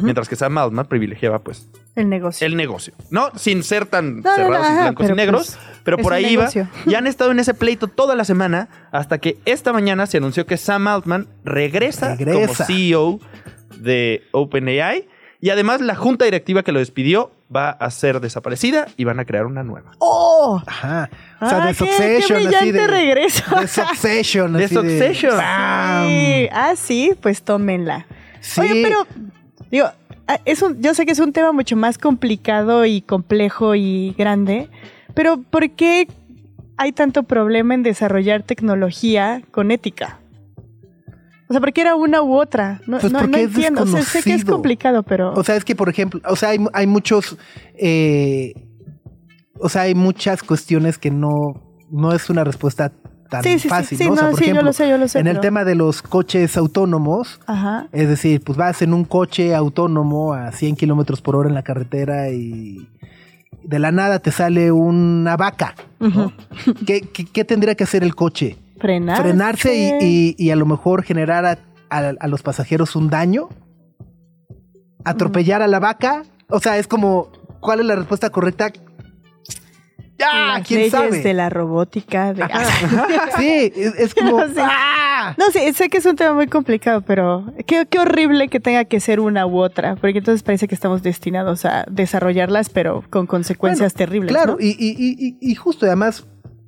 mientras 0.00 0.28
que 0.28 0.34
Sam 0.34 0.58
Altman 0.58 0.86
privilegiaba 0.86 1.38
pues 1.40 1.68
El 1.94 2.08
negocio. 2.08 2.44
el 2.44 2.56
negocio. 2.56 2.92
No, 3.10 3.30
sin 3.36 3.62
ser 3.62 3.86
tan 3.86 4.20
No, 4.20 4.22
no, 4.22 4.30
no, 4.30 4.34
cerrados 4.36 4.66
y 4.68 4.72
blancos 4.80 5.10
y 5.10 5.12
negros, 5.12 5.46
pues, 5.56 5.80
pero 5.84 5.98
por 5.98 6.12
ahí 6.12 6.34
va. 6.34 6.42
negocio. 6.42 6.68
Y 6.86 6.94
han 6.94 7.06
estado 7.06 7.30
en 7.30 7.38
ese 7.38 7.54
pleito 7.54 7.86
toda 7.86 8.16
la 8.16 8.24
semana 8.24 8.68
hasta 8.90 9.18
que 9.18 9.36
esta 9.44 9.72
mañana 9.72 10.06
se 10.06 10.16
anunció 10.16 10.44
que 10.46 10.56
Sam 10.56 10.88
Altman 10.88 11.28
regresa, 11.44 12.16
Regresa. 12.16 12.64
como 12.64 12.66
CEO 12.66 13.20
de 13.78 14.22
OpenAI 14.32 15.06
y 15.40 15.50
además 15.50 15.80
la 15.80 15.94
junta 15.96 16.24
directiva 16.24 16.62
que 16.62 16.72
lo 16.72 16.78
despidió 16.78 17.32
va 17.54 17.70
a 17.70 17.90
ser 17.90 18.20
desaparecida 18.20 18.86
y 18.96 19.04
van 19.04 19.18
a 19.20 19.24
crear 19.24 19.44
una 19.46 19.62
nueva. 19.62 19.92
¡Oh! 19.98 20.62
Ajá. 20.66 21.10
O 21.40 21.48
sea, 21.48 21.62
Ah, 21.62 21.66
de 21.66 21.72
qué- 21.72 21.78
Succession, 21.78 22.38
qué 22.48 22.56
así 22.56 22.66
de. 22.66 22.72
brillante 22.72 22.86
regreso. 22.86 23.60
De 23.60 23.66
Succession, 23.68 24.52
De 24.54 24.64
así 24.64 24.74
Succession. 24.74 25.32
Sí. 25.32 26.48
Ah, 26.52 26.72
sí, 26.76 27.10
pues 27.20 27.42
tómenla. 27.42 28.06
Sí. 28.40 28.60
Oye, 28.60 28.82
pero 28.82 29.06
digo, 29.70 29.86
ah, 30.28 30.38
es 30.44 30.62
un, 30.62 30.80
yo 30.80 30.94
sé 30.94 31.04
que 31.04 31.12
es 31.12 31.18
un 31.18 31.32
tema 31.32 31.52
mucho 31.52 31.76
más 31.76 31.98
complicado 31.98 32.86
y 32.86 33.02
complejo 33.02 33.74
y 33.74 34.14
grande, 34.16 34.68
pero 35.14 35.36
¿por 35.42 35.68
qué 35.72 36.08
hay 36.78 36.92
tanto 36.92 37.24
problema 37.24 37.74
en 37.74 37.82
desarrollar 37.82 38.42
tecnología 38.44 39.42
con 39.50 39.70
ética? 39.70 40.18
O 41.52 41.54
sea, 41.54 41.60
¿por 41.60 41.70
qué 41.74 41.82
era 41.82 41.94
una 41.96 42.22
u 42.22 42.34
otra? 42.34 42.80
No, 42.86 42.98
Pues 42.98 43.12
no, 43.12 43.18
porque 43.18 43.30
no 43.30 43.36
entiendo. 43.44 43.82
O 43.82 43.86
sea, 43.86 44.00
sé 44.00 44.22
que 44.22 44.32
es 44.32 44.42
complicado, 44.42 45.02
pero. 45.02 45.34
O 45.34 45.44
sea, 45.44 45.54
es 45.54 45.66
que, 45.66 45.76
por 45.76 45.90
ejemplo, 45.90 46.18
o 46.26 46.34
sea, 46.34 46.48
hay, 46.48 46.58
hay 46.72 46.86
muchos. 46.86 47.36
eh, 47.76 48.54
o 49.60 49.68
sea, 49.68 49.82
hay 49.82 49.94
muchas 49.94 50.42
cuestiones 50.42 50.96
que 50.96 51.10
no, 51.10 51.28
no 51.90 52.14
es 52.14 52.30
una 52.30 52.42
respuesta 52.42 52.90
tan 53.28 53.42
sí, 53.42 53.58
sí, 53.58 53.68
fácil. 53.68 53.98
sí, 53.98 54.06
¿no? 54.06 54.12
O 54.12 54.16
sea, 54.16 54.30
por 54.30 54.38
sí, 54.38 54.46
yo 54.46 54.50
ejemplo, 54.52 54.62
lo 54.64 54.72
sé, 54.72 54.88
yo 54.88 54.96
lo 54.96 55.08
sé. 55.08 55.18
en 55.18 55.26
el 55.26 55.40
tema 55.40 55.64
de 55.64 55.74
los 55.74 56.00
coches 56.00 56.56
autónomos, 56.56 57.38
Ajá. 57.46 57.86
es 57.92 58.08
decir, 58.08 58.40
pues 58.42 58.56
vas 58.56 58.80
en 58.80 58.94
un 58.94 59.04
coche 59.04 59.54
autónomo 59.54 60.32
a 60.32 60.52
100 60.52 60.74
kilómetros 60.76 61.20
por 61.20 61.36
hora 61.36 61.50
en 61.50 61.54
la 61.54 61.62
carretera 61.62 62.30
y 62.30 62.88
de 63.62 63.78
la 63.78 63.92
nada 63.92 64.18
te 64.20 64.30
sale 64.32 64.72
una 64.72 65.36
vaca. 65.36 65.74
¿no? 66.00 66.08
Ujú. 66.08 66.32
¿Qué, 66.86 67.02
qué, 67.02 67.24
qué 67.26 67.44
tendría 67.44 67.74
que 67.74 67.84
hacer 67.84 68.02
el 68.02 68.14
coche? 68.14 68.56
Frenarse. 68.82 69.22
Frenarse 69.22 69.74
y, 70.00 70.04
y- 70.04 70.34
y 70.38 70.50
a 70.50 70.56
lo 70.56 70.66
mejor 70.66 71.02
generar 71.04 71.46
a, 71.46 71.58
a- 71.88 72.12
a 72.20 72.28
los 72.28 72.42
pasajeros 72.42 72.94
un 72.96 73.08
daño. 73.08 73.48
Atropellar 75.04 75.62
a 75.62 75.66
la 75.68 75.80
vaca. 75.80 76.22
O 76.48 76.60
sea, 76.60 76.76
es 76.78 76.86
como, 76.86 77.30
¿cuál 77.60 77.80
es 77.80 77.86
la 77.86 77.96
respuesta 77.96 78.28
correcta? 78.30 78.70
Las 80.18 80.64
quién 80.68 80.80
leyes 80.80 80.92
sabe. 80.92 81.20
de 81.20 81.34
la 81.34 81.50
robótica. 81.50 82.32
De... 82.32 82.44
Sí, 83.38 83.72
es, 83.74 83.94
es 83.98 84.14
como. 84.14 84.44
No. 84.46 84.52
¡ah! 84.58 85.34
No 85.36 85.46
sé, 85.50 85.72
sé 85.72 85.88
que 85.88 85.98
es 85.98 86.06
un 86.06 86.14
tema 86.14 86.32
muy 86.34 86.46
complicado, 86.46 87.00
pero 87.00 87.46
qué, 87.66 87.86
qué 87.90 87.98
horrible 87.98 88.46
que 88.48 88.60
tenga 88.60 88.84
que 88.84 89.00
ser 89.00 89.18
una 89.18 89.46
u 89.46 89.58
otra, 89.58 89.96
porque 89.96 90.18
entonces 90.18 90.44
parece 90.44 90.68
que 90.68 90.74
estamos 90.76 91.02
destinados 91.02 91.64
a 91.64 91.86
desarrollarlas, 91.90 92.68
pero 92.68 93.02
con 93.10 93.26
consecuencias 93.26 93.94
Bueno, 93.94 93.98
terribles. 93.98 94.32
Claro, 94.32 94.52
¿no? 94.52 94.58
y, 94.60 94.68
y- 94.78 94.94
y- 94.96 95.16
y- 95.40 95.50
y 95.50 95.54
justo, 95.56 95.86
además, 95.86 96.24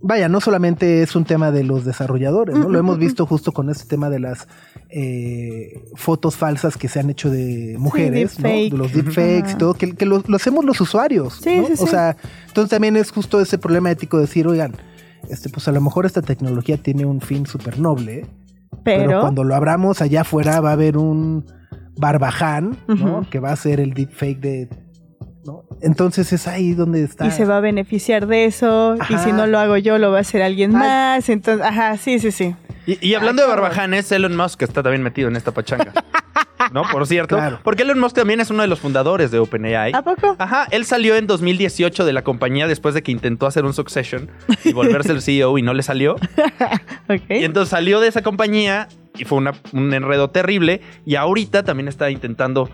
vaya, 0.06 0.28
no 0.28 0.40
solamente 0.40 1.02
es 1.02 1.16
un 1.16 1.24
tema 1.24 1.50
de 1.50 1.64
los 1.64 1.86
desarrolladores, 1.86 2.56
¿no? 2.56 2.68
Lo 2.68 2.78
hemos 2.78 2.98
visto 2.98 3.24
justo 3.24 3.52
con 3.52 3.70
este 3.70 3.86
tema 3.86 4.10
de 4.10 4.20
las 4.20 4.46
eh, 4.90 5.82
fotos 5.94 6.36
falsas 6.36 6.76
que 6.76 6.88
se 6.88 7.00
han 7.00 7.08
hecho 7.08 7.30
de 7.30 7.76
mujeres, 7.78 8.38
¿no? 8.38 8.48
De 8.48 8.70
los 8.70 8.92
deepfakes 8.92 9.52
y 9.52 9.54
todo, 9.56 9.72
que, 9.72 9.96
que 9.96 10.04
lo, 10.04 10.22
lo 10.26 10.36
hacemos 10.36 10.64
los 10.66 10.78
usuarios, 10.80 11.40
Sí, 11.42 11.56
¿no? 11.56 11.66
sí, 11.68 11.72
O 11.78 11.86
sea, 11.86 12.16
entonces 12.46 12.70
también 12.70 12.96
es 12.96 13.10
justo 13.10 13.40
ese 13.40 13.56
problema 13.56 13.90
ético 13.90 14.18
de 14.18 14.24
decir, 14.26 14.46
oigan, 14.46 14.74
este, 15.30 15.48
pues 15.48 15.66
a 15.68 15.72
lo 15.72 15.80
mejor 15.80 16.04
esta 16.04 16.20
tecnología 16.20 16.76
tiene 16.76 17.06
un 17.06 17.22
fin 17.22 17.46
súper 17.46 17.78
noble, 17.78 18.26
pero, 18.84 19.06
Pero, 19.06 19.20
cuando 19.22 19.42
lo 19.42 19.54
abramos 19.54 20.02
allá 20.02 20.20
afuera 20.20 20.60
va 20.60 20.70
a 20.70 20.72
haber 20.74 20.98
un 20.98 21.46
barbaján, 21.96 22.76
¿no? 22.88 23.26
Que 23.30 23.40
va 23.40 23.52
a 23.52 23.56
ser 23.56 23.80
el 23.80 23.94
deepfake 23.94 24.40
de... 24.40 24.68
Entonces 25.82 26.32
es 26.32 26.46
ahí 26.48 26.72
donde 26.72 27.02
está... 27.04 27.26
y 27.26 27.30
se 27.30 27.44
va 27.44 27.58
a 27.58 27.60
beneficiar 27.60 28.26
de 28.26 28.44
eso, 28.46 28.96
y 29.08 29.18
si 29.18 29.32
no 29.32 29.46
lo 29.46 29.58
hago 29.58 29.76
yo, 29.76 29.98
lo 29.98 30.10
va 30.10 30.18
a 30.18 30.20
hacer 30.22 30.42
alguien 30.42 30.74
Ay. 30.76 30.80
más. 30.80 31.28
Entonces, 31.28 31.64
ajá, 31.64 31.96
sí, 31.96 32.18
sí, 32.18 32.30
sí. 32.30 32.54
Y, 32.86 33.06
y 33.06 33.14
hablando 33.14 33.42
de 33.42 33.48
barbajanes, 33.48 34.10
Elon 34.12 34.36
Musk 34.36 34.62
está 34.62 34.82
también 34.82 35.02
metido 35.02 35.28
en 35.28 35.36
esta 35.36 35.52
pachanga. 35.52 35.92
¿No? 36.72 36.82
Por 36.90 37.06
cierto. 37.06 37.36
Claro. 37.36 37.60
Porque 37.62 37.82
Elon 37.82 37.98
Musk 37.98 38.16
también 38.16 38.40
es 38.40 38.50
uno 38.50 38.62
de 38.62 38.68
los 38.68 38.80
fundadores 38.80 39.30
de 39.30 39.38
OpenAI. 39.38 39.92
¿A 39.94 40.02
poco? 40.02 40.34
Ajá, 40.38 40.66
él 40.70 40.84
salió 40.86 41.14
en 41.16 41.26
2018 41.26 42.04
de 42.06 42.12
la 42.12 42.22
compañía 42.22 42.66
después 42.66 42.94
de 42.94 43.02
que 43.02 43.12
intentó 43.12 43.46
hacer 43.46 43.64
un 43.64 43.74
Succession 43.74 44.30
y 44.64 44.72
volverse 44.74 45.12
el 45.12 45.20
CEO 45.22 45.58
y 45.58 45.62
no 45.62 45.74
le 45.74 45.82
salió. 45.82 46.16
Ok. 47.08 47.20
Y 47.28 47.44
entonces 47.44 47.68
salió 47.68 48.00
de 48.00 48.08
esa 48.08 48.22
compañía 48.22 48.88
y 49.16 49.24
fue 49.24 49.36
una- 49.36 49.52
un 49.72 49.92
enredo 49.92 50.30
terrible. 50.30 50.80
Y 51.04 51.16
ahorita 51.16 51.62
también 51.62 51.86
está 51.88 52.10
intentando, 52.10 52.70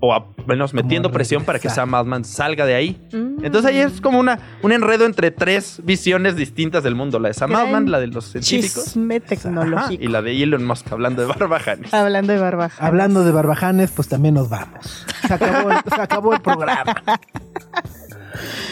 o 0.00 0.14
a 0.14 0.26
menos 0.46 0.74
metiendo 0.74 1.10
presión 1.10 1.44
para 1.44 1.58
que. 1.58 1.68
Sam 1.68 1.94
Altman 1.94 2.24
salga 2.24 2.64
de 2.66 2.74
ahí. 2.74 3.00
Mm. 3.12 3.44
Entonces 3.44 3.70
ahí 3.70 3.78
es 3.78 4.00
como 4.00 4.18
una, 4.18 4.38
un 4.62 4.72
enredo 4.72 5.06
entre 5.06 5.30
tres 5.30 5.80
visiones 5.84 6.36
distintas 6.36 6.82
del 6.82 6.94
mundo. 6.94 7.18
La 7.18 7.28
de 7.28 7.34
Sam 7.34 7.54
Altman, 7.54 7.90
la 7.90 8.00
de 8.00 8.08
los 8.08 8.26
científicos 8.26 8.84
Chisme 8.84 9.16
ajá, 9.16 9.26
tecnológico. 9.26 10.02
y 10.02 10.08
la 10.08 10.22
de 10.22 10.42
Elon 10.42 10.64
Musk 10.64 10.90
hablando 10.92 11.22
de 11.22 11.28
barbajanes. 11.28 11.92
Hablando 11.92 12.32
de 12.32 12.38
barbaja. 12.38 12.86
Hablando 12.86 13.24
de 13.24 13.32
barbajanes, 13.32 13.90
pues 13.90 14.08
también 14.08 14.34
nos 14.34 14.48
vamos. 14.48 15.06
Se 15.26 15.34
acabó 15.34 15.70
el, 15.70 15.76
se 15.94 16.00
acabó 16.00 16.32
el 16.34 16.40
programa. 16.40 16.94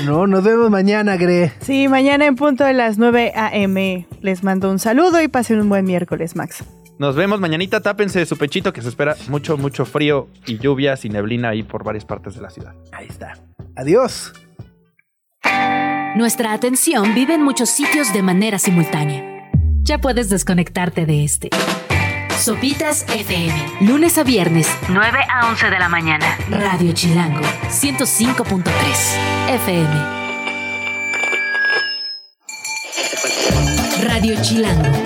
No, 0.05 0.27
nos 0.27 0.45
vemos 0.45 0.71
mañana, 0.71 1.17
Gre. 1.17 1.53
Sí, 1.61 1.89
mañana 1.89 2.27
en 2.27 2.37
punto 2.37 2.65
de 2.65 2.73
las 2.73 2.99
9 2.99 3.33
a.m. 3.35 4.07
Les 4.21 4.45
mando 4.45 4.71
un 4.71 4.79
saludo 4.79 5.21
y 5.21 5.29
pasen 5.29 5.61
un 5.61 5.69
buen 5.69 5.85
miércoles, 5.85 6.37
Max. 6.37 6.63
Nos 6.99 7.15
vemos 7.15 7.41
mañanita. 7.41 7.81
Tápense 7.81 8.19
de 8.21 8.27
su 8.27 8.37
pechito 8.37 8.73
que 8.73 8.83
se 8.83 8.89
espera 8.89 9.17
mucho, 9.29 9.57
mucho 9.57 9.85
frío 9.85 10.29
y 10.47 10.59
lluvias 10.59 11.05
y 11.05 11.09
neblina 11.09 11.51
ahí 11.51 11.63
por 11.63 11.85
varias 11.85 12.05
partes 12.05 12.35
de 12.35 12.43
la 12.43 12.51
ciudad. 12.51 12.75
Ahí 12.93 13.07
está. 13.09 13.39
Adiós. 13.75 14.33
Nuestra 16.17 16.53
atención 16.55 17.15
vive 17.15 17.35
en 17.35 17.43
muchos 17.43 17.69
sitios 17.69 18.13
de 18.15 18.23
manera 18.23 18.59
simultánea. 18.59 19.51
Ya 19.83 19.99
puedes 19.99 20.31
desconectarte 20.31 21.05
de 21.05 21.25
este. 21.25 21.51
Sopitas 22.39 23.05
FM. 23.15 23.55
Lunes 23.83 24.19
a 24.19 24.25
viernes, 24.25 24.69
9 24.89 25.19
a 25.31 25.49
11 25.51 25.71
de 25.71 25.79
la 25.79 25.89
mañana. 25.89 26.39
Radio 26.51 26.93
Chilango, 26.93 27.41
105.3 27.69 28.65
FM. 29.49 30.17
Radio 34.03 34.35
Chilango. 34.43 35.06